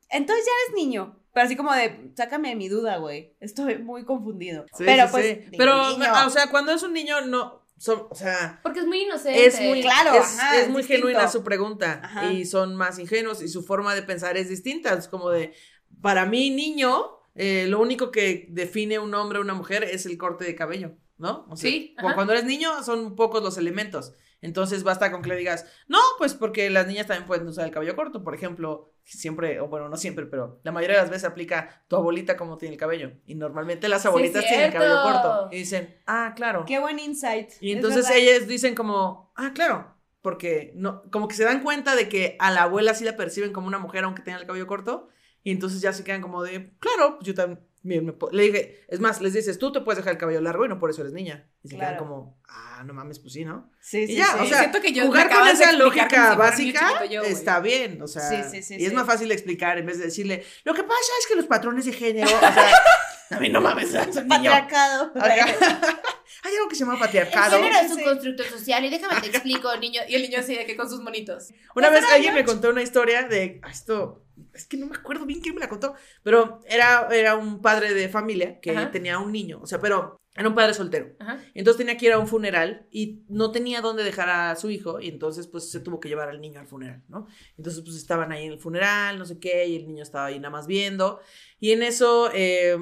Entonces 0.10 0.46
ya 0.46 0.52
eres 0.66 0.76
niño. 0.76 1.20
Pero 1.34 1.46
así 1.46 1.56
como 1.56 1.72
de, 1.74 2.12
sácame 2.16 2.50
de 2.50 2.56
mi 2.56 2.68
duda, 2.70 2.98
güey. 2.98 3.36
Estoy 3.40 3.78
muy 3.78 4.06
confundido. 4.06 4.66
Sí, 4.76 4.84
pero 4.86 5.04
sí, 5.06 5.12
pues, 5.12 5.26
sí. 5.26 5.46
Pero, 5.58 5.98
niño. 5.98 6.12
o 6.26 6.30
sea, 6.30 6.50
cuando 6.50 6.72
es 6.72 6.82
un 6.82 6.94
niño, 6.94 7.22
no. 7.22 7.62
son- 7.78 8.08
o 8.10 8.16
sea, 8.16 8.60
Porque 8.64 8.80
es 8.80 8.86
muy 8.88 9.04
inocente. 9.04 9.46
es 9.46 9.62
muy, 9.62 9.82
Claro, 9.82 10.14
es, 10.18 10.40
ajá, 10.40 10.56
es 10.56 10.64
es 10.64 10.70
muy 10.70 10.82
distinto. 10.82 11.08
genuina 11.08 11.28
su 11.28 11.44
pregunta. 11.44 12.02
Ajá. 12.04 12.32
Y 12.34 12.46
son 12.46 12.76
más 12.76 12.98
ingenuos 12.98 13.44
y 13.44 13.50
su 13.50 13.62
forma 13.64 13.94
de 13.94 14.02
pensar 14.02 14.36
es 14.38 14.50
distinta. 14.50 14.94
Es 14.96 15.08
como 15.08 15.30
de, 15.30 15.54
para 16.02 16.26
mí, 16.26 16.50
niño, 16.50 17.06
eh, 17.36 17.66
lo 17.68 17.80
único 17.80 18.10
que 18.10 18.48
define 18.50 18.98
un 18.98 19.14
hombre 19.14 19.38
o 19.38 19.42
una 19.42 19.54
mujer 19.54 19.84
es 19.84 20.08
el 20.08 20.18
corte 20.18 20.44
de 20.46 20.56
cabello, 20.56 20.96
¿no? 21.18 21.46
O 21.50 21.56
sea, 21.56 21.70
Sí, 21.70 21.96
ajá. 21.98 22.16
Cuando 22.16 22.34
eres 22.34 22.46
niño 22.46 22.84
son 22.84 23.16
pocos 23.16 23.44
los 23.44 23.58
elementos. 23.58 24.14
Entonces 24.40 24.84
basta 24.84 25.12
con 25.12 25.24
que 25.24 25.30
le 25.30 25.36
digas, 25.36 25.66
no, 25.88 25.98
pues 26.20 26.36
porque 26.36 26.70
las 26.70 26.86
niñas 26.86 27.08
también 27.08 27.26
pueden 27.26 27.48
usar 27.48 27.66
el 27.66 27.72
cabello 27.72 27.96
corto. 27.96 28.24
Por 28.24 28.36
ejemplo, 28.36 28.94
siempre, 29.04 29.60
o 29.60 29.68
bueno, 29.68 29.90
no 29.90 29.98
siempre, 29.98 30.28
pero 30.28 30.60
la 30.64 30.72
mayoría 30.72 30.98
de 30.98 31.02
las 31.02 31.10
veces 31.10 31.26
aplica 31.26 31.84
tu 31.88 31.96
abuelita 31.96 32.38
como 32.38 32.58
tiene 32.58 32.74
el 32.76 32.80
cabello. 32.80 33.14
Y 33.26 33.34
normalmente 33.34 33.88
las 33.90 34.04
Sí, 34.04 34.08
abuelitas 34.08 34.46
tienen 34.46 34.68
el 34.68 34.74
cabello 34.74 35.02
corto. 35.02 35.50
Y 35.52 35.58
dicen, 35.58 35.98
ah, 36.06 36.34
claro. 36.36 36.66
Qué 36.68 36.78
buen 36.80 37.00
insight. 37.00 37.50
Y 37.62 37.72
es 37.72 37.78
entonces 37.78 38.08
ellas 38.12 38.48
dicen 38.48 38.76
como, 38.76 39.32
ah, 39.36 39.52
claro, 39.56 39.96
porque 40.22 40.72
no, 40.76 41.02
como 41.12 41.28
que 41.28 41.36
se 41.36 41.44
dan 41.44 41.64
cuenta 41.64 41.96
de 41.96 42.08
que 42.08 42.36
a 42.40 42.52
la 42.52 42.64
abuela 42.64 42.94
sí 42.94 43.04
la 43.06 43.18
perciben 43.18 43.54
como 43.54 43.66
una 43.66 43.80
mujer 43.80 44.04
aunque 44.04 44.22
tenga 44.22 44.38
el 44.38 44.46
cabello 44.46 44.68
corto, 44.68 45.10
y 45.42 45.52
entonces 45.52 45.82
ya 45.82 45.94
se 45.94 46.04
quedan 46.04 46.22
como 46.22 46.44
de, 46.44 46.74
claro, 46.80 47.18
yo 47.22 47.34
también 47.34 47.66
me 47.88 48.13
puedo-". 48.13 48.32
Le 48.34 48.43
dije, 48.43 48.86
es 48.88 49.00
más, 49.00 49.21
les 49.21 49.34
dices, 49.34 49.58
tú 49.58 49.71
te 49.71 49.82
puedes 49.82 49.97
dejar 49.97 50.13
el 50.13 50.19
cabello 50.19 50.41
largo 50.41 50.65
y 50.65 50.69
no 50.69 50.80
por 50.80 50.89
eso 50.89 51.02
eres 51.02 51.13
niña. 51.13 51.47
Y 51.63 51.69
se 51.69 51.78
quedan 51.78 51.97
como, 51.97 52.39
ah, 52.47 52.84
no 52.86 52.93
mames, 52.93 53.19
pues 53.19 53.34
sí, 53.34 53.45
¿no? 53.45 53.71
Sí, 53.80 54.00
Y 54.00 54.08
sí, 54.08 54.15
ya, 54.15 54.26
sí. 54.28 54.39
o 54.41 54.45
sea, 54.45 54.60
Siento 54.60 54.82
que 54.82 54.93
yo 54.93 55.04
me 55.04 55.08
jugar 55.08 55.30
con 55.30 55.47
esa 55.47 55.71
lógica 55.73 56.32
si 56.32 56.38
básica 56.38 57.06
yo, 57.06 57.21
está 57.23 57.60
bien, 57.60 58.02
o 58.02 58.08
sea, 58.08 58.30
Sí, 58.30 58.38
sí, 58.50 58.63
sí, 58.63 58.76
y 58.80 58.86
es 58.86 58.93
más 58.93 59.06
fácil 59.08 59.28
de 59.30 59.34
explicar 59.34 59.78
en 59.78 59.86
vez 59.86 59.97
de 59.97 60.06
decirle, 60.06 60.43
lo 60.63 60.73
que 60.73 60.84
pasa 60.84 61.00
es 61.19 61.28
que 61.28 61.36
los 61.36 61.45
patrones 61.45 61.86
de 61.86 61.93
género, 61.93 62.28
o 62.28 62.39
sea, 62.39 62.71
a 63.32 63.39
mí 63.39 63.50
no 63.50 63.62
mames, 63.62 63.93
es 63.93 64.15
un 64.15 64.28
niño. 64.28 64.52
Patriarcado. 64.52 65.12
Hay 66.43 66.54
algo 66.56 66.69
que 66.69 66.76
se 66.76 66.82
llama 66.82 66.93
El 66.93 67.00
patriarcado. 67.00 67.58
género 67.58 67.76
es 67.84 67.91
un 67.91 67.97
Sí. 67.97 68.04
constructo 68.04 68.43
social 68.43 68.86
y 68.86 68.89
déjame 68.89 69.21
te 69.21 69.28
explico, 69.28 69.76
niño. 69.78 70.02
Y 70.08 70.15
el 70.15 70.21
niño 70.21 70.39
así 70.39 70.56
de 70.56 70.65
que 70.65 70.76
con 70.76 70.89
sus 70.89 71.02
monitos. 71.02 71.50
Una 71.76 71.89
vez 71.89 72.04
alguien 72.13 72.34
me 72.34 72.45
contó 72.45 72.69
una 72.69 72.82
historia 72.82 73.23
de 73.28 73.60
ah, 73.63 73.69
esto, 73.71 74.23
es 74.54 74.65
que 74.67 74.78
no 74.78 74.86
me 74.88 74.95
acuerdo 74.95 75.26
bien 75.26 75.41
quién 75.41 75.56
me 75.56 75.62
la 75.62 75.69
contó, 75.69 75.95
pero 76.23 76.60
era, 76.67 77.08
era 77.12 77.36
un 77.36 77.62
padre 77.62 77.93
de 77.93 78.10
familia 78.10 78.60
que 78.60 78.71
Ajá. 78.71 78.91
tenía 78.91 79.19
un 79.19 79.32
niño, 79.32 79.60
o 79.62 79.65
sea, 79.67 79.80
pero 79.80 80.21
era 80.36 80.47
un 80.50 80.54
padre 80.54 80.76
soltero. 80.76 81.15
Ajá. 81.19 81.39
Entonces 81.56 81.78
tenía 81.80 81.97
que 81.97 82.06
ir 82.06 82.12
a 82.13 82.19
un 82.19 82.28
funeral 82.28 82.86
y 82.91 83.23
no 83.28 83.52
tenía 83.52 83.82
dónde 83.82 84.04
dejar 84.04 84.30
a 84.30 84.56
su 84.56 84.69
hijo 84.69 85.00
y 85.00 85.08
entonces 85.08 85.47
pues 85.47 85.71
se 85.71 85.80
tuvo 85.80 86.00
que 86.00 86.10
llevar 86.10 86.30
al 86.30 86.39
niño 86.39 86.60
al 86.60 86.67
funeral, 86.67 87.02
¿no? 87.08 87.26
Entonces 87.58 87.82
pues 87.84 87.95
estaban 87.97 88.32
ahí 88.32 88.45
en 88.45 88.52
el 88.54 88.60
funeral, 88.60 89.17
no 89.17 89.26
sé 89.26 89.39
qué, 89.39 89.65
y 89.65 89.76
el 89.78 89.88
niño 89.88 90.04
estaba 90.04 90.28
ahí 90.28 90.38
nada 90.39 90.52
más 90.52 90.67
viendo 90.67 91.19
y 91.60 91.71
en 91.71 91.82
eso 91.82 92.30
eh, 92.36 92.78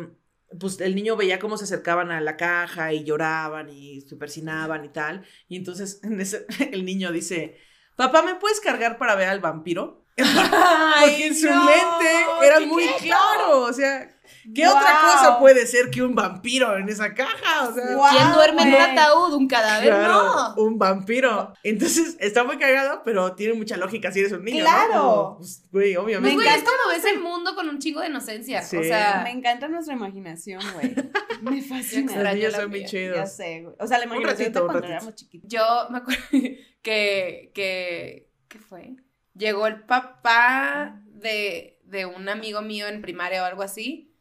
pues 0.60 0.80
el 0.82 0.96
niño 0.96 1.16
veía 1.16 1.40
cómo 1.40 1.58
se 1.58 1.66
acercaban 1.66 2.12
a 2.12 2.22
la 2.22 2.38
caja 2.38 2.94
y 2.94 3.04
lloraban 3.04 3.70
y 3.70 4.02
se 4.02 4.16
persinaban 4.16 4.86
y 4.86 4.90
tal 4.90 5.26
y 5.48 5.58
entonces 5.58 6.00
en 6.04 6.20
ese, 6.20 6.46
el 6.72 6.86
niño 6.86 7.12
dice, 7.12 7.58
papá, 7.96 8.22
¿me 8.22 8.36
puedes 8.36 8.60
cargar 8.60 8.98
para 8.98 9.16
ver 9.16 9.30
al 9.30 9.40
vampiro? 9.40 10.06
Porque 10.16 11.28
en 11.28 11.36
su 11.36 11.48
no, 11.48 11.66
mente 11.66 12.26
era 12.44 12.60
muy 12.62 12.86
claro, 13.02 13.62
o 13.62 13.74
sea, 13.74 14.15
¿qué 14.54 14.66
Wow. 14.68 14.76
otra 14.76 15.00
cosa 15.02 15.40
puede 15.40 15.66
ser 15.66 15.90
que 15.90 16.04
un 16.04 16.14
vampiro 16.16 16.78
en 16.78 16.90
esa 16.90 17.14
caja? 17.14 17.68
O 17.70 17.74
sea, 17.74 17.96
Wow. 17.96 18.06
¿Quién 18.12 18.34
duerme 18.34 18.62
en 18.64 18.68
un 18.70 18.82
ataúd? 18.82 19.34
¿Un 19.34 19.48
cadáver? 19.48 19.88
Claro, 19.90 20.24
No. 20.24 20.56
un 20.64 20.78
vampiro. 20.78 21.54
Entonces, 21.64 22.18
está 22.20 22.44
muy 22.44 22.58
cagado, 22.58 23.02
pero 23.06 23.34
tiene 23.36 23.54
mucha 23.54 23.78
lógica 23.78 24.12
si 24.12 24.20
eres 24.20 24.32
un 24.34 24.44
niño, 24.44 24.64
Claro. 24.64 24.94
¿no? 24.94 25.02
Como, 25.04 25.38
pues, 25.38 25.64
güey, 25.72 25.94
Pues, 25.96 26.06
obviamente. 26.06 26.36
güey, 26.36 26.48
es 26.48 26.64
como 26.64 26.90
ves 26.94 27.06
el 27.06 27.20
mundo 27.20 27.56
con 27.56 27.70
un 27.70 27.80
chingo 27.80 28.02
de 28.02 28.08
inocencia. 28.08 28.62
Sí. 28.62 28.78
O 28.78 28.84
sea, 28.84 29.22
Me 29.24 29.32
encanta 29.32 29.68
nuestra 29.68 29.94
imaginación, 29.96 30.62
güey. 30.74 30.94
Me 31.42 31.62
fascina. 31.62 32.22
Los 32.24 32.34
niños 32.36 32.54
son 32.54 32.70
bien 32.72 32.84
mía, 32.84 32.90
chidos. 32.90 33.16
Ya 33.18 33.26
sé, 33.26 33.62
güey. 33.64 33.76
O 33.80 33.88
sea, 33.88 33.98
la 34.00 34.06
imaginación 34.06 34.40
ratito, 34.48 34.60
de 34.62 34.66
cuando 34.68 34.88
éramos 34.88 35.16
chiquitos. 35.16 35.50
yo 35.50 35.88
me 35.90 35.98
acuerdo 36.00 36.22
que, 36.82 37.52
que, 37.54 38.30
¿qué 38.48 38.60
fue? 38.60 38.96
Llegó 39.34 39.68
el 39.68 39.82
papá 39.84 41.02
de, 41.08 41.80
de 41.84 42.06
un 42.06 42.30
amigo 42.30 42.62
mío 42.62 42.88
en 42.88 43.02
primaria 43.02 43.42
o 43.42 43.46
algo 43.46 43.64
así 43.64 44.15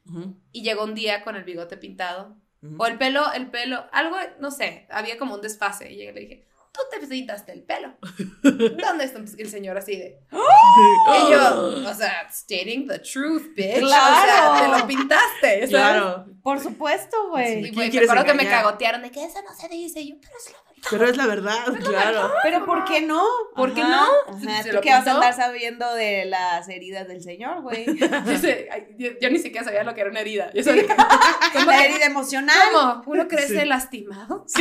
Y 0.52 0.62
llegó 0.62 0.84
un 0.84 0.94
día 0.94 1.22
con 1.24 1.36
el 1.36 1.44
bigote 1.44 1.76
pintado. 1.76 2.36
O 2.78 2.86
el 2.86 2.96
pelo, 2.96 3.30
el 3.34 3.50
pelo, 3.50 3.84
algo, 3.92 4.16
no 4.40 4.50
sé, 4.50 4.86
había 4.90 5.18
como 5.18 5.34
un 5.34 5.42
desfase. 5.42 5.92
Y 5.92 5.96
llegué 5.96 6.10
y 6.10 6.14
le 6.14 6.20
dije, 6.22 6.46
tú 6.72 6.80
te 6.90 7.06
pintaste 7.06 7.52
el 7.52 7.62
pelo. 7.62 7.94
¿Dónde 8.42 9.04
está 9.04 9.18
el 9.18 9.48
señor 9.50 9.76
así 9.76 9.96
de? 9.96 10.18
Y 10.30 11.30
yo, 11.30 11.88
o 11.88 11.94
sea, 11.94 12.26
stating 12.32 12.88
the 12.88 12.98
truth, 13.00 13.54
bitch. 13.54 13.82
O 13.82 13.88
sea, 13.88 14.22
Claro. 14.24 14.74
te 14.74 14.80
lo 14.80 14.86
pintaste, 14.86 15.48
¿sabes? 15.66 15.70
Claro. 15.70 16.26
Por 16.42 16.58
supuesto, 16.60 17.28
güey. 17.28 17.58
Y 17.58 17.62
¿Quién 17.70 17.74
güey, 17.74 17.90
me 17.90 17.98
acuerdo 18.04 18.24
que 18.24 18.34
me 18.34 18.48
cagotearon 18.48 19.02
de 19.02 19.10
que 19.10 19.24
eso 19.24 19.40
no 19.42 19.54
se 19.54 19.68
dice. 19.68 20.00
Y 20.00 20.10
yo, 20.10 20.16
pero 20.20 20.32
es 20.36 20.50
la 20.52 20.58
verdad. 20.62 20.73
Pero 20.90 21.06
es 21.08 21.16
la 21.16 21.26
verdad, 21.26 21.64
claro. 21.84 22.32
Pero 22.42 22.64
¿por 22.66 22.84
qué 22.84 23.00
no? 23.00 23.22
¿Por 23.56 23.72
qué 23.74 23.82
no? 23.82 24.02
Ajá, 24.28 24.62
¿Se 24.62 24.70
¿Tú 24.70 24.80
qué 24.82 24.90
vas 24.90 25.06
a 25.06 25.12
andar 25.12 25.32
sabiendo 25.34 25.92
de 25.94 26.26
las 26.26 26.68
heridas 26.68 27.08
del 27.08 27.22
señor, 27.22 27.62
güey? 27.62 27.86
Ay, 28.70 28.86
yo, 28.98 29.10
yo 29.20 29.30
ni 29.30 29.38
siquiera 29.38 29.64
sabía 29.64 29.82
lo 29.84 29.94
que 29.94 30.02
era 30.02 30.10
una 30.10 30.20
herida. 30.20 30.50
Yo 30.52 30.62
sabía 30.62 30.82
que, 30.86 30.94
¿cómo, 31.54 31.70
La 31.70 31.78
que- 31.78 31.86
herida 31.86 32.06
emocional. 32.06 32.56
¿Cómo? 32.72 33.02
¿Uno 33.06 33.28
crece 33.28 33.60
Sí. 33.60 33.66
lastimado? 33.66 34.44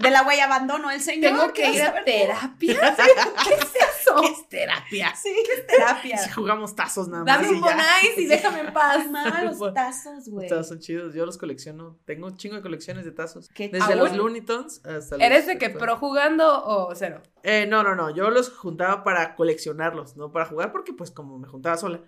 De 0.00 0.10
la 0.10 0.22
güey 0.22 0.40
abandonó 0.40 0.90
el 0.90 1.00
señor. 1.00 1.32
¿Tengo 1.32 1.52
¿qué 1.52 1.62
que 1.62 1.72
ir 1.72 1.82
a 1.82 2.04
terapia? 2.04 2.96
¿Qué 3.44 3.54
es 3.54 3.72
eso? 4.00 4.22
Es 4.22 4.48
terapia. 4.48 5.14
Sí, 5.14 5.34
¿qué 5.46 5.60
es 5.60 5.66
terapia? 5.66 6.18
Si 6.26 6.30
jugamos 6.30 6.74
tazos 6.74 7.08
nada 7.08 7.24
más. 7.24 7.36
Dame 7.36 7.50
un 7.50 7.60
bonais 7.60 8.16
y 8.16 8.26
déjame 8.28 8.60
en 8.60 8.72
paz. 8.72 9.10
Mamá, 9.10 9.42
los 9.42 9.74
tazos, 9.74 10.28
güey. 10.28 10.48
Los 10.48 10.58
tazos 10.58 10.68
son 10.68 10.80
chidos, 10.80 11.14
yo 11.14 11.26
los 11.26 11.38
colecciono. 11.38 11.98
Tengo 12.04 12.26
un 12.26 12.36
chingo 12.36 12.56
de 12.56 12.62
colecciones 12.62 13.04
de 13.04 13.12
tazos. 13.12 13.48
¿Qué 13.54 13.68
Desde 13.68 13.92
¿Aún? 13.92 13.98
los 13.98 14.16
Looney 14.16 14.40
Tunes 14.42 14.78
hasta 14.84 15.16
los. 15.16 15.24
¿Eres 15.24 15.46
de 15.46 15.58
que 15.58 15.70
pro 15.70 15.96
jugando 15.96 16.64
o 16.64 16.94
cero? 16.94 17.22
Eh, 17.42 17.66
no, 17.68 17.82
no, 17.82 17.94
no. 17.94 18.10
Yo 18.10 18.30
los 18.30 18.50
juntaba 18.50 19.04
para 19.04 19.36
coleccionarlos, 19.36 20.16
no 20.16 20.32
para 20.32 20.46
jugar, 20.46 20.72
porque 20.72 20.92
pues 20.92 21.10
como 21.10 21.38
me 21.38 21.46
juntaba 21.46 21.76
sola. 21.76 22.00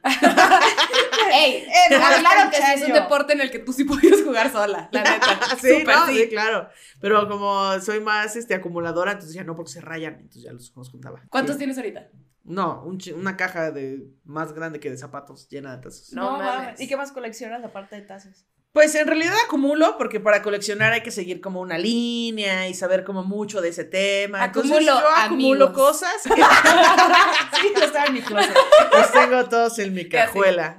¡Ey! 1.33 1.55
Eh, 1.67 1.97
ah, 2.01 2.11
no, 2.17 2.21
claro 2.21 2.51
que 2.51 2.57
sí, 2.57 2.62
es 2.75 2.83
un 2.87 2.93
deporte 2.93 3.33
en 3.33 3.41
el 3.41 3.51
que 3.51 3.59
tú 3.61 3.73
sí 3.73 3.85
podías 3.85 4.23
jugar 4.23 4.51
sola, 4.53 4.88
la 4.93 5.03
neta. 5.05 5.57
sí, 5.61 5.83
no, 5.87 6.07
sí. 6.07 6.17
sí, 6.23 6.29
claro. 6.29 6.69
Pero 7.01 7.29
como 7.29 7.79
soy 7.81 8.01
más 8.01 8.37
este 8.37 8.55
acumuladora, 8.55 9.12
entonces 9.12 9.35
ya 9.35 9.45
no 9.45 9.55
porque 9.57 9.73
se 9.73 9.81
rayan, 9.81 10.14
entonces 10.14 10.43
ya 10.43 10.53
los, 10.53 10.73
los 10.77 10.91
juntaba. 10.91 11.23
¿Cuántos 11.31 11.55
Sí. 11.55 11.59
tienes 11.59 11.77
ahorita? 11.79 12.09
No, 12.45 12.83
un 12.85 12.99
una 13.14 13.37
caja 13.37 13.71
de 13.73 14.07
más 14.25 14.55
grande 14.55 14.81
que 14.81 14.91
de 14.91 14.97
zapatos 14.97 15.49
llena 15.51 15.77
de 15.77 15.83
tazos. 15.83 16.12
No 16.14 16.33
No, 16.33 16.38
mames. 16.38 16.81
¿Y 16.81 16.88
qué 16.88 16.97
más 16.97 17.12
coleccionas 17.12 17.62
aparte 17.62 17.97
de 17.97 18.03
tazos? 18.03 18.47
Pues 18.72 18.94
en 18.94 19.07
realidad 19.07 19.35
acumulo, 19.46 19.96
porque 19.98 20.20
para 20.20 20.42
coleccionar 20.42 20.92
hay 20.92 21.02
que 21.02 21.11
seguir 21.11 21.40
como 21.40 21.61
una 21.61 21.78
línea 21.78 22.68
y 22.68 22.74
saber 22.74 23.02
como 23.02 23.24
mucho 23.24 23.61
de 23.61 23.70
ese 23.70 23.85
tema. 23.85 24.44
Entonces, 24.44 24.70
Acumulo 24.72 25.00
yo 25.00 25.09
acumulo 25.09 25.64
amigos. 25.66 25.87
cosas. 25.87 26.22
Sí, 27.61 27.72
lo 27.74 27.85
estaba 27.85 28.07
en 28.07 28.14
mi 28.14 28.20
closet. 28.20 28.57
Los 28.92 29.12
tengo 29.12 29.44
todos 29.48 29.78
en 29.81 29.94
mi 29.94 30.09
cajuela. 30.09 30.78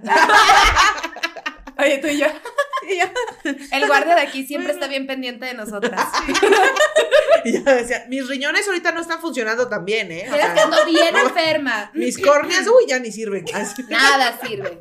Oye, 1.77 1.97
tú 1.97 2.07
y 2.07 2.19
yo. 2.19 2.27
El 3.71 3.87
guardia 3.87 4.15
de 4.15 4.21
aquí 4.21 4.45
siempre 4.45 4.73
está 4.73 4.87
bien 4.87 5.07
pendiente 5.07 5.45
de 5.45 5.53
nosotras. 5.53 6.01
Y 7.45 7.53
yo 7.53 7.61
decía, 7.63 8.03
mis 8.09 8.27
riñones 8.27 8.67
ahorita 8.67 8.91
no 8.91 8.99
están 8.99 9.21
funcionando 9.21 9.69
tan 9.69 9.85
bien, 9.85 10.11
¿eh? 10.11 10.27
O 10.29 10.35
sea, 10.35 10.53
que 10.53 10.91
bien 10.91 11.15
enferma. 11.15 11.89
mis 11.93 12.17
córneas, 12.17 12.67
uy, 12.67 12.83
ya 12.85 12.99
ni 12.99 13.13
sirven. 13.13 13.45
Nada 13.87 14.37
sirve. 14.45 14.79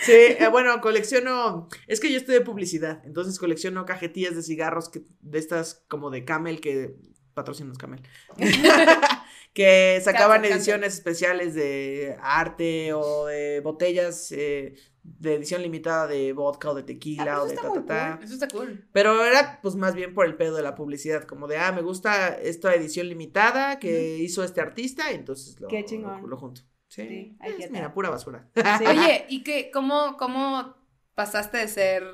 Sí, 0.00 0.12
eh, 0.12 0.48
bueno, 0.50 0.80
colecciono, 0.80 1.68
es 1.86 2.00
que 2.00 2.10
yo 2.10 2.18
estudié 2.18 2.40
publicidad, 2.40 3.02
entonces 3.04 3.38
colecciono 3.38 3.84
cajetillas 3.84 4.34
de 4.34 4.42
cigarros 4.42 4.88
que, 4.88 5.02
de 5.20 5.38
estas 5.38 5.84
como 5.88 6.10
de 6.10 6.24
Camel 6.24 6.60
que 6.60 6.96
patrocinos 7.34 7.78
Camel. 7.78 8.02
que 9.52 10.00
sacaban 10.02 10.44
ediciones 10.44 10.94
especiales 10.94 11.54
de 11.54 12.16
arte 12.20 12.92
o 12.92 13.26
de 13.26 13.60
botellas 13.60 14.32
eh, 14.32 14.74
de 15.04 15.34
edición 15.34 15.62
limitada 15.62 16.06
de 16.06 16.32
vodka 16.32 16.70
o 16.70 16.74
de 16.74 16.82
tequila 16.82 17.36
Ah, 17.36 17.42
o 17.42 17.46
de 17.46 17.54
ta, 17.54 17.72
ta, 17.72 17.84
ta. 17.84 18.20
Eso 18.22 18.34
está 18.34 18.48
cool. 18.48 18.88
Pero 18.92 19.24
era 19.24 19.60
pues 19.62 19.76
más 19.76 19.94
bien 19.94 20.14
por 20.14 20.26
el 20.26 20.36
pedo 20.36 20.56
de 20.56 20.62
la 20.62 20.74
publicidad, 20.74 21.24
como 21.24 21.46
de, 21.46 21.58
ah, 21.58 21.72
me 21.72 21.82
gusta 21.82 22.28
esta 22.28 22.74
edición 22.74 23.08
limitada 23.08 23.78
que 23.78 24.18
hizo 24.18 24.42
este 24.42 24.60
artista, 24.60 25.12
y 25.12 25.16
entonces 25.16 25.60
lo, 25.60 25.68
Qué 25.68 25.84
lo 26.26 26.36
junto. 26.36 26.62
Sí, 26.94 27.02
Sí, 27.08 27.36
ahí 27.40 27.52
es, 27.52 27.58
está. 27.60 27.72
mira, 27.72 27.92
pura 27.92 28.10
basura. 28.10 28.46
Sí. 28.54 28.86
Oye, 28.86 29.26
¿y 29.28 29.42
qué, 29.42 29.70
cómo, 29.72 30.16
cómo 30.16 30.76
pasaste 31.14 31.58
de 31.58 31.66
ser, 31.68 32.04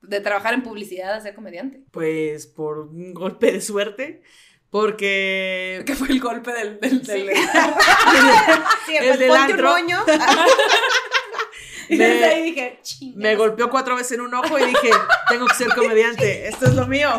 de 0.00 0.20
trabajar 0.20 0.54
en 0.54 0.62
publicidad 0.62 1.12
a 1.14 1.20
ser 1.20 1.34
comediante? 1.34 1.82
Pues 1.90 2.46
por 2.46 2.78
un 2.78 3.12
golpe 3.12 3.52
de 3.52 3.60
suerte, 3.60 4.22
porque 4.70 5.82
¿Qué 5.86 5.94
fue 5.94 6.08
el 6.08 6.20
golpe 6.20 6.50
del, 6.52 6.80
del, 6.80 7.02
del- 7.02 7.28
Sí, 8.86 8.96
El 8.96 9.06
pues 9.06 9.18
del 9.18 9.28
ponte 9.28 9.52
un 9.54 9.66
antro. 9.66 9.74
Y 11.88 11.96
Me- 11.96 12.08
desde 12.08 12.24
ahí 12.24 12.42
dije, 12.44 12.80
me 13.16 13.34
golpeó 13.36 13.68
cuatro 13.68 13.96
veces 13.96 14.12
en 14.12 14.22
un 14.22 14.32
ojo 14.32 14.58
y 14.58 14.64
dije, 14.64 14.90
tengo 15.28 15.46
que 15.46 15.54
ser 15.56 15.68
comediante, 15.74 16.48
esto 16.48 16.66
es 16.66 16.74
lo 16.74 16.86
mío. 16.86 17.10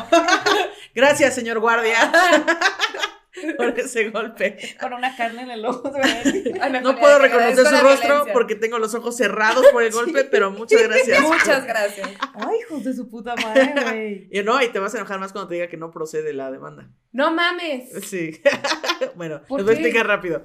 Gracias, 0.95 1.35
señor 1.35 1.59
guardia, 1.59 2.11
por 3.57 3.79
ese 3.79 4.09
golpe. 4.09 4.57
Con 4.79 4.93
una 4.93 5.15
carne 5.15 5.43
en 5.43 5.51
el 5.51 5.65
ojo. 5.65 5.89
güey. 5.91 6.03
Ay, 6.61 6.71
No 6.81 6.97
puedo 6.97 7.19
reconocer 7.19 7.65
su 7.65 7.77
rostro 7.83 8.07
violencia. 8.07 8.33
porque 8.33 8.55
tengo 8.55 8.79
los 8.79 8.93
ojos 8.93 9.15
cerrados 9.17 9.65
por 9.71 9.83
el 9.83 9.91
golpe, 9.93 10.23
pero 10.25 10.51
muchas 10.51 10.81
gracias. 10.83 11.21
Muchas 11.21 11.65
gracias. 11.65 12.09
Ay, 12.35 12.57
hijos 12.61 12.83
de 12.83 12.93
su 12.93 13.09
puta 13.09 13.35
madre, 13.35 13.73
güey. 13.81 14.27
Y 14.31 14.43
no, 14.43 14.61
y 14.61 14.67
te 14.69 14.79
vas 14.79 14.93
a 14.93 14.97
enojar 14.97 15.19
más 15.19 15.31
cuando 15.31 15.47
te 15.49 15.55
diga 15.55 15.67
que 15.67 15.77
no 15.77 15.91
procede 15.91 16.33
la 16.33 16.51
demanda. 16.51 16.89
No 17.11 17.31
mames. 17.33 17.89
Sí. 18.07 18.41
bueno, 19.15 19.41
¿Por 19.47 19.59
les 19.59 19.65
voy 19.65 19.75
a 19.75 19.77
explicar 19.77 20.07
rápido. 20.07 20.43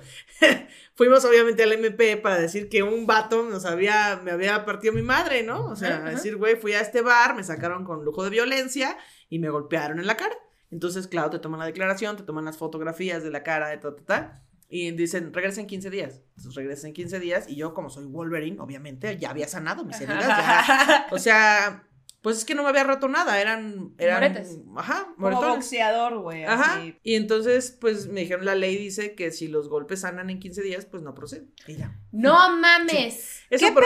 Fuimos 0.95 1.25
obviamente 1.25 1.63
al 1.63 1.73
MP 1.73 2.17
para 2.17 2.39
decir 2.39 2.69
que 2.69 2.83
un 2.83 3.07
vato 3.07 3.45
nos 3.45 3.65
había, 3.65 4.21
me 4.23 4.33
había 4.33 4.65
partido 4.65 4.93
mi 4.93 5.03
madre, 5.03 5.43
¿no? 5.43 5.67
O 5.67 5.77
sea, 5.77 6.01
decir, 6.01 6.37
güey, 6.37 6.57
fui 6.57 6.73
a 6.73 6.81
este 6.81 7.01
bar, 7.03 7.35
me 7.35 7.45
sacaron 7.45 7.85
con 7.85 8.05
lujo 8.05 8.25
de 8.25 8.31
violencia 8.31 8.97
y 9.29 9.39
me 9.39 9.49
golpearon 9.49 9.99
en 10.01 10.07
la 10.07 10.17
cara. 10.17 10.37
Entonces, 10.71 11.07
claro, 11.07 11.31
te 11.31 11.39
toman 11.39 11.61
la 11.61 11.67
declaración, 11.67 12.17
te 12.17 12.23
toman 12.23 12.45
las 12.45 12.59
fotografías 12.59 13.23
de 13.23 13.31
la 13.31 13.43
cara, 13.43 13.69
de 13.69 13.79
ta, 13.79 13.95
ta, 13.95 14.05
ta. 14.05 14.43
Y 14.69 14.91
dicen, 14.91 15.33
regresa 15.33 15.61
en 15.61 15.67
15 15.67 15.89
días. 15.89 16.23
Entonces 16.37 16.55
regresa 16.55 16.87
en 16.87 16.93
15 16.93 17.21
días 17.21 17.49
y 17.49 17.57
yo, 17.57 17.73
como 17.73 17.89
soy 17.89 18.05
Wolverine, 18.05 18.61
obviamente, 18.61 19.17
ya 19.19 19.31
había 19.31 19.49
sanado 19.49 19.85
mis 19.85 19.99
heridas. 20.01 20.27
ya. 20.27 21.07
O 21.11 21.19
sea, 21.19 21.89
pues 22.21 22.39
es 22.39 22.45
que 22.45 22.55
no 22.55 22.63
me 22.65 22.69
había 22.71 22.83
roto 22.85 23.07
nada, 23.09 23.41
eran... 23.41 23.93
eran 23.99 24.21
Moretes. 24.23 24.59
Ajá, 24.77 25.05
Como 25.15 25.31
moretones. 25.31 25.55
boxeador, 25.57 26.19
güey. 26.19 26.45
Ajá. 26.45 26.75
así. 26.81 26.97
Y 27.05 27.15
entonces, 27.15 27.77
pues 27.81 28.09
me 28.09 28.21
dijeron, 28.23 28.45
la 28.45 28.57
ley 28.57 28.77
dice 28.77 29.15
que 29.15 29.31
si 29.31 29.47
los 29.47 29.69
golpes 29.69 30.01
sanan 30.01 30.29
en 30.29 30.41
15 30.41 30.63
días, 30.63 30.85
pues 30.87 31.03
no 31.03 31.15
procede. 31.15 31.47
Y 31.69 31.77
ya. 31.77 31.97
No 32.11 32.57
mames. 32.57 33.43
Eso 33.51 33.67
¿Qué 33.67 33.73
por- 33.73 33.85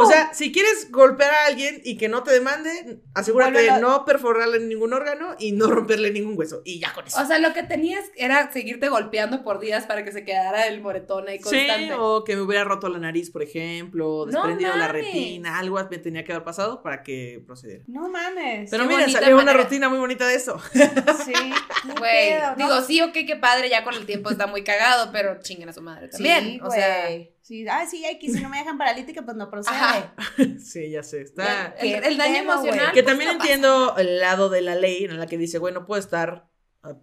O 0.00 0.06
sea, 0.06 0.34
si 0.34 0.50
quieres 0.52 0.90
golpear 0.90 1.30
a 1.30 1.46
alguien 1.46 1.80
y 1.84 1.96
que 1.96 2.08
no 2.08 2.24
te 2.24 2.32
demande, 2.32 3.00
asegúrate 3.14 3.52
Bueno, 3.52 3.74
de 3.76 3.80
no 3.80 4.04
perforarle 4.04 4.58
ningún 4.60 4.92
órgano 4.92 5.36
y 5.38 5.52
no 5.52 5.68
romperle 5.68 6.10
ningún 6.10 6.36
hueso. 6.36 6.62
Y 6.64 6.80
ya 6.80 6.92
con 6.92 7.06
eso. 7.06 7.20
O 7.22 7.26
sea, 7.26 7.38
lo 7.38 7.52
que 7.54 7.62
tenías 7.62 8.04
era 8.16 8.50
seguirte 8.52 8.88
golpeando 8.88 9.44
por 9.44 9.60
días 9.60 9.86
para 9.86 10.04
que 10.04 10.10
se 10.12 10.24
quedara 10.24 10.66
el 10.66 10.80
moretón 10.82 11.28
ahí 11.28 11.38
Sí, 11.38 11.44
constante. 11.44 11.94
o 11.96 12.24
que 12.24 12.34
me 12.34 12.42
hubiera 12.42 12.64
roto 12.64 12.88
la 12.88 12.98
nariz, 12.98 13.30
por 13.30 13.42
ejemplo, 13.42 14.24
No 14.26 14.32
desprendido 14.32 14.74
la 14.76 14.88
retina, 14.88 15.58
algo 15.58 15.78
me 15.90 15.98
tenía 15.98 16.24
que 16.24 16.32
haber 16.32 16.44
pasado 16.44 16.82
para 16.82 17.02
que 17.04 17.40
procediera. 17.46 17.67
No 17.86 18.08
mames. 18.08 18.70
Pero 18.70 18.84
miren, 18.84 19.10
salió 19.10 19.38
una 19.38 19.52
rutina 19.52 19.88
muy 19.88 19.98
bonita 19.98 20.26
de 20.26 20.34
eso. 20.34 20.60
Sí. 20.72 21.32
Güey, 21.98 22.34
digo, 22.56 22.82
sí, 22.82 23.00
ok, 23.00 23.12
qué 23.12 23.36
padre, 23.36 23.68
ya 23.70 23.84
con 23.84 23.94
el 23.94 24.04
tiempo 24.04 24.30
está 24.30 24.46
muy 24.46 24.64
cagado, 24.64 25.10
pero 25.12 25.40
chinguen 25.40 25.68
a 25.68 25.72
su 25.72 25.80
madre 25.80 26.08
también. 26.08 26.44
Sí, 26.44 26.60
o 26.62 26.70
sea. 26.70 27.08
Sí, 27.40 27.66
ah, 27.68 27.86
sí, 27.88 28.04
X, 28.04 28.34
si 28.34 28.42
no 28.42 28.48
me 28.48 28.58
dejan 28.58 28.76
paralítica, 28.76 29.22
pues 29.22 29.36
no 29.36 29.48
procede. 29.50 29.76
Ajá. 29.76 30.14
sí, 30.58 30.90
ya 30.90 31.02
sé, 31.02 31.22
está... 31.22 31.74
el, 31.80 32.18
daño 32.18 32.36
emocional. 32.36 32.92
Que 32.92 33.02
pues, 33.02 33.06
también 33.06 33.30
no 33.30 33.38
pasa. 33.38 33.50
entiendo 33.52 33.96
el 33.96 34.20
lado 34.20 34.50
de 34.50 34.60
la 34.60 34.74
ley 34.74 35.04
en 35.04 35.18
la 35.18 35.26
que 35.26 35.38
dice, 35.38 35.58
güey, 35.58 35.72
no 35.72 35.86
puedo 35.86 35.98
estar 35.98 36.48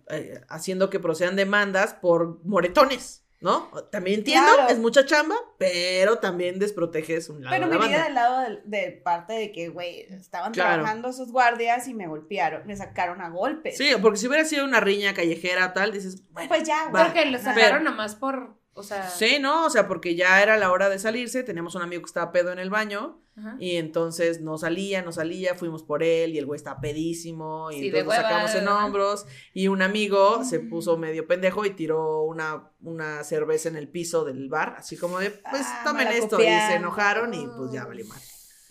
eh, 0.10 0.42
haciendo 0.48 0.90
que 0.90 1.00
procedan 1.00 1.36
demandas 1.36 1.94
por 1.94 2.44
moretones, 2.46 3.25
¿no? 3.42 3.70
También 3.92 4.20
entiendo, 4.20 4.50
Claro. 4.56 4.70
es 4.72 4.80
mucha 4.80 5.06
chamba, 5.06 5.36
pero 5.58 6.18
también 6.20 6.58
desproteges 6.58 7.30
un 7.30 7.44
lado 7.44 7.56
Pero 7.56 7.68
vida 7.70 7.78
banda. 7.80 8.04
del 8.06 8.14
lado 8.16 8.40
del- 8.42 8.62
de, 8.66 8.92
parte 9.04 9.34
de 9.34 9.52
que, 9.52 9.70
güey, 9.70 10.02
estaban 10.12 10.52
Claro. 10.54 10.76
trabajando 10.76 11.10
esos 11.10 11.32
guardias 11.32 11.88
y 11.88 11.94
me 11.94 12.08
golpearon, 12.08 12.66
me 12.66 12.76
sacaron 12.76 13.22
a 13.22 13.30
golpes. 13.30 13.78
Sí, 13.78 13.90
porque 14.02 14.18
si 14.18 14.28
hubiera 14.28 14.46
sido 14.46 14.66
una 14.66 14.80
riña 14.80 15.14
callejera 15.14 15.74
tal, 15.74 15.92
dices, 15.92 16.24
bueno, 16.32 16.50
Pues 16.50 16.64
ya, 16.64 16.88
güey. 16.90 17.04
Porque 17.04 17.26
lo 17.26 17.38
sacaron 17.40 17.84
nomás 17.84 18.16
por, 18.16 18.56
o 18.76 18.84
sea. 18.84 19.10
sí, 19.10 19.40
¿no? 19.40 19.66
O 19.66 19.70
sea, 19.72 19.88
porque 19.88 20.16
ya 20.16 20.42
era 20.44 20.56
la 20.58 20.72
hora 20.72 20.90
de 20.90 21.00
salirse, 21.00 21.42
teníamos 21.44 21.74
un 21.76 21.82
amigo 21.82 22.02
que 22.04 22.08
estaba 22.08 22.32
pedo 22.32 22.52
en 22.52 22.60
el 22.60 22.70
baño, 22.70 23.20
Ajá. 23.38 23.56
y 23.60 23.78
entonces 23.78 24.42
no 24.42 24.58
salía, 24.60 25.02
no 25.02 25.12
salía, 25.12 25.56
fuimos 25.56 25.82
por 25.84 26.04
él, 26.04 26.36
y 26.36 26.38
el 26.38 26.46
güey 26.46 26.58
estaba 26.58 26.80
pedísimo, 26.80 27.72
y 27.72 27.80
Sí, 27.80 27.86
entonces 27.88 28.08
hueva, 28.08 28.22
sacamos 28.22 28.56
en 28.56 28.68
hombros, 28.68 29.26
y 29.54 29.68
un 29.70 29.82
amigo 29.82 30.44
se 30.44 30.60
Mm. 30.60 30.70
puso 30.70 30.98
medio 30.98 31.26
pendejo 31.28 31.66
y 31.66 31.72
tiró 31.72 32.22
una, 32.22 32.70
una 32.82 33.24
cerveza 33.24 33.68
en 33.70 33.76
el 33.78 33.88
piso 33.90 34.24
del 34.24 34.48
bar, 34.50 34.76
así 34.78 34.96
como 34.98 35.20
de, 35.20 35.32
pues 35.32 35.64
Ah, 35.66 35.82
tomen 35.86 36.08
esto, 36.10 36.40
y 36.40 36.44
se 36.46 36.76
enojaron, 36.76 37.34
y 37.34 37.48
pues 37.58 37.72
ya 37.72 37.86
valió 37.86 38.06
mal. 38.06 38.20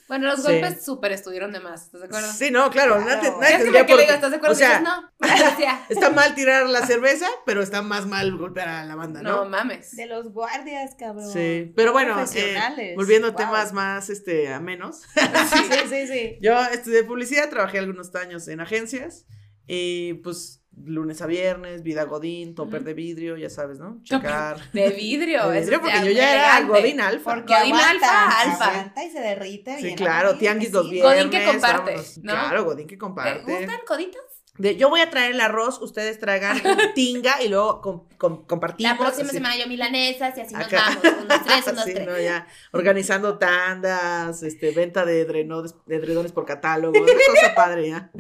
Bueno, 0.07 0.27
los 0.29 0.43
Sí. 0.43 0.53
golpes 0.53 0.85
súper 0.85 1.13
estuvieron 1.13 1.51
de 1.53 1.61
más, 1.61 1.85
¿estás 1.87 2.01
de 2.03 2.07
acuerdo? 2.09 2.31
Sí, 2.33 2.51
no, 2.51 2.71
claro, 2.71 2.97
Claro. 3.03 3.07
nadie, 3.17 3.29
Es 3.31 3.37
nadie 3.39 3.57
tendría 3.57 3.81
lo 3.81 3.87
que 3.87 3.93
por 3.93 4.01
le 4.01 4.07
qué- 4.07 4.13
digo, 4.13 4.15
¿estás 4.17 4.31
de 4.31 4.37
acuerdo? 4.37 4.53
O 4.55 4.59
sea, 4.59 4.69
Dices, 4.69 4.83
no, 4.85 5.11
gracias. 5.19 5.81
está 5.91 6.11
mal 6.11 6.35
tirar 6.35 6.67
la 6.69 6.87
cerveza, 6.87 7.27
pero 7.47 7.63
está 7.63 7.81
más 7.83 8.07
mal 8.07 8.37
golpear 8.37 8.69
a 8.69 8.85
la 8.85 8.95
banda, 8.97 9.23
No 9.23 9.45
¿no? 9.45 9.51
mames. 9.51 9.97
De 9.97 10.07
los 10.07 10.33
guardias, 10.33 10.95
cabrón. 10.99 11.31
Sí, 11.33 11.73
pero 11.75 11.93
bueno, 11.93 12.23
eh, 12.35 12.93
volviendo 12.97 13.29
a 13.29 13.31
Wow. 13.31 13.39
temas 13.39 13.73
más 13.73 14.11
este, 14.11 14.53
a 14.53 14.61
menos. 14.61 15.01
Sí, 15.15 15.21
sí, 15.73 15.79
sí, 15.89 16.07
sí. 16.07 16.39
Yo 16.43 16.61
estudié 16.67 17.05
publicidad, 17.05 17.49
trabajé 17.49 17.79
algunos 17.79 18.15
años 18.15 18.47
en 18.49 18.61
agencias 18.61 19.27
y 19.67 20.15
pues 20.15 20.61
lunes 20.85 21.23
a 21.23 21.27
viernes, 21.27 21.83
vida 21.83 22.05
godín, 22.05 22.55
topper 22.55 22.85
de 22.85 22.95
vidrio, 22.95 23.37
ya 23.37 23.49
sabes, 23.51 23.79
¿no? 23.79 24.01
Checar. 24.03 24.59
De 24.73 24.91
vidrio. 24.91 25.49
De 25.49 25.61
vidrio, 25.61 25.81
porque 25.81 25.99
yo 26.05 26.11
ya 26.11 26.33
era 26.35 26.59
elegante. 26.59 26.81
godín 26.81 27.01
alfa. 27.01 27.35
Porque 27.35 27.55
Godín 27.55 27.75
aguanta, 27.75 28.41
alfa, 28.41 28.93
y 29.07 29.11
se 29.11 29.21
derrite 29.21 29.77
Sí, 29.79 29.85
bien. 29.85 29.97
claro, 29.97 30.37
tianguis 30.37 30.73
los 30.73 30.87
sí. 30.87 30.93
viernes. 30.93 31.15
Godín 31.17 31.31
que 31.31 31.47
comparte, 31.47 31.91
vámonos. 31.93 32.19
¿no? 32.19 32.33
Claro, 32.33 32.65
godín 32.65 32.87
que 32.87 32.95
¿Te 32.97 32.99
comparte. 32.99 33.41
gustan 33.53 33.81
coditos? 33.87 34.23
De, 34.57 34.77
yo 34.77 34.89
voy 34.89 35.01
a 35.01 35.11
traer 35.11 35.33
el 35.33 35.41
arroz, 35.41 35.81
ustedes 35.83 36.21
traigan 36.21 36.57
tinga 36.95 37.43
y 37.43 37.49
luego 37.49 37.81
com- 37.81 38.07
com- 38.19 38.47
compartimos. 38.47 38.93
La 38.93 38.97
próxima 38.97 39.27
así. 39.27 39.37
semana 39.39 39.57
yo 39.57 39.67
milanesas 39.67 40.39
y 40.39 40.41
así 40.43 40.55
nos 40.55 40.71
vamos. 40.71 40.99
Tres, 41.03 41.65
Sí, 41.85 41.93
tres. 41.93 42.07
no, 42.07 42.17
ya, 42.21 42.47
organizando 42.71 43.37
tandas, 43.37 44.45
este, 44.45 44.71
venta 44.71 45.05
de, 45.05 45.23
edredones, 45.23 45.75
de 45.87 45.97
edredones 45.97 46.31
por 46.31 46.47
catálogo, 46.47 46.97
una 47.03 47.13
cosa 47.13 47.53
padre 47.57 47.89
ya. 47.89 48.11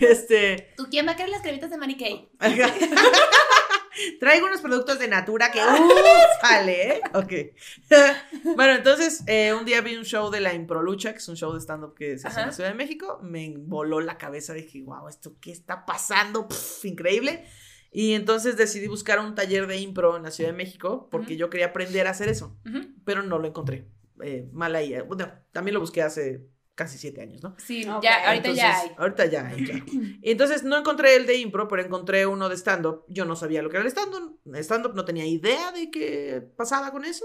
Este, 0.00 0.74
¿Tú 0.76 0.86
quién 0.90 1.06
va 1.06 1.12
a 1.12 1.16
querer 1.16 1.30
las 1.30 1.42
cremitas 1.42 1.70
de 1.70 1.76
Mary 1.78 1.96
Kay? 1.96 2.28
traigo 4.20 4.46
unos 4.46 4.60
productos 4.60 4.98
de 4.98 5.08
Natura 5.08 5.50
que, 5.50 5.60
¡uh! 5.60 5.88
Sale, 6.40 6.92
¿eh? 6.96 7.00
Ok. 7.14 7.32
bueno, 8.56 8.74
entonces, 8.74 9.24
eh, 9.26 9.52
un 9.54 9.64
día 9.64 9.80
vi 9.80 9.96
un 9.96 10.04
show 10.04 10.30
de 10.30 10.40
la 10.40 10.54
Improlucha, 10.54 11.12
que 11.12 11.18
es 11.18 11.28
un 11.28 11.36
show 11.36 11.52
de 11.52 11.60
stand-up 11.60 11.94
que 11.94 12.18
se 12.18 12.28
hace 12.28 12.40
en 12.40 12.46
la 12.46 12.52
Ciudad 12.52 12.70
de 12.70 12.76
México, 12.76 13.18
me 13.22 13.54
voló 13.58 14.00
la 14.00 14.18
cabeza, 14.18 14.52
dije, 14.52 14.82
wow, 14.82 15.08
¿esto 15.08 15.36
qué 15.40 15.50
está 15.50 15.84
pasando? 15.84 16.46
Pff, 16.48 16.84
increíble. 16.84 17.44
Y 17.90 18.12
entonces 18.12 18.56
decidí 18.56 18.86
buscar 18.86 19.18
un 19.18 19.34
taller 19.34 19.66
de 19.66 19.78
impro 19.78 20.16
en 20.16 20.22
la 20.22 20.30
Ciudad 20.30 20.50
de 20.50 20.56
México, 20.56 21.08
porque 21.10 21.36
yo 21.36 21.48
quería 21.50 21.66
aprender 21.66 22.06
a 22.06 22.10
hacer 22.10 22.28
eso 22.28 22.56
pero 23.04 23.22
no 23.22 23.38
lo 23.38 23.48
encontré. 23.48 23.88
Eh, 24.22 24.46
mal 24.52 24.76
ahí. 24.76 24.92
eh, 24.92 25.00
Bueno, 25.02 25.32
también 25.52 25.72
lo 25.74 25.80
busqué 25.80 26.02
hace 26.02 26.42
casi 26.78 26.96
siete 26.96 27.20
años, 27.20 27.42
¿no? 27.42 27.56
Sí, 27.58 27.84
Ok, 27.88 28.04
ya, 28.04 28.28
ahorita 28.28 28.52
ya 28.52 28.78
hay. 28.78 28.86
Entonces, 28.86 28.98
Ahorita 28.98 29.26
ya 29.26 29.48
hay, 29.48 29.64
claro. 29.64 29.84
Y 30.22 30.30
entonces 30.30 30.62
no 30.62 30.78
encontré 30.78 31.16
el 31.16 31.26
de 31.26 31.34
impro, 31.34 31.66
pero 31.66 31.82
encontré 31.82 32.24
uno 32.24 32.48
de 32.48 32.56
stand-up. 32.56 33.04
Yo 33.08 33.24
no 33.24 33.34
sabía 33.34 33.62
lo 33.62 33.68
que 33.68 33.78
era 33.78 33.84
el 33.84 33.90
stand-up. 33.90 34.38
Stand-up 34.54 34.94
no 34.94 35.04
tenía 35.04 35.26
idea 35.26 35.72
de 35.72 35.90
qué 35.90 36.40
pasaba 36.56 36.92
con 36.92 37.04
eso. 37.04 37.24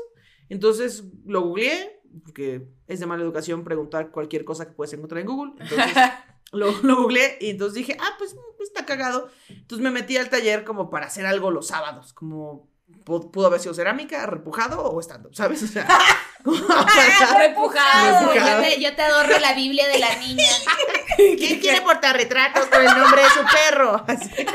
Entonces 0.50 1.04
lo 1.24 1.42
googleé, 1.42 2.02
porque 2.24 2.68
es 2.88 3.00
de 3.00 3.06
mala 3.06 3.22
educación 3.22 3.64
preguntar 3.64 4.10
cualquier 4.10 4.44
cosa 4.44 4.66
que 4.66 4.74
puedes 4.74 4.94
encontrar 4.94 5.22
en 5.22 5.28
Google. 5.28 5.54
Entonces 5.60 5.94
lo, 6.52 6.72
lo 6.82 6.96
googleé 7.04 7.38
y 7.40 7.52
entonces 7.52 7.76
dije, 7.76 7.96
ah, 8.00 8.16
pues 8.18 8.34
mm, 8.34 8.64
está 8.64 8.88
cagado. 8.88 9.30
Entonces 9.50 9.84
me 9.84 9.92
metí 9.92 10.18
al 10.18 10.32
taller 10.32 10.64
como 10.64 10.90
para 10.90 11.06
hacer 11.06 11.28
algo 11.28 11.52
los 11.52 11.68
sábados, 11.68 12.12
como 12.14 12.73
pudo 13.04 13.48
haber 13.48 13.60
sido 13.60 13.74
cerámica, 13.74 14.26
repujado 14.26 14.82
o 14.84 15.00
stand-up, 15.02 15.36
¿sabes? 15.36 15.62
O 15.64 15.68
sea, 15.68 15.86
para- 16.44 17.38
Repujado. 17.48 18.30
Repujado. 18.32 18.62
Yo 18.64 18.70
te, 18.70 18.82
yo 18.82 18.96
te 18.96 19.40
la 19.40 19.54
Biblia 19.54 19.88
de 19.88 20.00
la 20.00 20.16
niña. 20.16 20.50
¿Quién 21.18 21.60
quiere 21.60 21.82
portarretratos 21.82 22.66
con 22.68 22.80
el 22.82 22.98
nombre 22.98 23.22
de 23.24 23.30
su 23.30 23.42
perro? 23.46 24.04
Así. 24.08 24.46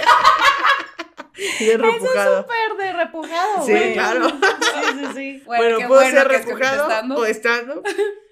Repujado. 1.77 2.43
Súper 2.43 2.77
de 2.79 2.93
repujado, 2.93 3.65
Sí, 3.65 3.71
güey. 3.73 3.93
claro. 3.95 4.29
Sí, 4.29 4.37
sí, 4.99 5.07
sí. 5.15 5.43
Bueno, 5.47 5.77
puedo 5.87 6.01
bueno 6.01 6.11
ser 6.11 6.29
repujado 6.29 6.89
o 7.17 7.25
estando. 7.25 7.83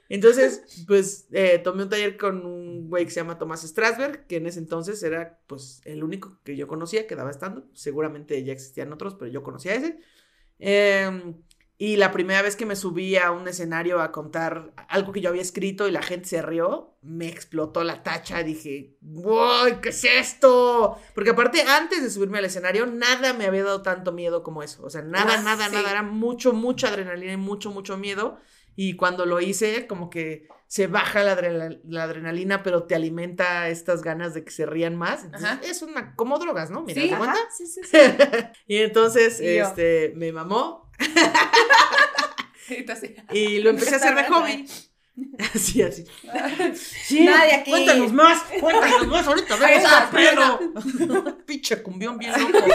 Entonces, 0.09 0.84
pues, 0.86 1.26
eh, 1.32 1.59
tomé 1.59 1.82
un 1.84 1.88
taller 1.88 2.16
con 2.16 2.46
un 2.46 2.88
güey 2.88 3.04
que 3.04 3.11
se 3.11 3.20
llama 3.20 3.38
Tomás 3.38 3.62
Strasberg, 3.62 4.26
que 4.26 4.36
en 4.36 4.46
ese 4.46 4.59
entonces 4.61 5.02
era, 5.02 5.40
pues, 5.46 5.80
el 5.84 6.04
único 6.04 6.38
que 6.44 6.57
yo 6.57 6.68
conocía 6.68 7.07
que 7.07 7.16
daba 7.16 7.30
estando. 7.30 7.64
Seguramente 7.74 8.42
ya 8.44 8.52
existían 8.52 8.92
otros, 8.92 9.14
pero 9.14 9.30
yo 9.30 9.42
conocía 9.42 9.74
ese. 9.74 9.98
Eh, 10.59 11.34
y 11.78 11.96
la 11.96 12.11
primera 12.11 12.40
vez 12.40 12.57
que 12.57 12.64
me 12.64 12.74
subí 12.74 13.16
a 13.16 13.30
un 13.32 13.46
escenario 13.48 14.00
a 14.00 14.11
contar 14.11 14.72
algo 14.88 15.12
que 15.12 15.20
yo 15.20 15.28
había 15.28 15.42
escrito 15.42 15.86
y 15.86 15.90
la 15.90 16.00
gente 16.00 16.26
se 16.26 16.40
rió, 16.40 16.96
me 17.02 17.28
explotó 17.28 17.84
la 17.84 18.02
tacha. 18.02 18.42
Dije, 18.42 18.96
¡Wow! 19.02 19.80
¿Qué 19.82 19.90
es 19.90 20.04
esto? 20.04 20.96
Porque 21.14 21.30
aparte, 21.30 21.61
antes 21.62 22.02
de 22.02 22.09
subirme 22.11 22.38
al 22.38 22.46
escenario, 22.46 22.86
nada 22.86 23.34
me 23.34 23.44
había 23.44 23.64
dado 23.64 23.82
tanto 23.82 24.12
miedo 24.12 24.42
como 24.42 24.62
eso. 24.62 24.82
O 24.86 24.88
sea, 24.90 25.02
nada, 25.02 25.34
Ah, 25.38 25.42
nada, 25.42 25.66
sí. 25.68 25.74
nada. 25.74 25.90
Era 25.90 26.02
mucho, 26.02 26.54
mucha 26.54 26.88
adrenalina 26.88 27.34
y 27.34 27.36
mucho, 27.36 27.70
mucho 27.70 27.98
miedo. 27.98 28.38
Y 28.76 28.94
cuando 28.96 29.26
lo 29.26 29.40
hice, 29.40 29.86
como 29.86 30.10
que 30.10 30.48
se 30.68 30.86
baja 30.86 31.22
la, 31.22 31.36
adrenal- 31.36 31.80
la 31.84 32.04
adrenalina, 32.04 32.62
pero 32.62 32.84
te 32.84 32.94
alimenta 32.94 33.68
estas 33.68 34.02
ganas 34.02 34.34
de 34.34 34.44
que 34.44 34.50
se 34.50 34.66
rían 34.66 34.96
más. 34.96 35.24
Entonces, 35.24 35.48
Ajá. 35.48 35.60
es 35.64 35.82
una, 35.82 36.14
como 36.14 36.38
drogas, 36.38 36.70
¿no? 36.70 36.82
Mira, 36.82 37.02
Sí. 37.02 37.08
¿te 37.08 37.16
cuenta? 37.16 37.38
Sí, 37.56 37.66
sí, 37.66 37.80
sí. 37.82 37.96
y 38.66 38.76
entonces, 38.78 39.40
Y 39.40 39.58
este, 39.58 40.12
me 40.16 40.32
mamó 40.32 40.90
y 43.32 43.58
lo 43.58 43.70
empecé 43.70 43.94
a 43.94 43.98
hacer 43.98 44.14
de 44.14 44.24
hobby. 44.24 44.66
Así, 45.54 45.82
así. 45.82 46.04
Sí, 46.74 47.24
Nadie 47.24 47.54
aquí. 47.54 47.70
Cuéntanos 47.70 48.12
más, 48.12 48.42
cuéntanos 48.60 49.06
más. 49.06 49.26
Ahorita 49.26 49.56
vemos 49.60 49.92
al 49.92 50.10
pelo. 50.10 51.38
Pinche 51.46 51.82
cumbión 51.82 52.18
bien 52.18 52.32
loco. 52.32 52.66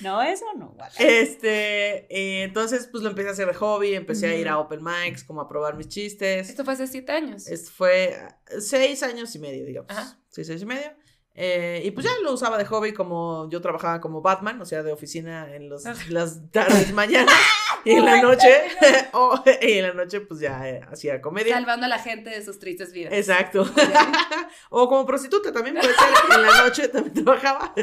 No, 0.00 0.22
eso 0.22 0.44
no, 0.56 0.68
guaca. 0.70 0.94
Este, 0.98 2.06
eh, 2.10 2.42
entonces, 2.42 2.88
pues 2.90 3.02
lo 3.02 3.10
empecé 3.10 3.28
a 3.28 3.32
hacer 3.32 3.46
de 3.48 3.54
hobby. 3.54 3.94
Empecé 3.94 4.28
a 4.28 4.34
ir 4.34 4.48
a 4.48 4.58
open 4.58 4.80
mics, 4.82 5.24
como 5.24 5.40
a 5.40 5.48
probar 5.48 5.76
mis 5.76 5.88
chistes. 5.88 6.48
Esto 6.48 6.64
fue 6.64 6.74
hace 6.74 6.86
siete 6.86 7.12
años. 7.12 7.46
Esto 7.46 7.70
fue 7.70 8.16
ah, 8.20 8.38
seis 8.60 9.02
años 9.02 9.34
y 9.34 9.38
medio, 9.38 9.64
digamos. 9.64 9.90
Ajá. 9.90 10.18
Seis 10.28 10.50
años 10.50 10.62
y 10.62 10.66
medio. 10.66 11.05
Eh, 11.38 11.82
y 11.84 11.90
pues 11.90 12.06
ya 12.06 12.12
lo 12.22 12.32
usaba 12.32 12.56
de 12.56 12.64
hobby 12.64 12.94
como 12.94 13.46
yo 13.50 13.60
trabajaba 13.60 14.00
como 14.00 14.22
Batman, 14.22 14.58
o 14.60 14.64
sea, 14.64 14.82
de 14.82 14.90
oficina 14.90 15.54
en 15.54 15.68
los, 15.68 15.84
las 16.08 16.50
tardes, 16.50 16.92
mañanas 16.94 17.34
y 17.84 17.92
en 17.92 18.04
la 18.06 18.22
noche. 18.22 18.62
o- 19.12 19.42
y 19.60 19.72
en 19.72 19.82
la 19.88 19.92
noche 19.92 20.22
pues 20.22 20.40
ya 20.40 20.66
eh, 20.66 20.80
hacía 20.90 21.20
comedia. 21.20 21.54
Salvando 21.54 21.84
a 21.84 21.88
la 21.90 21.98
gente 21.98 22.30
de 22.30 22.42
sus 22.42 22.58
tristes 22.58 22.90
vidas. 22.92 23.12
Exacto. 23.12 23.70
o 24.70 24.88
como 24.88 25.04
prostituta 25.04 25.52
también 25.52 25.76
puede 25.76 25.92
ser. 25.94 26.08
En 26.36 26.42
la 26.42 26.62
noche 26.64 26.88
también 26.88 27.22
trabajaba. 27.24 27.74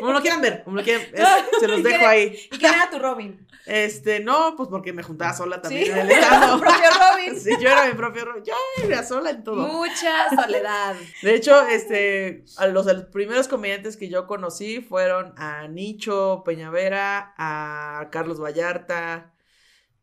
como 0.00 0.12
lo 0.12 0.20
quieran 0.22 0.40
ver, 0.40 0.64
como 0.64 0.76
lo 0.78 0.82
quieran. 0.82 1.02
es- 1.12 1.60
se 1.60 1.68
los 1.68 1.82
dejo 1.82 2.06
ahí. 2.06 2.34
¿Y 2.50 2.58
quién 2.58 2.72
era 2.72 2.88
tu 2.88 2.98
Robin? 2.98 3.46
Este, 3.66 4.20
no, 4.20 4.54
pues 4.56 4.68
porque 4.68 4.92
me 4.92 5.02
juntaba 5.02 5.32
sola 5.32 5.62
también 5.62 5.84
Sí, 5.86 5.90
en 5.90 5.98
el 5.98 6.10
estado. 6.10 6.60
propio 6.60 6.84
Robin. 6.90 7.40
Sí, 7.40 7.50
yo 7.58 7.68
era 7.70 7.86
mi 7.86 7.94
propio 7.94 8.24
Robin. 8.26 8.44
Yo 8.44 8.52
era 8.84 9.02
sola 9.02 9.30
en 9.30 9.42
todo. 9.42 9.56
Mucha 9.56 10.28
soledad. 10.34 10.94
De 11.22 11.34
hecho, 11.34 11.66
este, 11.68 12.44
a 12.56 12.66
los, 12.66 12.86
primeros 13.04 13.48
comediantes 13.48 13.96
que 13.96 14.08
yo 14.08 14.26
conocí 14.26 14.80
fueron 14.80 15.34
a 15.36 15.68
Nicho 15.68 16.42
Peñavera, 16.44 17.34
a 17.36 18.08
Carlos 18.10 18.40
Vallarta, 18.40 19.34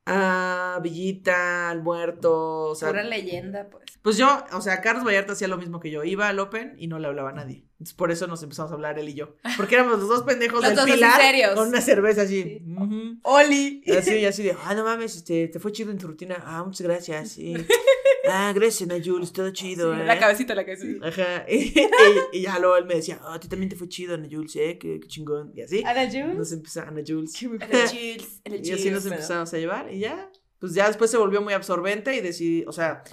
a 0.06 0.80
Villita, 0.82 1.70
al 1.70 1.84
Muerto, 1.84 2.70
o 2.70 2.76
sea, 2.76 2.90
Pura 2.90 3.04
leyenda, 3.04 3.70
pues. 3.70 3.86
pues 4.02 4.18
yo, 4.18 4.44
o 4.54 4.62
sea, 4.62 4.82
Carlos 4.82 5.06
Vallarta 5.06 5.34
hacía 5.34 5.48
lo 5.48 5.58
mismo 5.58 5.80
que 5.80 5.92
yo, 5.92 6.04
iba 6.04 6.28
al 6.28 6.40
Open 6.40 6.76
y 6.78 6.88
no 6.88 7.00
le 7.00 7.08
hablaba 7.08 7.30
a 7.30 7.34
nadie. 7.34 7.66
Entonces, 7.74 7.94
por 7.94 8.12
eso 8.12 8.28
nos 8.28 8.44
empezamos 8.44 8.72
a 8.72 8.76
hablar 8.76 9.00
él 9.00 9.10
y 9.10 9.14
yo, 9.14 9.36
porque 9.58 9.76
éramos 9.76 10.00
los 10.00 10.10
dos 10.10 10.24
pendejos 10.24 10.62
Los 10.64 10.76
del 10.76 10.96
Pilar 10.96 11.56
con 11.56 11.68
una 11.68 11.82
cerveza 11.82 12.24
así. 12.24 12.44
Sí. 12.44 12.64
ujú. 12.76 13.20
Oli. 13.24 13.84
Así, 13.98 14.16
y 14.18 14.26
así 14.26 14.44
de, 14.44 14.56
ah, 14.66 14.74
no 14.74 14.84
mames, 14.84 15.16
este, 15.16 15.48
te 15.48 15.60
fue 15.60 15.72
chido 15.72 15.92
en 15.92 15.98
tu 15.98 16.08
rutina. 16.08 16.44
Ah, 16.46 16.64
muchas 16.64 16.86
gracias. 16.86 17.30
sí. 17.30 17.56
Ah, 18.30 18.52
gracias, 18.54 18.88
Nayuls, 18.88 19.34
todo 19.34 19.50
chido. 19.52 19.94
¿eh? 19.96 20.06
La 20.06 20.20
cabecita, 20.20 20.54
la 20.54 20.64
cabecita. 20.64 21.08
Ajá. 21.08 21.46
Y, 21.50 21.74
y- 21.80 22.38
y 22.38 22.42
ya 22.42 22.60
luego 22.60 22.78
él 22.78 22.86
me 22.86 22.96
decía, 22.96 23.20
ah, 23.24 23.36
a 23.36 23.40
ti 23.40 23.48
también 23.48 23.70
te 23.70 23.76
fue 23.76 23.88
chido, 23.90 24.14
Ana 24.16 24.28
Jules, 24.30 24.56
¿eh? 24.56 24.78
Qué, 24.80 25.00
qué 25.00 25.08
chingón. 25.08 25.52
Y 25.56 25.62
así. 25.62 25.84
Ana 25.86 26.06
Jules. 26.06 26.36
Nos 26.38 26.52
empezó, 26.52 26.82
Ana 26.82 27.02
Jules. 27.06 27.34
El 27.42 27.88
chills, 27.90 28.42
en 28.44 28.54
el 28.54 28.66
Y 28.66 28.72
así 28.74 28.90
nos 28.92 29.02
chills. 29.04 29.06
empezamos 29.14 29.54
a 29.54 29.58
llevar. 29.58 29.92
Y 29.92 30.00
ya, 30.00 30.30
pues 30.60 30.74
ya 30.74 30.88
después 30.88 31.10
se 31.10 31.18
volvió 31.18 31.42
muy 31.42 31.54
absorbente 31.54 32.16
y 32.16 32.22
decidí, 32.22 32.64
o 32.68 32.72
sea, 32.72 33.04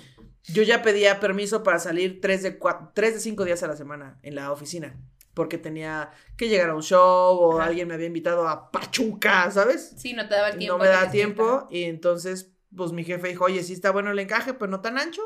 yo 0.45 0.63
ya 0.63 0.83
pedía 0.83 1.21
permiso 1.21 1.63
para 1.63 1.79
salir 1.79 2.21
tres 2.21 2.43
de, 2.43 2.59
cua- 2.59 2.93
tres 2.95 3.15
de 3.15 3.21
cinco 3.21 3.45
días 3.45 3.63
a 3.63 3.67
la 3.69 3.77
semana 3.77 4.19
en 4.23 4.35
la 4.35 4.53
oficina. 4.53 5.01
Porque 5.35 5.57
tenía 5.57 6.11
que 6.37 6.49
llegar 6.49 6.71
a 6.71 6.75
un 6.75 6.83
show 6.83 7.37
o 7.39 7.59
Ajá. 7.59 7.69
alguien 7.69 7.87
me 7.87 7.95
había 7.95 8.09
invitado 8.09 8.49
a 8.49 8.71
Pachuca, 8.73 9.49
¿sabes? 9.53 9.95
Sí, 9.97 10.13
no 10.13 10.27
te 10.29 10.35
daba 10.35 10.49
el 10.51 10.59
tiempo. 10.59 10.77
no 10.77 10.83
me 10.83 10.89
daba 10.91 11.11
tiempo 11.13 11.67
y 11.71 11.85
entonces 11.85 12.51
pues 12.77 12.93
mi 12.93 13.05
jefe 13.05 13.29
dijo, 13.29 13.45
oye, 13.45 13.63
sí 13.63 13.73
está 13.73 13.91
bueno 13.91 14.11
el 14.11 14.19
encaje, 14.19 14.55
pero 14.55 14.71
no 14.71 14.81
tan 14.81 14.99
ancho 14.99 15.23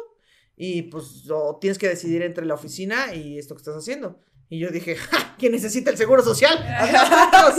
y 0.56 0.82
pues 0.82 1.24
tienes 1.60 1.78
que 1.78 1.88
decidir 1.88 2.22
entre 2.22 2.46
la 2.46 2.54
oficina 2.54 3.14
y 3.14 3.38
esto 3.38 3.54
que 3.54 3.60
estás 3.60 3.76
haciendo. 3.76 4.20
Y 4.52 4.58
yo 4.58 4.68
dije, 4.68 4.96
¡ja! 4.96 5.34
¿Quién 5.38 5.52
necesita 5.52 5.90
el 5.90 5.96
seguro 5.96 6.22
social? 6.22 6.58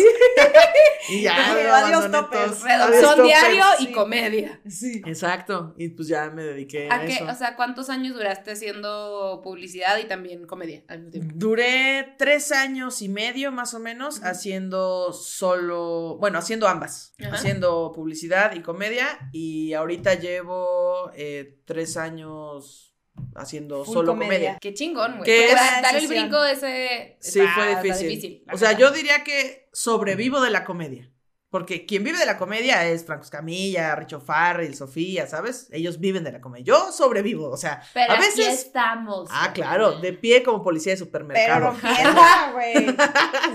Y 1.10 1.24
ya, 1.24 1.86
Adiós, 1.86 2.04
me 2.04 2.18
todos. 2.18 2.64
Reducción 2.64 2.82
Adiós, 2.82 3.26
diario 3.26 3.66
y 3.80 3.92
comedia. 3.92 4.62
Sí. 4.70 5.02
Exacto, 5.06 5.74
y 5.78 5.90
pues 5.90 6.08
ya 6.08 6.30
me 6.30 6.44
dediqué 6.44 6.88
a, 6.90 6.96
¿A 6.96 7.06
qué? 7.06 7.16
eso. 7.16 7.26
O 7.26 7.36
sea, 7.36 7.56
¿cuántos 7.56 7.90
años 7.90 8.14
duraste 8.14 8.52
haciendo 8.52 9.42
publicidad 9.44 9.98
y 9.98 10.06
también 10.06 10.46
comedia 10.46 10.84
al 10.88 11.00
mismo 11.00 11.12
tiempo? 11.12 11.34
Duré 11.36 12.16
tres 12.18 12.54
años 12.54 13.02
y 13.02 13.10
medio 13.10 13.52
más 13.52 13.74
o 13.74 13.80
menos 13.80 14.24
haciendo 14.24 15.12
solo, 15.12 16.18
bueno, 16.20 16.40
haciendo 16.40 16.68
ambas, 16.68 17.16
haciendo 17.32 17.92
publicidad 17.94 18.56
y 18.56 18.62
comedia 18.62 19.08
y 19.34 19.74
ahorita 19.74 20.14
llevo 20.14 21.12
eh, 21.16 21.60
tres 21.66 21.98
años 21.98 22.93
haciendo 23.36 23.84
Full 23.86 23.94
solo 23.94 24.12
comedia. 24.14 24.28
comedia. 24.36 24.58
Qué 24.62 24.74
chingón, 24.74 25.18
güey. 25.18 25.48
Da- 25.54 25.82
Dar 25.82 25.96
el 25.96 26.08
brinco 26.08 26.44
ese. 26.46 27.18
Sí, 27.20 27.40
está- 27.40 27.80
fue 27.82 27.94
difícil. 27.94 28.44
o 28.52 28.58
sea, 28.58 28.74
yo 28.74 28.92
diría 28.92 29.24
que 29.24 29.70
sobrevivo 29.74 30.42
de 30.42 30.50
la 30.50 30.64
comedia. 30.66 31.10
Porque 31.50 31.86
quien 31.86 32.04
vive 32.04 32.18
de 32.18 32.26
la 32.26 32.40
comedia 32.40 32.84
es 32.88 33.06
Franco 33.06 33.26
Escamilla, 33.26 33.96
Richo 33.96 34.20
Farrell, 34.20 34.74
Sofía, 34.74 35.28
¿sabes? 35.28 35.68
Ellos 35.72 36.00
viven 36.00 36.24
de 36.24 36.32
la 36.32 36.42
comedia. 36.42 36.66
Yo 36.66 36.92
sobrevivo, 36.92 37.48
o 37.52 37.58
sea, 37.58 37.84
Pero 37.94 38.12
a 38.14 38.16
aquí 38.16 38.24
veces... 38.26 38.48
estamos. 38.60 39.30
Ah, 39.32 39.52
claro, 39.54 40.00
de 40.00 40.14
pie 40.14 40.42
como 40.42 40.64
policía 40.64 40.94
de 40.96 40.98
Pero 40.98 41.06
supermercado. 41.06 41.66
rompienda, 41.68 42.52
güey. 42.54 42.74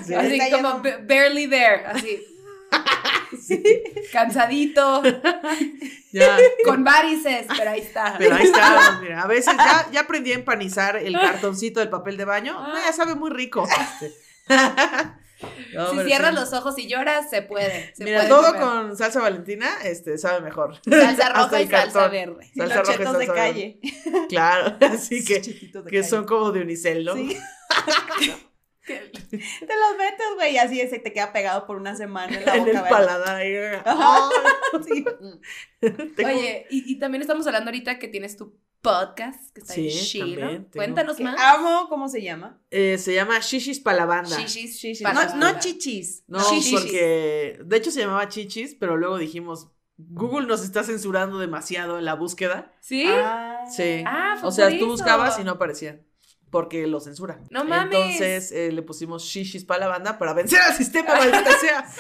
Sí. 0.07 0.15
Así 0.15 0.39
como 0.53 0.81
yendo- 0.81 1.07
barely 1.09 1.49
there, 1.49 1.87
así. 1.87 2.21
Cansadito, 4.13 5.03
Ya. 6.13 6.39
con 6.65 6.85
varices, 6.85 7.47
pero 7.57 7.71
ahí 7.71 7.81
está. 7.81 8.15
Pero 8.19 8.35
ahí 8.37 8.45
está, 8.45 8.99
mira, 9.03 9.23
a 9.23 9.27
veces 9.27 9.55
ya, 9.57 9.89
ya 9.93 10.01
aprendí 10.01 10.33
a 10.33 10.37
empanizar 10.37 10.97
el 10.97 11.13
cartoncito 11.13 11.81
del 11.81 11.91
papel 11.91 12.17
de 12.17 12.25
baño. 12.25 12.57
Ah. 12.59 12.69
No, 12.69 12.75
ya 12.81 12.93
sabe 12.93 13.15
muy 13.15 13.31
rico. 13.31 13.67
No, 15.73 15.93
si 15.93 16.01
cierras 16.05 16.31
sí. 16.31 16.35
los 16.41 16.53
ojos 16.53 16.77
y 16.81 16.89
lloras, 16.89 17.31
se 17.31 17.43
puede. 17.43 17.95
Se 17.95 18.03
Mira, 18.03 18.19
puede 18.27 18.29
todo 18.29 18.47
comer. 18.47 18.61
con 18.61 18.97
salsa 18.97 19.21
valentina, 19.21 19.69
este, 19.85 20.19
sabe 20.19 20.41
mejor. 20.41 20.81
salsa 20.91 21.29
roja 21.29 21.61
el 21.61 21.67
y 21.67 21.71
salsa 21.71 22.09
verde. 22.09 22.51
Y 22.53 22.59
Salsa 22.59 22.75
los 22.75 22.87
roja 22.89 22.93
y 22.95 22.99
chetos 22.99 23.19
de 23.21 23.27
salsa 23.27 23.41
calle. 23.41 23.81
Claro, 24.29 24.77
así 24.81 25.25
que, 25.25 25.39
de 25.39 25.71
que 25.71 25.71
calle. 25.85 26.03
son 26.03 26.25
como 26.25 26.51
de 26.51 26.63
unicel, 26.63 27.05
¿no? 27.05 27.15
Sí. 27.15 27.39
Te 28.89 29.77
güey, 30.39 30.55
y 30.55 30.59
así 30.59 30.81
se 30.89 30.99
te 30.99 31.13
queda 31.13 31.33
pegado 31.33 31.67
por 31.67 31.77
una 31.77 31.95
semana 31.97 32.37
en 32.39 32.45
la 32.47 32.55
en 32.57 32.61
boca. 32.61 32.71
el 32.71 32.77
¿verdad? 32.77 32.91
paladar. 32.91 33.37
ahí. 33.37 33.55
Ajá. 33.85 34.29
Sí. 34.87 35.03
Tengo- 35.81 36.29
Oye, 36.31 36.67
y, 36.71 36.93
y 36.93 36.99
también 36.99 37.23
estamos 37.23 37.47
hablando 37.47 37.69
ahorita 37.71 37.99
que 37.99 38.07
tienes 38.09 38.37
tu 38.37 38.59
podcast, 38.83 39.51
que 39.55 39.61
está 39.63 39.73
Sí, 39.75 39.89
en 39.89 40.05
chido. 40.05 40.49
tengo. 40.51 40.71
Cuéntanos 40.75 41.19
más. 41.21 41.37
amo, 41.41 41.87
¿cómo 41.89 42.09
se 42.09 42.23
llama? 42.23 42.61
eh, 42.71 42.99
se 42.99 43.15
llama 43.15 43.39
Shishis 43.41 43.81
para 43.81 43.97
la 43.99 44.05
banda. 44.07 44.37
Shishis, 44.39 45.03
para 45.03 45.25
No, 45.35 45.37
no 45.53 45.59
chichis. 45.59 46.25
No, 46.29 46.39
Shishis. 46.39 46.81
porque 46.81 47.59
de 47.65 47.77
hecho 47.77 47.91
se 47.91 48.01
llamaba 48.01 48.29
Chichis, 48.29 48.75
pero 48.79 48.97
luego 48.97 49.17
dijimos, 49.19 49.69
Google 49.97 50.47
nos 50.47 50.63
está 50.63 50.85
censurando 50.85 51.39
demasiado 51.39 51.99
en 51.99 52.05
la 52.05 52.15
búsqueda. 52.15 52.73
¿Sí? 52.81 53.05
Ah. 53.09 53.65
Sí. 53.75 54.05
Ah, 54.07 54.37
fue 54.39 54.49
O 54.49 54.53
sea, 54.53 54.67
por 54.69 54.79
tú 54.79 54.85
eso. 54.85 54.93
buscabas 54.93 55.39
y 55.41 55.45
no 55.45 55.53
aparecía. 55.53 56.01
Porque 56.51 56.87
lo 56.87 57.01
censura. 57.01 57.41
No 57.51 57.65
mames. 57.65 57.95
Entonces 57.95 58.53
eh, 58.53 58.73
le 58.73 58.83
pusimos 58.83 59.23
shishis 59.25 59.65
para 59.65 59.81
la 59.81 59.89
banda 59.89 60.19
para 60.19 60.33
vencer 60.33 60.61
al 60.61 60.75
sistema, 60.75 61.15
maldita 61.15 61.53
sea. 61.61 61.91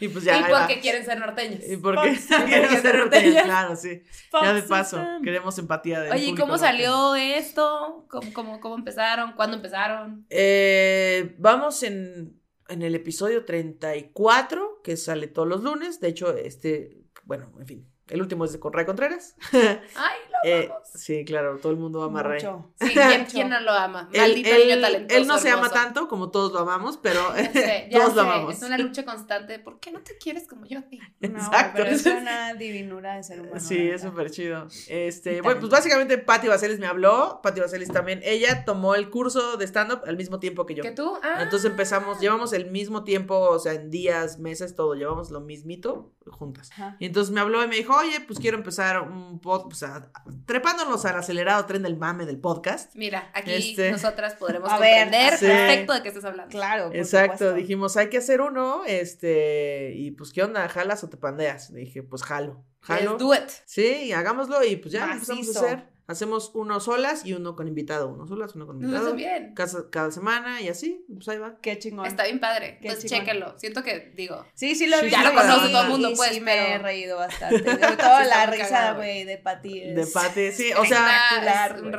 y 0.00 0.08
pues 0.08 0.24
ya. 0.24 0.38
y 0.38 0.42
ahí 0.44 0.52
va. 0.52 0.60
porque 0.60 0.80
quieren 0.80 1.04
ser 1.04 1.18
norteños. 1.18 1.60
Y 1.68 1.76
porque 1.76 2.14
Fox 2.14 2.20
System. 2.20 2.82
ser 2.82 2.98
norteños, 2.98 3.42
claro, 3.42 3.76
sí. 3.76 4.02
Ya 4.32 4.52
de 4.54 4.62
paso, 4.62 5.04
queremos 5.22 5.58
empatía 5.58 6.00
del 6.00 6.12
Oye, 6.12 6.22
¿y 6.22 6.26
público 6.28 6.42
cómo 6.46 6.52
norteño. 6.58 6.70
salió 6.70 7.14
esto? 7.16 8.06
¿Cómo, 8.08 8.32
cómo, 8.32 8.60
cómo 8.60 8.74
empezaron? 8.76 9.32
¿Cuándo 9.32 9.56
empezaron? 9.56 10.26
Eh, 10.30 11.34
vamos 11.38 11.82
en, 11.82 12.40
en 12.68 12.82
el 12.82 12.94
episodio 12.94 13.44
34, 13.44 14.80
que 14.82 14.96
sale 14.96 15.26
todos 15.26 15.48
los 15.48 15.62
lunes. 15.62 16.00
De 16.00 16.08
hecho, 16.08 16.34
este, 16.36 17.02
bueno, 17.24 17.52
en 17.58 17.66
fin, 17.66 17.90
el 18.08 18.20
último 18.20 18.44
es 18.44 18.52
de 18.52 18.60
Ray 18.62 18.84
Contreras. 18.84 19.34
Ay, 19.52 20.18
Eh, 20.44 20.70
sí, 20.94 21.24
claro, 21.24 21.58
todo 21.58 21.72
el 21.72 21.78
mundo 21.78 22.02
ama 22.02 22.20
a. 22.20 22.28
Mucho. 22.28 22.72
Sí, 22.80 22.90
¿quién, 22.92 23.24
quién 23.24 23.48
no 23.50 23.60
lo 23.60 23.72
ama? 23.72 24.08
Maldito 24.16 24.48
él- 24.50 24.68
niño 24.68 24.80
talentoso. 24.80 25.20
él 25.20 25.26
no 25.26 25.38
se 25.38 25.50
ama 25.50 25.70
tanto 25.70 26.06
como 26.08 26.30
todos 26.30 26.52
lo 26.52 26.58
amamos, 26.60 26.98
pero 26.98 27.20
Ya 27.36 27.52
sé, 27.52 27.88
ya 27.90 28.00
todos 28.00 28.14
lo 28.14 28.22
amamos. 28.22 28.56
Es 28.56 28.62
una 28.62 28.78
lucha 28.78 29.04
constante. 29.04 29.58
¿Por 29.58 29.80
qué 29.80 29.90
no 29.92 30.00
te 30.02 30.16
quieres 30.18 30.46
como 30.46 30.66
yo 30.66 30.78
a 30.80 30.82
ti? 30.82 30.98
No, 31.20 31.28
Exacto. 31.28 31.72
pero 31.76 31.90
es 31.90 32.04
una 32.06 32.54
divinura 32.54 33.16
de 33.16 33.22
ser 33.22 33.40
humano. 33.40 33.58
Sí, 33.60 33.88
es 33.88 34.02
súper 34.02 34.30
chido. 34.30 34.66
Este, 34.88 35.40
bueno, 35.40 35.60
pues 35.60 35.70
básicamente 35.72 36.18
Patti 36.18 36.48
Vaselis 36.48 36.78
me 36.78 36.86
habló, 36.86 37.40
Patti 37.42 37.60
Vaselis 37.60 37.90
también, 37.90 38.20
ella 38.24 38.64
tomó 38.64 38.94
el 38.94 39.10
curso 39.10 39.56
de 39.56 39.64
stand-up 39.66 40.02
al 40.06 40.16
mismo 40.16 40.40
tiempo 40.40 40.66
que 40.66 40.74
yo. 40.74 40.82
¿Que 40.82 40.92
tú? 40.92 41.16
Ah. 41.22 41.38
Entonces 41.40 41.70
empezamos, 41.70 42.20
llevamos 42.20 42.52
el 42.52 42.70
mismo 42.70 43.04
tiempo, 43.04 43.38
o 43.38 43.58
sea, 43.58 43.72
en 43.72 43.90
días, 43.90 44.38
meses, 44.38 44.74
todo, 44.74 44.94
llevamos 44.94 45.30
lo 45.30 45.40
mismito 45.40 46.12
juntas. 46.26 46.70
Ajá. 46.72 46.96
Y 47.00 47.06
entonces 47.06 47.32
me 47.32 47.40
habló 47.40 47.62
y 47.64 47.68
me 47.68 47.76
dijo, 47.76 47.94
oye, 47.96 48.20
pues 48.26 48.38
quiero 48.38 48.56
empezar 48.56 49.00
un 49.02 49.40
podcast, 49.40 49.72
o 49.72 49.74
sea, 49.74 50.10
trepándonos 50.46 51.04
al 51.04 51.16
acelerado 51.16 51.64
tren 51.66 51.82
del 51.82 51.96
mame 51.96 52.26
del 52.26 52.38
podcast. 52.38 52.94
Mira, 52.94 53.30
aquí 53.34 53.52
Este- 53.52 53.90
nosotras 53.92 54.34
podremos 54.34 54.68
A 54.72 54.78
ver, 54.78 55.08
sí. 55.36 55.46
perfecto 55.46 55.92
de 55.94 56.02
qué 56.02 56.08
estás 56.08 56.24
hablando. 56.24 56.50
Claro. 56.50 56.86
por 56.88 56.96
Exacto, 56.96 57.32
supuesto. 57.38 57.54
dijimos, 57.54 57.96
hay 57.96 58.08
que 58.10 58.18
hacer 58.18 58.40
uno, 58.40 58.82
este, 58.86 59.92
y 59.96 60.10
pues, 60.12 60.32
¿qué 60.32 60.42
onda? 60.42 60.68
¿Jalas 60.68 61.02
o 61.04 61.08
te 61.08 61.16
pandeas? 61.16 61.70
Le 61.70 61.80
dije, 61.80 62.02
pues, 62.02 62.22
jalo, 62.22 62.64
jalo. 62.80 63.12
Let's 63.12 63.18
do 63.18 63.34
it. 63.34 63.50
Sí, 63.64 64.12
hagámoslo 64.12 64.64
y 64.64 64.76
pues 64.76 64.92
ya 64.92 65.12
empezamos 65.12 65.56
a 65.56 65.60
hacer. 65.60 65.93
Hacemos 66.06 66.50
uno 66.54 66.80
solas 66.80 67.24
y 67.24 67.32
uno 67.32 67.56
con 67.56 67.66
invitado, 67.66 68.08
uno 68.08 68.26
solas, 68.26 68.54
uno 68.54 68.66
con 68.66 68.76
Nos 68.78 68.84
invitado. 68.84 69.06
hace 69.08 69.16
bien. 69.16 69.54
Cada, 69.54 69.90
cada 69.90 70.10
semana 70.10 70.60
y 70.60 70.68
así, 70.68 71.04
pues 71.12 71.26
ahí 71.28 71.38
va. 71.38 71.56
Qué 71.62 71.78
chingón. 71.78 72.06
Está 72.06 72.24
bien 72.24 72.40
padre. 72.40 72.78
Qué 72.82 72.88
Entonces, 72.88 73.10
chingón. 73.10 73.26
chéquenlo. 73.26 73.58
Siento 73.58 73.82
que, 73.82 74.12
digo, 74.14 74.44
Sí, 74.54 74.74
sí 74.74 74.86
lo 74.86 74.96
he 74.96 75.00
Sí, 75.00 75.06
visto. 75.06 75.20
ya 75.22 75.28
lo 75.30 75.34
conoce 75.40 75.66
sí, 75.66 75.72
todo 75.72 75.82
el 75.82 75.88
mundo, 75.88 76.10
y 76.10 76.14
pues, 76.16 76.30
sí 76.34 76.40
me 76.40 76.54
he 76.54 76.72
pero- 76.72 76.82
reído 76.84 77.16
bastante. 77.18 77.58
Sobre 77.64 77.96
todo 77.96 78.18
Sí, 78.20 78.28
la 78.28 78.46
risa, 78.46 78.92
güey, 78.92 79.24
de 79.24 79.38
Pati. 79.38 79.80
es- 79.82 79.96
De 79.96 80.06
Pati, 80.06 80.52
sí, 80.52 80.72
o 80.74 80.84
sea. 80.84 81.08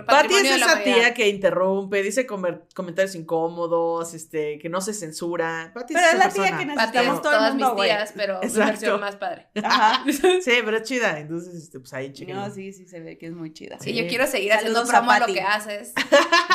Pati 0.08 0.34
es 0.36 0.52
esa 0.52 0.84
tía 0.84 1.14
que 1.14 1.28
interrumpe, 1.30 2.04
dice 2.04 2.26
comer- 2.28 2.64
comentarios 2.76 3.16
incómodos, 3.16 4.14
este, 4.14 4.60
que 4.60 4.70
no 4.70 4.82
se 4.82 4.94
censura. 4.94 5.72
Pati 5.74 5.94
Pero 5.94 6.08
es 6.08 6.18
la 6.18 6.30
tía 6.30 6.58
que 6.58 6.66
necesitamos 6.66 7.16
es 7.16 7.22
todo 7.22 7.32
el 7.34 7.38
todas 7.38 7.52
mundo, 7.54 7.66
mis 7.68 7.76
güey. 7.76 7.90
tías, 7.90 8.14
pero 8.16 8.40
versión 8.40 9.00
más 9.02 9.16
padre. 9.16 9.48
Ajá. 9.64 10.04
Sí, 10.42 10.52
pero 10.64 10.78
es 10.78 10.84
chida, 10.84 11.20
entonces, 11.20 11.54
este, 11.56 11.80
pues 11.80 11.92
ahí, 11.94 12.12
chiquillo. 12.14 12.36
No, 12.40 12.50
sí, 12.54 12.72
sí 12.74 12.86
se 12.86 13.00
ve 13.00 13.18
que 13.18 13.28
es 13.28 13.34
muy 13.34 13.52
chida. 13.54 13.78
Sí, 13.80 13.94
Sí. 13.96 14.04
yo 14.04 14.08
quiero 14.08 14.28
seguir 14.28 14.52
Saludos 14.52 14.84
haciendo 14.84 14.92
promo 14.92 15.12
a 15.12 15.20
lo 15.20 15.28
que 15.28 15.42
haces. 15.42 15.94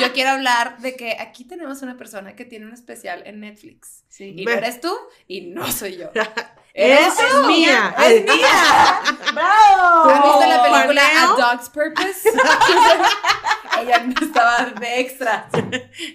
Yo 0.00 0.12
quiero 0.14 0.30
hablar 0.30 0.78
de 0.78 0.94
que 0.94 1.16
aquí 1.18 1.44
tenemos 1.44 1.82
una 1.82 1.96
persona 1.96 2.36
que 2.36 2.44
tiene 2.44 2.66
un 2.66 2.72
especial 2.72 3.22
en 3.26 3.40
Netflix. 3.40 4.04
Sí. 4.08 4.34
Y 4.36 4.44
no 4.44 4.52
eres 4.52 4.80
tú 4.80 4.94
y 5.26 5.42
no 5.42 5.70
soy 5.70 5.96
yo. 5.96 6.10
¡Es 6.74 7.14
tú. 7.16 7.46
mía! 7.46 7.94
¡Es 7.98 8.22
mía! 8.24 9.00
¡Bravo! 9.34 10.10
¿Has 10.10 10.22
visto 10.22 10.46
la 10.48 10.62
película 10.62 11.02
¿Paneo? 11.02 11.34
A 11.46 11.52
Dog's 11.52 11.68
Purpose? 11.70 12.30
Ella 13.80 14.00
no 14.00 14.14
estaba 14.26 14.66
de 14.78 15.00
extra. 15.00 15.48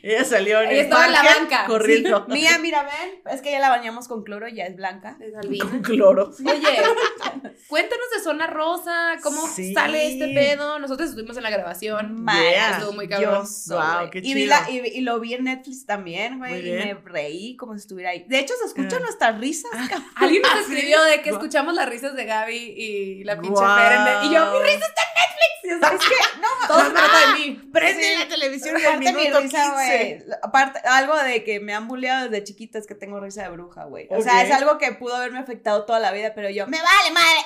Ella 0.04 0.24
salió 0.24 0.62
en 0.62 0.68
Ella 0.70 0.80
el 0.80 0.84
estaba 0.86 1.06
en 1.08 1.12
la 1.14 1.24
banca, 1.24 1.66
corriendo 1.66 2.26
Mía, 2.28 2.58
mira, 2.60 2.84
ven. 2.84 3.22
Es 3.34 3.42
que 3.42 3.50
ya 3.52 3.60
la 3.60 3.70
bañamos 3.70 4.08
con 4.08 4.24
cloro 4.24 4.48
y 4.48 4.56
ya 4.56 4.66
es 4.66 4.76
blanca. 4.76 5.18
con 5.62 5.82
cloro. 5.82 6.32
Oye, 6.46 6.62
cuéntanos 7.68 8.06
de 8.16 8.24
Zona 8.24 8.46
Rosa, 8.48 9.16
cómo 9.24 9.48
Sí. 9.48 9.74
sale 9.74 10.12
este 10.14 10.28
pedo. 10.34 10.78
Nosotros 10.80 11.10
estuvimos 11.10 11.38
en 11.38 11.44
la 11.44 11.50
grabación. 11.50 12.26
Yeah. 12.28 12.72
Estuvo 12.78 12.92
muy 12.94 13.08
cabrón. 13.08 13.48
Wow, 13.70 14.10
qué 14.12 14.20
y, 14.20 14.34
vi 14.34 14.44
chido. 14.44 14.48
la- 14.56 14.70
y, 14.70 14.78
y 14.98 15.02
lo 15.02 15.20
vi 15.20 15.34
en 15.34 15.46
Netflix 15.46 15.86
también, 15.88 16.38
güey. 16.38 16.68
Y 16.70 16.72
me 16.74 16.94
reí 17.06 17.56
como 17.58 17.74
si 17.74 17.80
estuviera 17.80 18.12
ahí. 18.12 18.26
De 18.28 18.40
hecho, 18.40 18.54
se 18.62 18.68
escuchan 18.68 19.00
Ah. 19.02 19.06
nuestras 19.06 19.40
risas. 19.40 19.72
cabrón. 19.90 20.06
Alguien 20.16 20.44
nos 20.48 20.56
¿Ah, 20.56 20.60
escribió 20.62 21.02
de 21.04 21.22
que 21.22 21.30
escuchamos 21.32 21.74
las 21.74 21.88
risas 21.90 22.16
de 22.16 22.26
Gaby 22.26 22.56
y 22.78 23.24
la 23.24 23.40
pinche. 23.40 23.62
Fer 23.62 23.92
en- 23.94 24.24
Y 24.32 24.34
yo, 24.36 24.52
mi 24.52 24.60
risa 24.60 24.86
está 24.86 25.02
en 25.02 25.10
Netflix. 25.16 25.46
Es 25.66 26.08
que 26.08 26.40
no, 26.42 26.48
todo 26.68 26.86
se 26.86 26.90
trata 26.92 27.20
de 27.28 27.34
mí. 27.40 27.70
Prende 27.74 28.04
Sí. 28.04 28.20
la 28.20 28.28
televisión 28.28 28.76
en 28.76 28.82
el 28.82 28.88
Aparte 28.88 29.14
mi 29.14 29.20
minuto 29.24 29.40
risa, 29.42 29.58
15. 29.64 29.74
güey. 29.74 30.24
Aparte, 30.44 30.80
algo 30.88 31.18
de 31.18 31.44
que 31.44 31.60
me 31.60 31.74
han 31.74 31.88
bulleado 31.88 32.30
desde 32.30 32.44
chiquita 32.44 32.78
es 32.78 32.86
que 32.86 32.94
tengo 32.96 33.20
risa 33.20 33.44
de 33.44 33.50
bruja, 33.50 33.86
güey. 33.86 34.08
O 34.12 34.22
sea, 34.22 34.44
es 34.44 34.52
algo 34.52 34.78
que 34.78 34.92
pudo 34.92 35.16
haberme 35.16 35.40
afectado 35.40 35.86
toda 35.86 36.00
la 36.00 36.12
vida, 36.12 36.34
pero 36.36 36.50
yo, 36.52 36.68
me 36.68 36.78
vale 36.82 37.12
madre. 37.12 37.40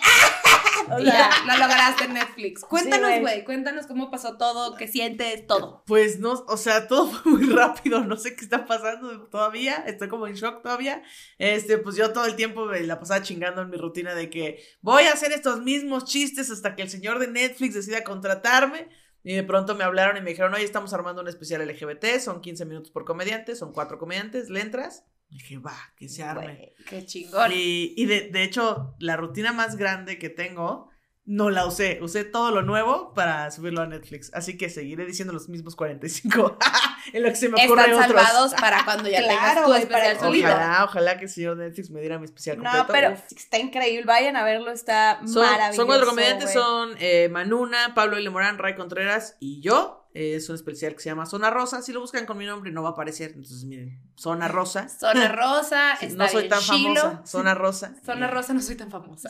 O 1.00 1.04
sea, 1.04 1.30
ya, 1.30 1.46
lo 1.46 1.60
lograste 1.60 2.06
en 2.06 2.14
Netflix. 2.14 2.62
Cuéntanos, 2.62 3.10
güey. 3.10 3.22
güey, 3.22 3.44
cuéntanos 3.46 3.88
cómo 3.88 4.12
pasó 4.12 4.38
todo, 4.38 4.76
qué 4.76 4.88
sientes, 4.88 5.48
todo. 5.48 5.84
Pues 5.86 6.20
no, 6.20 6.34
o 6.48 6.58
sea, 6.58 6.88
todo 6.88 7.08
fue 7.08 7.32
muy 7.32 7.44
rápido, 7.50 8.04
no 8.04 8.18
sé 8.18 8.36
qué 8.36 8.44
está 8.44 8.66
pasando 8.66 9.28
todavía, 9.28 9.84
estoy 9.88 10.08
como 10.08 10.28
en 10.28 10.36
shock 10.36 10.62
todavía. 10.62 11.02
Este, 11.38 11.78
pues 11.78 11.96
yo 11.96 12.12
todo 12.14 12.26
el 12.26 12.36
tiempo 12.36 12.66
me 12.66 12.82
la 12.82 13.00
pasaba 13.00 13.22
chingando 13.22 13.62
en 13.62 13.70
mi 13.70 13.78
rutina 13.78 14.14
de 14.16 14.30
que 14.30 14.64
voy 14.82 15.04
a 15.04 15.14
hacer 15.14 15.32
estos 15.32 15.62
mismos 15.62 16.06
chistes 16.06 16.52
hasta 16.52 16.76
que 16.76 16.82
el 16.82 16.90
señor 16.90 17.20
de 17.20 17.28
Netflix 17.28 17.74
decida 17.74 18.04
contratarme. 18.04 18.90
Y 19.22 19.36
de 19.36 19.44
pronto 19.44 19.76
me 19.76 19.84
hablaron 19.84 20.16
y 20.16 20.22
me 20.22 20.30
dijeron, 20.30 20.54
oye, 20.54 20.64
estamos 20.64 20.94
armando 20.94 21.22
un 21.22 21.28
especial 21.28 21.66
LGBT, 21.68 22.20
son 22.20 22.40
15 22.40 22.66
minutos 22.66 22.92
por 22.92 23.04
comediante, 23.04 23.54
son 23.56 23.74
cuatro 23.74 24.00
comediantes, 24.00 24.50
¿le 24.50 24.62
entras? 24.62 25.06
Dije, 25.30 25.58
va, 25.60 25.78
que 25.96 26.10
se 26.10 26.24
arme. 26.24 26.42
güey. 26.56 26.74
Qué 26.88 27.06
chingón. 27.06 27.52
Y, 27.54 27.94
y 27.96 28.06
de, 28.06 28.30
de 28.32 28.44
hecho, 28.44 28.96
la 29.00 29.16
rutina 29.16 29.54
más 29.54 29.76
grande 29.78 30.18
que 30.18 30.30
tengo, 30.30 30.90
no 31.26 31.52
la 31.52 31.68
usé. 31.68 32.00
Usé 32.02 32.24
todo 32.24 32.50
lo 32.50 32.64
nuevo 32.64 33.14
para 33.14 33.52
subirlo 33.52 33.82
a 33.84 33.86
Netflix. 33.86 34.32
Así 34.34 34.58
que 34.58 34.70
seguiré 34.72 35.06
diciendo 35.06 35.32
los 35.32 35.48
mismos 35.48 35.76
45. 35.76 36.58
en 37.14 37.22
lo 37.22 37.30
que 37.30 37.36
se 37.36 37.48
me 37.50 37.64
ocurre 37.64 37.82
Están 37.84 37.94
otros. 37.94 38.24
salvados 38.24 38.54
para 38.56 38.84
cuando 38.86 39.08
ya 39.08 39.20
tengas 39.20 39.38
Claro, 39.52 39.62
tu 39.62 39.68
güey, 39.68 39.82
especial 39.84 40.18
para-. 40.18 40.30
Ojalá, 40.30 40.86
ojalá 40.86 41.18
que 41.20 41.26
el 41.26 41.30
señor 41.30 41.58
Netflix 41.58 41.92
me 41.92 42.00
diera 42.00 42.18
mi 42.18 42.26
especial 42.26 42.58
No, 42.58 42.64
completo. 42.64 42.88
pero 42.92 43.12
Uf. 43.12 43.32
está 43.38 43.60
increíble. 43.60 44.06
Vayan 44.08 44.36
a 44.36 44.44
verlo, 44.44 44.72
está 44.72 45.20
Son, 45.28 45.46
maravilloso. 45.46 45.76
son 45.76 45.86
cuatro 45.86 46.08
comediantes, 46.08 46.52
son 46.52 46.96
eh, 47.00 47.30
Manuna, 47.30 47.94
Pablo 47.94 48.18
L. 48.18 48.28
Morán, 48.32 48.58
Ray 48.58 48.74
Contreras 48.76 49.38
y 49.40 49.62
yo. 49.62 50.09
Es 50.22 50.50
un 50.50 50.56
especial 50.56 50.94
que 50.96 51.00
se 51.00 51.10
llama 51.10 51.26
Zona 51.26 51.50
Rosa. 51.50 51.82
Si 51.82 51.94
lo 51.94 52.02
buscan 52.02 52.26
con 52.26 52.38
mi 52.38 52.46
nombre 52.46 52.72
no 52.72 52.84
va 52.84 52.90
a 52.90 52.92
aparecer. 52.92 53.30
Entonces, 53.32 53.64
miren, 53.64 54.02
Zona 54.16 54.48
Rosa. 54.50 54.90
Zona 54.90 55.28
Rosa, 55.32 55.94
está 56.02 56.08
no 56.26 56.28
soy 56.28 56.50
tan 56.50 56.60
chilo. 56.60 56.96
famosa. 57.02 57.26
Zona 57.26 57.54
Rosa. 57.54 57.96
Zona 58.06 58.28
Rosa 58.28 58.54
no 58.54 58.62
soy 58.62 58.76
tan 58.76 58.92
famosa. 58.92 59.30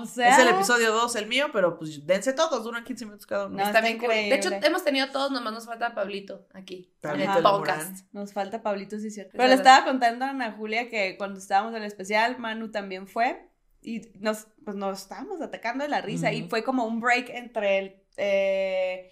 O 0.00 0.06
sea, 0.06 0.36
Es 0.36 0.38
el 0.38 0.48
episodio 0.54 0.92
2, 0.92 1.16
el 1.16 1.26
mío, 1.26 1.46
pero 1.52 1.76
pues 1.78 2.06
dense 2.06 2.32
todos, 2.32 2.62
duran 2.62 2.84
15 2.84 3.04
minutos 3.06 3.26
cada 3.26 3.46
uno. 3.46 3.56
No, 3.56 3.62
está 3.64 3.78
está 3.78 3.80
bien 3.80 3.98
cool. 3.98 4.08
De 4.10 4.28
hecho, 4.34 4.48
increíble. 4.48 4.66
hemos 4.68 4.84
tenido 4.84 5.10
todos, 5.10 5.32
nomás 5.32 5.52
nos 5.54 5.66
falta 5.66 5.94
Pablito 5.94 6.46
aquí. 6.52 6.92
En 6.94 7.00
Pablito 7.00 7.36
el 7.38 7.42
Lamorán. 7.42 7.78
podcast. 7.78 8.06
Nos 8.12 8.32
falta 8.32 8.62
Pablito, 8.62 8.98
sí, 8.98 9.10
cierto. 9.10 9.32
Pero 9.34 9.48
le 9.48 9.54
estaba 9.54 9.84
contando 9.84 10.24
a 10.24 10.30
Ana 10.30 10.52
Julia 10.52 10.88
que 10.88 11.16
cuando 11.18 11.40
estábamos 11.40 11.72
en 11.74 11.78
el 11.82 11.88
especial, 11.88 12.38
Manu 12.38 12.70
también 12.70 13.08
fue. 13.08 13.48
Y 13.84 14.02
nos, 14.20 14.46
pues 14.64 14.76
nos 14.76 15.00
estábamos 15.02 15.40
atacando 15.40 15.82
de 15.82 15.90
la 15.90 16.00
risa. 16.00 16.32
Y 16.32 16.42
Ujú. 16.42 16.50
fue 16.50 16.62
como 16.62 16.84
un 16.84 17.00
break 17.00 17.30
entre 17.30 17.78
el. 17.80 17.96
eh, 18.16 19.10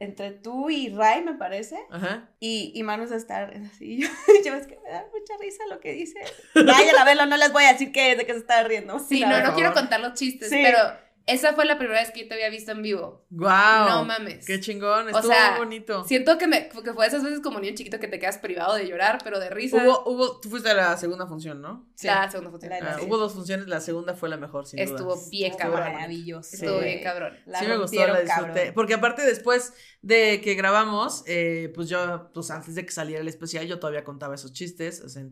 entre 0.00 0.30
tú 0.32 0.70
y 0.70 0.88
Ray, 0.88 1.22
me 1.22 1.34
parece. 1.34 1.78
Ajá. 1.90 2.28
Y, 2.40 2.72
y 2.74 2.82
Manu 2.82 3.06
se 3.06 3.16
está 3.16 3.44
así. 3.44 3.98
Yo, 4.00 4.08
yo 4.44 4.54
es 4.54 4.66
que 4.66 4.78
me 4.82 4.90
da 4.90 5.04
mucha 5.12 5.34
risa 5.38 5.62
lo 5.68 5.78
que 5.78 5.92
dice. 5.92 6.18
Vayan 6.54 6.96
a 6.98 7.04
verlo, 7.04 7.26
no 7.26 7.36
les 7.36 7.52
voy 7.52 7.64
a 7.64 7.72
decir 7.74 7.92
qué 7.92 8.12
es, 8.12 8.18
de 8.18 8.26
qué 8.26 8.32
se 8.32 8.38
está 8.38 8.62
riendo. 8.64 8.98
Sí, 8.98 9.20
no, 9.20 9.40
no 9.42 9.54
quiero 9.54 9.72
contar 9.74 10.00
los 10.00 10.14
chistes, 10.14 10.48
Sí. 10.48 10.60
pero 10.62 10.78
esa 11.26 11.52
fue 11.54 11.64
la 11.64 11.78
primera 11.78 12.00
vez 12.00 12.10
que 12.10 12.20
yo 12.22 12.28
te 12.28 12.34
había 12.34 12.48
visto 12.50 12.72
en 12.72 12.82
vivo. 12.82 13.24
¡Guau! 13.30 13.88
No 13.88 14.04
mames. 14.04 14.44
¡Qué 14.46 14.58
chingón! 14.60 15.06
O 15.06 15.10
Estuvo 15.10 15.32
sea, 15.32 15.50
muy 15.52 15.58
bonito. 15.60 16.04
Siento 16.04 16.36
que, 16.38 16.46
me, 16.46 16.68
que 16.68 16.92
fue 16.92 17.06
esas 17.06 17.22
veces 17.22 17.40
como 17.40 17.60
niño 17.60 17.74
chiquito 17.74 18.00
que 18.00 18.08
te 18.08 18.18
quedas 18.18 18.38
privado 18.38 18.74
de 18.74 18.88
llorar, 18.88 19.18
pero 19.22 19.38
de 19.38 19.50
risa. 19.50 19.76
Hubo, 19.84 20.02
hubo, 20.10 20.40
tú 20.40 20.48
fuiste 20.50 20.70
a 20.70 20.74
la 20.74 20.96
segunda 20.96 21.26
función, 21.26 21.60
¿no? 21.62 21.86
Sí. 21.94 22.06
La 22.06 22.30
segunda 22.30 22.50
función. 22.50 22.70
La- 22.72 22.90
Ah, 22.92 22.96
hubo 23.02 23.18
dos 23.18 23.32
funciones, 23.34 23.68
la 23.68 23.80
segunda 23.80 24.14
fue 24.14 24.28
la 24.28 24.36
mejor, 24.36 24.66
sin. 24.66 24.78
Estuvo 24.80 25.16
bien 25.30 25.52
Estuvo 25.52 25.72
cabrón. 25.74 25.92
maravilloso. 25.92 26.50
Estuvo 26.56 26.78
Sí. 26.78 26.84
bien 26.84 27.02
cabrón. 27.02 27.38
La 27.46 27.58
sí 27.60 27.66
me 27.66 27.76
gustó, 27.78 28.06
la 28.06 28.20
disfruté. 28.22 28.52
cabrón. 28.54 28.74
Porque 28.74 28.94
aparte 28.94 29.22
después 29.22 29.72
de 30.02 30.40
que 30.40 30.54
grabamos, 30.54 31.22
eh, 31.26 31.70
pues 31.74 31.88
yo, 31.88 32.30
pues 32.32 32.50
antes 32.50 32.74
de 32.74 32.84
que 32.84 32.90
saliera 32.90 33.20
el 33.20 33.28
especial, 33.28 33.66
yo 33.66 33.78
todavía 33.78 34.02
contaba 34.02 34.34
esos 34.34 34.52
chistes, 34.52 35.02
o 35.02 35.08
sea, 35.08 35.22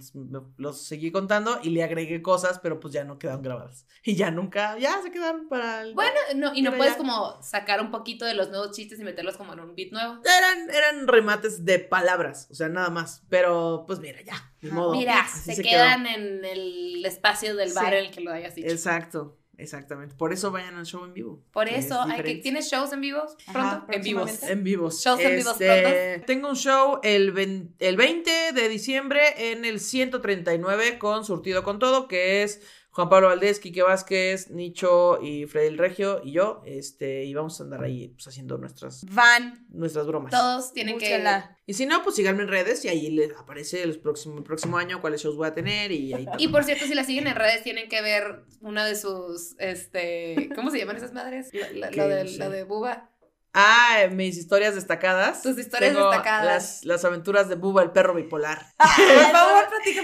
los 0.58 0.82
seguí 0.86 1.10
contando 1.10 1.58
y 1.62 1.70
le 1.70 1.82
agregué 1.82 2.22
cosas, 2.22 2.58
pero 2.58 2.78
pues 2.80 2.92
ya 2.92 3.04
no 3.04 3.18
quedaron 3.18 3.42
grabadas. 3.42 3.86
Y 4.04 4.14
ya 4.16 4.30
nunca, 4.30 4.78
ya 4.78 5.00
se 5.02 5.10
quedaron 5.10 5.48
para 5.48 5.84
Bueno, 5.94 6.16
no, 6.36 6.54
y 6.54 6.62
no 6.62 6.76
puedes 6.76 6.94
ya. 6.94 6.98
como 6.98 7.42
sacar 7.42 7.80
un 7.80 7.90
poquito 7.90 8.24
de 8.24 8.34
los 8.34 8.48
nuevos 8.50 8.72
chistes 8.72 8.98
y 9.00 9.04
meterlos 9.04 9.36
como 9.36 9.52
en 9.52 9.60
un 9.60 9.74
beat 9.74 9.90
nuevo. 9.92 10.20
Eran, 10.24 10.70
eran 10.70 11.08
remates 11.08 11.64
de 11.64 11.78
palabras, 11.78 12.48
o 12.50 12.54
sea, 12.54 12.68
nada 12.68 12.90
más. 12.90 13.22
Pero 13.28 13.84
pues 13.86 13.98
mira, 14.00 14.20
ya, 14.22 14.34
Ajá. 14.34 14.74
modo. 14.74 14.92
Mira, 14.92 15.26
se, 15.28 15.54
quedó. 15.56 15.62
quedan 15.68 16.06
en 16.06 16.44
el 16.44 17.04
espacio 17.04 17.54
del 17.56 17.72
bar 17.72 17.90
Sí. 17.92 17.98
en 17.98 18.04
el 18.06 18.10
que 18.10 18.20
lo 18.20 18.32
hayas 18.32 18.54
dicho. 18.54 18.68
Exacto, 18.68 19.38
exactamente. 19.56 20.14
Por 20.14 20.32
eso 20.32 20.50
vayan 20.50 20.76
al 20.76 20.86
show 20.86 21.04
en 21.04 21.14
vivo. 21.14 21.42
Por 21.52 21.68
es 21.68 21.86
eso, 21.86 22.00
hay 22.02 22.08
que, 22.10 22.16
diferente. 22.16 22.42
¿tienes 22.42 22.70
shows 22.70 22.92
en 22.92 23.00
vivo 23.00 23.22
Ajá, 23.48 23.84
pronto? 23.86 23.92
en 23.92 24.02
vivos. 24.02 24.42
En 24.44 24.64
vivos. 24.64 25.02
Shows 25.02 25.20
en 25.20 25.36
vivos 25.36 25.60
Este, 25.60 26.22
Tengo 26.26 26.48
un 26.50 26.56
show 26.56 27.00
el, 27.02 27.32
ven- 27.32 27.74
el 27.78 27.96
20 27.96 28.52
de 28.52 28.68
diciembre 28.68 29.52
en 29.52 29.64
el 29.64 29.80
139 29.80 30.98
con 30.98 31.24
Surtido 31.24 31.62
con 31.62 31.78
Todo, 31.78 32.08
que 32.08 32.42
es 32.42 32.60
Juan 32.98 33.10
Pablo 33.10 33.28
Valdés, 33.28 33.60
Quique 33.60 33.80
Vázquez, 33.80 34.50
Nicho 34.50 35.22
y 35.22 35.46
Freddy 35.46 35.68
el 35.68 35.78
Regio 35.78 36.20
y 36.24 36.32
yo. 36.32 36.62
Este, 36.66 37.22
y 37.26 37.32
vamos 37.32 37.60
a 37.60 37.62
andar 37.62 37.84
ahí 37.84 38.08
pues, 38.08 38.26
haciendo 38.26 38.58
nuestras, 38.58 39.06
Van. 39.12 39.64
nuestras 39.68 40.04
bromas. 40.08 40.32
Todos 40.32 40.72
tienen 40.72 40.96
Búsquenla. 40.96 41.56
Y 41.64 41.74
si 41.74 41.86
no, 41.86 42.02
pues 42.02 42.16
síganme 42.16 42.42
en 42.42 42.48
redes 42.48 42.84
y 42.84 42.88
ahí 42.88 43.08
les 43.12 43.36
aparece 43.36 43.84
el 43.84 44.00
próximo, 44.00 44.38
el 44.38 44.42
próximo 44.42 44.78
año 44.78 45.00
cuáles 45.00 45.22
shows 45.22 45.36
voy 45.36 45.46
a 45.46 45.54
tener 45.54 45.92
y 45.92 46.12
ahí 46.12 46.26
que... 46.26 46.42
Y 46.42 46.48
por 46.48 46.64
cierto, 46.64 46.86
si 46.86 46.94
la 46.96 47.04
siguen 47.04 47.28
en 47.28 47.36
redes, 47.36 47.62
tienen 47.62 47.88
que 47.88 48.02
ver 48.02 48.42
una 48.62 48.84
de 48.84 48.96
sus, 48.96 49.54
este, 49.60 50.48
¿cómo 50.56 50.72
se 50.72 50.78
llaman 50.78 50.96
esas 50.96 51.12
madres? 51.12 51.52
La, 51.74 51.92
lo, 51.92 52.08
de, 52.08 52.36
lo 52.36 52.50
de 52.50 52.64
Buba. 52.64 53.12
Ah, 53.54 54.06
mis 54.12 54.36
historias 54.36 54.74
destacadas. 54.74 55.42
Tus 55.42 55.58
historias 55.58 55.94
Tengo 55.94 56.10
destacadas. 56.10 56.44
Las, 56.44 56.84
las 56.84 57.04
aventuras 57.04 57.48
de 57.48 57.54
Buba, 57.56 57.82
el 57.82 57.90
perro 57.90 58.14
bipolar. 58.14 58.66
Por 58.78 59.32
favor, 59.32 59.68
platica 59.68 60.02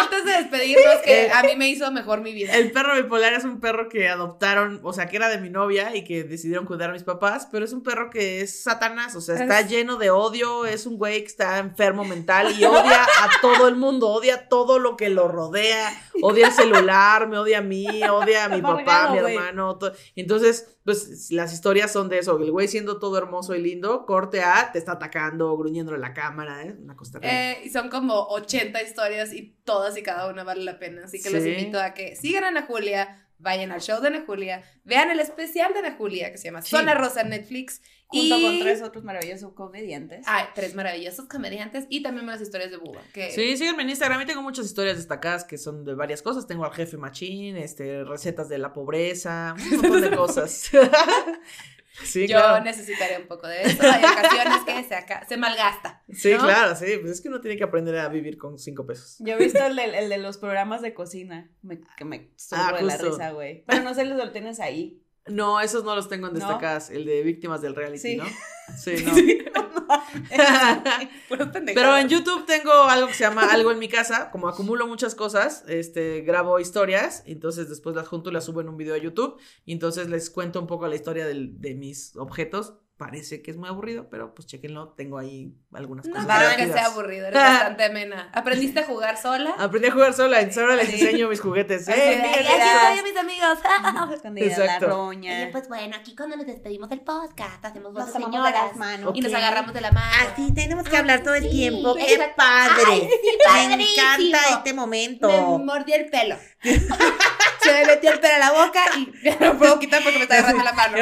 antes 0.00 0.24
de 0.24 0.32
despedirnos, 0.32 0.96
que 1.04 1.26
Eh, 1.26 1.30
a 1.32 1.42
mí 1.42 1.56
me 1.56 1.68
hizo 1.68 1.90
mejor 1.92 2.20
mi 2.22 2.32
vida. 2.32 2.54
El 2.54 2.72
perro 2.72 2.96
bipolar 2.96 3.32
es 3.34 3.44
un 3.44 3.60
perro 3.60 3.88
que 3.88 4.08
adoptaron, 4.08 4.80
o 4.82 4.92
sea, 4.92 5.06
que 5.06 5.16
era 5.16 5.28
de 5.28 5.38
mi 5.38 5.50
novia 5.50 5.94
y 5.94 6.04
que 6.04 6.24
decidieron 6.24 6.64
cuidar 6.66 6.90
a 6.90 6.92
mis 6.94 7.04
papás, 7.04 7.46
pero 7.52 7.64
es 7.64 7.72
un 7.72 7.82
perro 7.82 8.10
que 8.10 8.40
es 8.40 8.62
satanás, 8.62 9.14
o 9.14 9.20
sea, 9.20 9.36
está 9.36 9.60
Es- 9.60 9.68
lleno 9.68 9.96
de 9.96 10.10
odio, 10.10 10.64
es 10.66 10.86
un 10.86 10.96
güey 10.96 11.20
que 11.20 11.28
está 11.28 11.58
enfermo 11.58 12.04
mental 12.04 12.54
y 12.58 12.64
odia 12.64 13.02
a 13.04 13.30
todo 13.40 13.68
el 13.68 13.76
mundo, 13.76 14.08
odia 14.08 14.48
todo 14.48 14.78
lo 14.78 14.96
que 14.96 15.10
lo 15.10 15.28
rodea, 15.28 15.92
odia 16.22 16.46
el 16.48 16.52
celular, 16.52 17.28
me 17.28 17.38
odia 17.38 17.58
a 17.58 17.62
mí, 17.62 17.86
odia 18.08 18.44
a 18.44 18.48
mi 18.48 18.62
papá, 18.62 19.04
a 19.04 19.10
mi 19.12 19.18
hermano. 19.18 19.76
to- 19.78 19.92
Entonces, 20.16 20.73
pues 20.84 21.30
las 21.30 21.52
historias 21.52 21.92
son 21.92 22.08
de 22.08 22.18
eso, 22.18 22.38
el 22.38 22.50
güey 22.50 22.68
siendo 22.68 22.98
todo 22.98 23.16
hermoso 23.18 23.54
y 23.54 23.62
lindo, 23.62 24.04
corte 24.06 24.42
a, 24.42 24.70
te 24.72 24.78
está 24.78 24.92
atacando, 24.92 25.56
gruñéndole 25.56 25.98
la 25.98 26.12
cámara, 26.12 26.62
¿eh? 26.62 26.76
Una 26.78 26.94
cosa. 26.94 27.18
Eh, 27.22 27.62
y 27.64 27.70
son 27.70 27.88
como 27.88 28.26
80 28.28 28.82
historias 28.82 29.32
y 29.32 29.56
todas 29.64 29.96
y 29.96 30.02
cada 30.02 30.28
una 30.28 30.44
vale 30.44 30.62
la 30.62 30.78
pena. 30.78 31.02
Así 31.04 31.22
que 31.22 31.30
los 31.30 31.42
Sí. 31.42 31.50
invito 31.50 31.80
a 31.80 31.94
que 31.94 32.16
sigan 32.16 32.44
a 32.44 32.48
Ana 32.48 32.62
Julia, 32.62 33.26
vayan 33.38 33.72
al 33.72 33.80
show 33.80 34.00
de 34.00 34.08
Ana 34.08 34.24
Julia, 34.26 34.62
vean 34.84 35.10
el 35.10 35.20
especial 35.20 35.72
de 35.72 35.78
Ana 35.80 35.94
Julia 35.96 36.30
que 36.30 36.38
se 36.38 36.44
llama 36.44 36.60
Sí. 36.62 36.70
Zona 36.70 36.94
Rosa 36.94 37.22
en 37.22 37.30
Netflix. 37.30 37.80
Junto 38.14 38.38
y... 38.38 38.42
con 38.42 38.58
tres 38.60 38.82
otros 38.82 39.04
maravillosos 39.04 39.52
comediantes. 39.52 40.24
Hay 40.28 40.44
tres 40.54 40.74
maravillosos 40.74 41.26
comediantes 41.26 41.86
y 41.88 42.02
también 42.02 42.26
las 42.26 42.40
historias 42.40 42.70
de 42.70 42.76
Buba. 42.78 43.02
Que... 43.12 43.30
Sí, 43.30 43.56
síganme 43.56 43.82
en 43.82 43.90
Instagram 43.90 44.20
y 44.22 44.26
tengo 44.26 44.42
muchas 44.42 44.66
historias 44.66 44.96
destacadas 44.96 45.44
que 45.44 45.58
son 45.58 45.84
de 45.84 45.94
varias 45.94 46.22
cosas. 46.22 46.46
Tengo 46.46 46.64
al 46.64 46.72
jefe 46.72 46.96
machín, 46.96 47.56
este, 47.56 48.04
recetas 48.04 48.48
de 48.48 48.58
la 48.58 48.72
pobreza, 48.72 49.54
un 49.58 49.80
montón 49.82 50.00
de 50.00 50.10
cosas. 50.16 50.70
sí, 52.04 52.26
Yo 52.26 52.38
claro. 52.38 52.64
necesitaré 52.64 53.18
un 53.18 53.26
poco 53.28 53.46
de 53.46 53.62
eso. 53.62 53.82
Hay 53.82 54.02
ocasiones 54.04 54.64
que 54.66 54.82
se, 54.84 54.94
aca- 54.94 55.24
se 55.28 55.36
malgasta. 55.36 56.02
Sí, 56.12 56.32
¿no? 56.32 56.40
claro, 56.40 56.74
sí. 56.74 56.86
Pues 57.00 57.12
es 57.12 57.20
que 57.20 57.28
uno 57.28 57.40
tiene 57.40 57.56
que 57.56 57.64
aprender 57.64 57.96
a 57.98 58.08
vivir 58.08 58.36
con 58.36 58.58
cinco 58.58 58.86
pesos. 58.86 59.16
Yo 59.20 59.34
he 59.34 59.38
visto 59.38 59.64
el 59.64 59.76
de, 59.76 59.84
el 59.98 60.08
de 60.08 60.18
los 60.18 60.38
programas 60.38 60.82
de 60.82 60.92
cocina. 60.94 61.50
Me, 61.62 61.80
que 61.96 62.04
me 62.04 62.30
subo 62.36 62.58
Ah, 62.60 62.72
de 62.76 62.82
la 62.82 62.96
risa, 62.96 63.30
güey. 63.30 63.64
Pero 63.66 63.82
no 63.82 63.94
sé 63.94 64.04
los 64.04 64.18
lo 64.18 64.32
tienes 64.32 64.60
ahí. 64.60 65.00
No, 65.26 65.58
esos 65.60 65.84
no 65.84 65.96
los 65.96 66.08
tengo 66.08 66.26
en 66.26 66.34
¿No? 66.34 66.38
destacadas. 66.38 66.90
El 66.90 67.06
de 67.06 67.22
víctimas 67.22 67.62
del 67.62 67.74
reality, 67.74 67.98
Sí. 67.98 68.16
¿no? 68.16 68.24
Sí, 68.78 68.94
no. 69.04 69.12
Puras 71.28 71.48
pendejadas. 71.48 71.74
Pero 71.74 71.96
en 71.98 72.08
YouTube 72.08 72.46
tengo 72.46 72.72
algo 72.72 73.08
que 73.08 73.14
se 73.14 73.24
llama 73.24 73.44
Algo 73.52 73.70
en 73.72 73.78
mi 73.78 73.88
casa. 73.88 74.30
Como 74.30 74.48
acumulo 74.48 74.86
muchas 74.86 75.14
cosas, 75.14 75.64
este, 75.68 76.22
grabo 76.22 76.58
historias. 76.60 77.22
Entonces 77.26 77.68
después 77.68 77.94
las 77.96 78.08
junto 78.08 78.30
y 78.30 78.32
las 78.32 78.44
subo 78.44 78.60
en 78.62 78.68
un 78.68 78.76
video 78.76 78.94
a 78.94 78.98
YouTube. 78.98 79.38
Y 79.66 79.72
entonces 79.72 80.08
les 80.08 80.30
cuento 80.30 80.60
un 80.60 80.66
poco 80.66 80.86
la 80.88 80.94
historia 80.94 81.26
del- 81.26 81.60
de 81.60 81.74
mis 81.74 82.16
objetos. 82.16 82.74
Parece 83.04 83.42
que 83.42 83.50
es 83.50 83.58
muy 83.58 83.68
aburrido, 83.68 84.08
pero 84.08 84.34
pues 84.34 84.46
chequenlo. 84.46 84.94
Tengo 84.96 85.18
ahí 85.18 85.52
algunas 85.74 86.06
No 86.06 86.14
cosas. 86.14 86.54
creo 86.54 86.56
que 86.56 86.72
sea 86.72 86.86
aburrido, 86.86 87.26
eres 87.26 87.38
bastante 87.38 87.84
amena. 87.84 88.30
¿Aprendiste 88.32 88.80
a 88.80 88.84
jugar 88.84 89.18
sola? 89.20 89.54
Aprendí 89.58 89.88
a 89.88 89.92
jugar 89.92 90.14
sola. 90.14 90.38
Entonces 90.38 90.62
ahora 90.62 90.76
les 90.76 90.88
enseño 90.88 91.28
mis 91.28 91.38
juguetes. 91.38 91.86
Así 91.88 92.00
¡Eh, 92.00 92.02
de, 92.02 92.16
miren 92.16 92.46
"Ay, 92.48 92.98
aquí 92.98 93.02
mis 93.10 93.16
amigos. 93.18 93.58
Escondida 94.14 94.46
Exacto. 94.46 94.86
la 94.86 94.92
roña. 94.94 95.42
Y 95.42 95.52
pues 95.52 95.68
bueno, 95.68 95.94
aquí 95.96 96.16
cuando 96.16 96.38
nos 96.38 96.46
despedimos 96.46 96.88
del 96.88 97.02
podcast, 97.02 97.62
hacemos 97.62 97.92
voces 97.92 98.14
señoras. 98.14 98.54
las 98.54 98.76
manos. 98.78 99.12
Y 99.14 99.20
nos 99.20 99.34
agarramos 99.34 99.74
de 99.74 99.82
la 99.82 99.92
mano. 99.92 100.30
Así 100.32 100.54
tenemos 100.54 100.84
que 100.84 100.96
Ay, 100.96 101.00
hablar 101.00 101.22
todo 101.22 101.34
el 101.34 101.50
tiempo. 101.50 101.94
¡Qué 101.96 102.14
exacto. 102.14 102.34
padre! 102.38 103.08
Ay, 103.50 103.68
sí, 103.70 103.76
Me 103.76 103.92
encanta 103.92 104.38
este 104.56 104.72
momento. 104.72 105.58
Me 105.58 105.62
mordí 105.62 105.92
el 105.92 106.06
pelo. 106.08 106.36
Se 106.62 107.70
me 107.72 107.84
metió 107.86 108.12
el 108.12 108.20
pelo 108.20 108.34
a 108.34 108.38
la 108.38 108.52
boca 108.52 108.82
y 108.96 109.12
no 109.44 109.58
puedo 109.58 109.78
quitar 109.78 110.02
porque 110.02 110.16
me 110.16 110.22
está 110.24 110.36
agarrando 110.38 110.64
la 110.64 110.72
mano. 110.72 110.96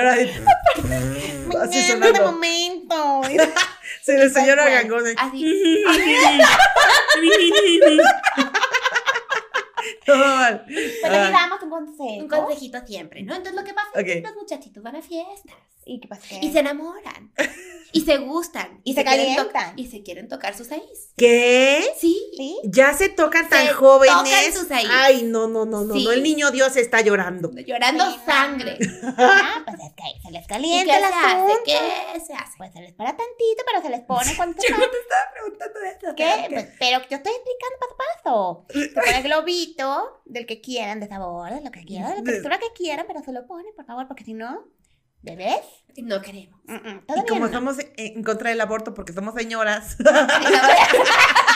Así 1.63 1.83
encanta 1.93 2.07
este 2.07 2.19
sonando. 2.19 2.33
momento. 2.33 3.23
Se 4.03 4.19
le 4.19 4.29
señora 4.31 4.69
Gangón. 4.69 5.05
Así. 5.17 5.85
Todo 10.07 10.17
mal. 10.19 10.65
Pero 10.67 11.15
Ah, 11.15 11.25
le 11.27 11.31
damos 11.33 11.63
un 11.63 11.71
consejo. 11.71 12.05
Un 12.05 12.29
consejito 12.29 12.79
siempre, 12.87 13.23
¿no? 13.23 13.35
Entonces 13.35 13.55
lo 13.61 13.65
que 13.67 13.75
pasa 13.75 13.89
Ok. 13.91 13.99
es 13.99 14.05
que 14.17 14.21
los 14.23 14.35
muchachitos 14.35 14.83
van 14.83 14.97
a 14.97 15.03
fiestas 15.03 15.55
¿Y 15.85 16.01
qué 16.01 16.09
pasa? 16.09 16.27
y 16.41 16.53
se 16.53 16.61
enamoran 16.61 17.33
y 17.93 18.01
se 18.03 18.17
gustan 18.19 18.81
Y 18.85 18.95
se 18.95 19.05
quieren 19.05 19.37
to- 19.37 19.49
calientan. 19.53 19.79
y 19.79 19.87
se 19.89 20.03
quieren 20.03 20.29
tocar 20.29 20.57
sus 20.57 20.67
seis. 20.69 21.13
¿Qué? 21.17 21.85
Sí. 21.99 22.19
¿Sí? 22.37 22.57
Ya 22.65 22.95
se 22.95 23.09
tocan 23.11 23.49
tan 23.49 23.67
Se 23.67 23.73
jóvenes. 23.75 24.15
tocan 24.17 24.53
sus. 24.53 24.67
Ay, 24.71 25.23
no, 25.25 25.47
no, 25.49 25.67
no, 25.67 25.83
no, 25.85 25.95
Sí. 25.95 26.05
no. 26.05 26.13
El 26.13 26.23
niño 26.23 26.51
Dios 26.51 26.77
está 26.77 27.01
llorando. 27.03 27.51
Llorando 27.67 28.11
Sí, 28.11 28.19
sangre. 28.27 28.79
Ah, 29.19 29.63
pues 29.67 29.77
es 29.81 29.93
que 29.95 30.23
se 30.23 30.31
les 30.31 30.45
¿Y 30.45 30.47
calienta 30.47 30.93
qué 30.93 30.99
el 30.99 31.05
se 31.05 31.15
hace? 31.15 31.53
¿Qué 31.65 32.21
se 32.27 32.33
hace? 32.35 32.53
Pues 32.57 32.73
se 32.73 32.81
les 32.81 32.93
para 32.95 33.11
tantito, 33.17 33.63
pero 33.67 33.83
se 33.83 33.91
les 33.91 34.01
pone 34.01 34.35
cuando 34.37 34.57
Yo 34.63 34.77
no 34.77 34.89
te 34.91 34.97
estaba 34.99 35.23
preguntando 35.35 35.81
eso. 35.81 36.15
¿Qué? 36.17 36.47
Pues, 36.49 36.69
pero 36.79 36.99
yo 37.11 37.17
estoy 37.17 37.33
explicando 37.33 37.79
paso 37.81 37.93
a 37.93 38.23
paso. 38.23 38.67
Se 38.73 38.89
pone 39.01 39.17
el 39.19 39.23
globito 39.25 40.23
del 40.25 40.47
que 40.47 40.61
quieran, 40.61 41.01
de 41.01 41.09
sabor, 41.09 41.53
de 41.53 41.61
lo 41.61 41.71
que 41.71 41.85
quieran, 41.85 42.11
de 42.11 42.17
la 42.17 42.23
textura 42.23 42.59
que 42.59 42.73
quieran, 42.75 43.05
pero 43.07 43.23
se 43.23 43.33
lo 43.33 43.47
ponen, 43.47 43.75
por 43.77 43.85
favor, 43.85 44.07
porque 44.09 44.25
si 44.25 44.33
no, 44.35 44.65
¿Bebés? 45.23 45.61
No 45.99 46.23
queremos. 46.23 46.59
Mm, 46.65 46.75
mm, 46.75 47.03
Y 47.19 47.29
como 47.29 47.41
no. 47.41 47.47
estamos 47.47 47.77
en 47.97 48.23
contra 48.25 48.49
del 48.51 48.61
aborto 48.63 48.95
porque 48.95 49.13
somos 49.13 49.35
señoras, 49.35 49.97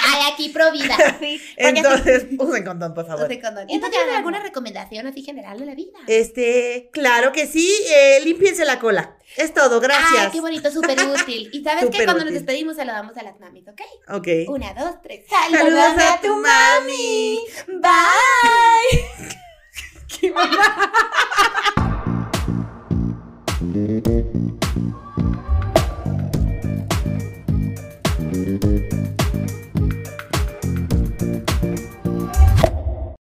Ay, 0.08 0.32
aquí 0.32 0.50
pro 0.50 0.70
vida. 0.72 0.94
Sí, 1.20 1.40
entonces 1.56 2.26
usen 2.38 2.64
condón, 2.64 2.92
por 2.94 3.06
favor. 3.06 3.32
Entonces, 3.32 3.64
¿Y 3.68 3.78
no 3.78 3.86
ya 3.86 3.90
tienen 3.90 4.14
alguna 4.14 4.40
recomendación 4.40 5.06
así 5.06 5.22
general 5.22 5.58
de 5.58 5.66
la 5.66 5.74
vida? 5.74 5.98
Este, 6.06 6.90
claro 6.92 7.32
que 7.32 7.46
sí, 7.46 7.72
eh, 7.88 8.20
límpiense 8.24 8.64
la 8.66 8.78
cola. 8.78 9.16
Es 9.36 9.52
todo, 9.54 9.80
gracias. 9.80 10.26
Ay, 10.26 10.28
qué 10.30 10.40
bonito, 10.40 10.70
súper 10.70 10.98
útil. 11.08 11.48
Y 11.52 11.64
sabes 11.64 11.86
que 11.90 12.04
cuando 12.04 12.22
útil. 12.22 12.24
nos 12.26 12.34
despedimos 12.34 12.76
saludamos 12.76 13.16
a 13.16 13.22
las 13.22 13.40
mamis, 13.40 13.66
¿ok? 13.66 13.80
Ok. 14.10 14.28
Una, 14.48 14.74
dos, 14.74 15.00
tres. 15.02 15.24
Saludos 15.28 15.94
a 15.98 16.20
tu 16.20 16.36
mami. 16.36 17.40
Bye. 17.80 19.06
Mm-hmm. 23.96 24.35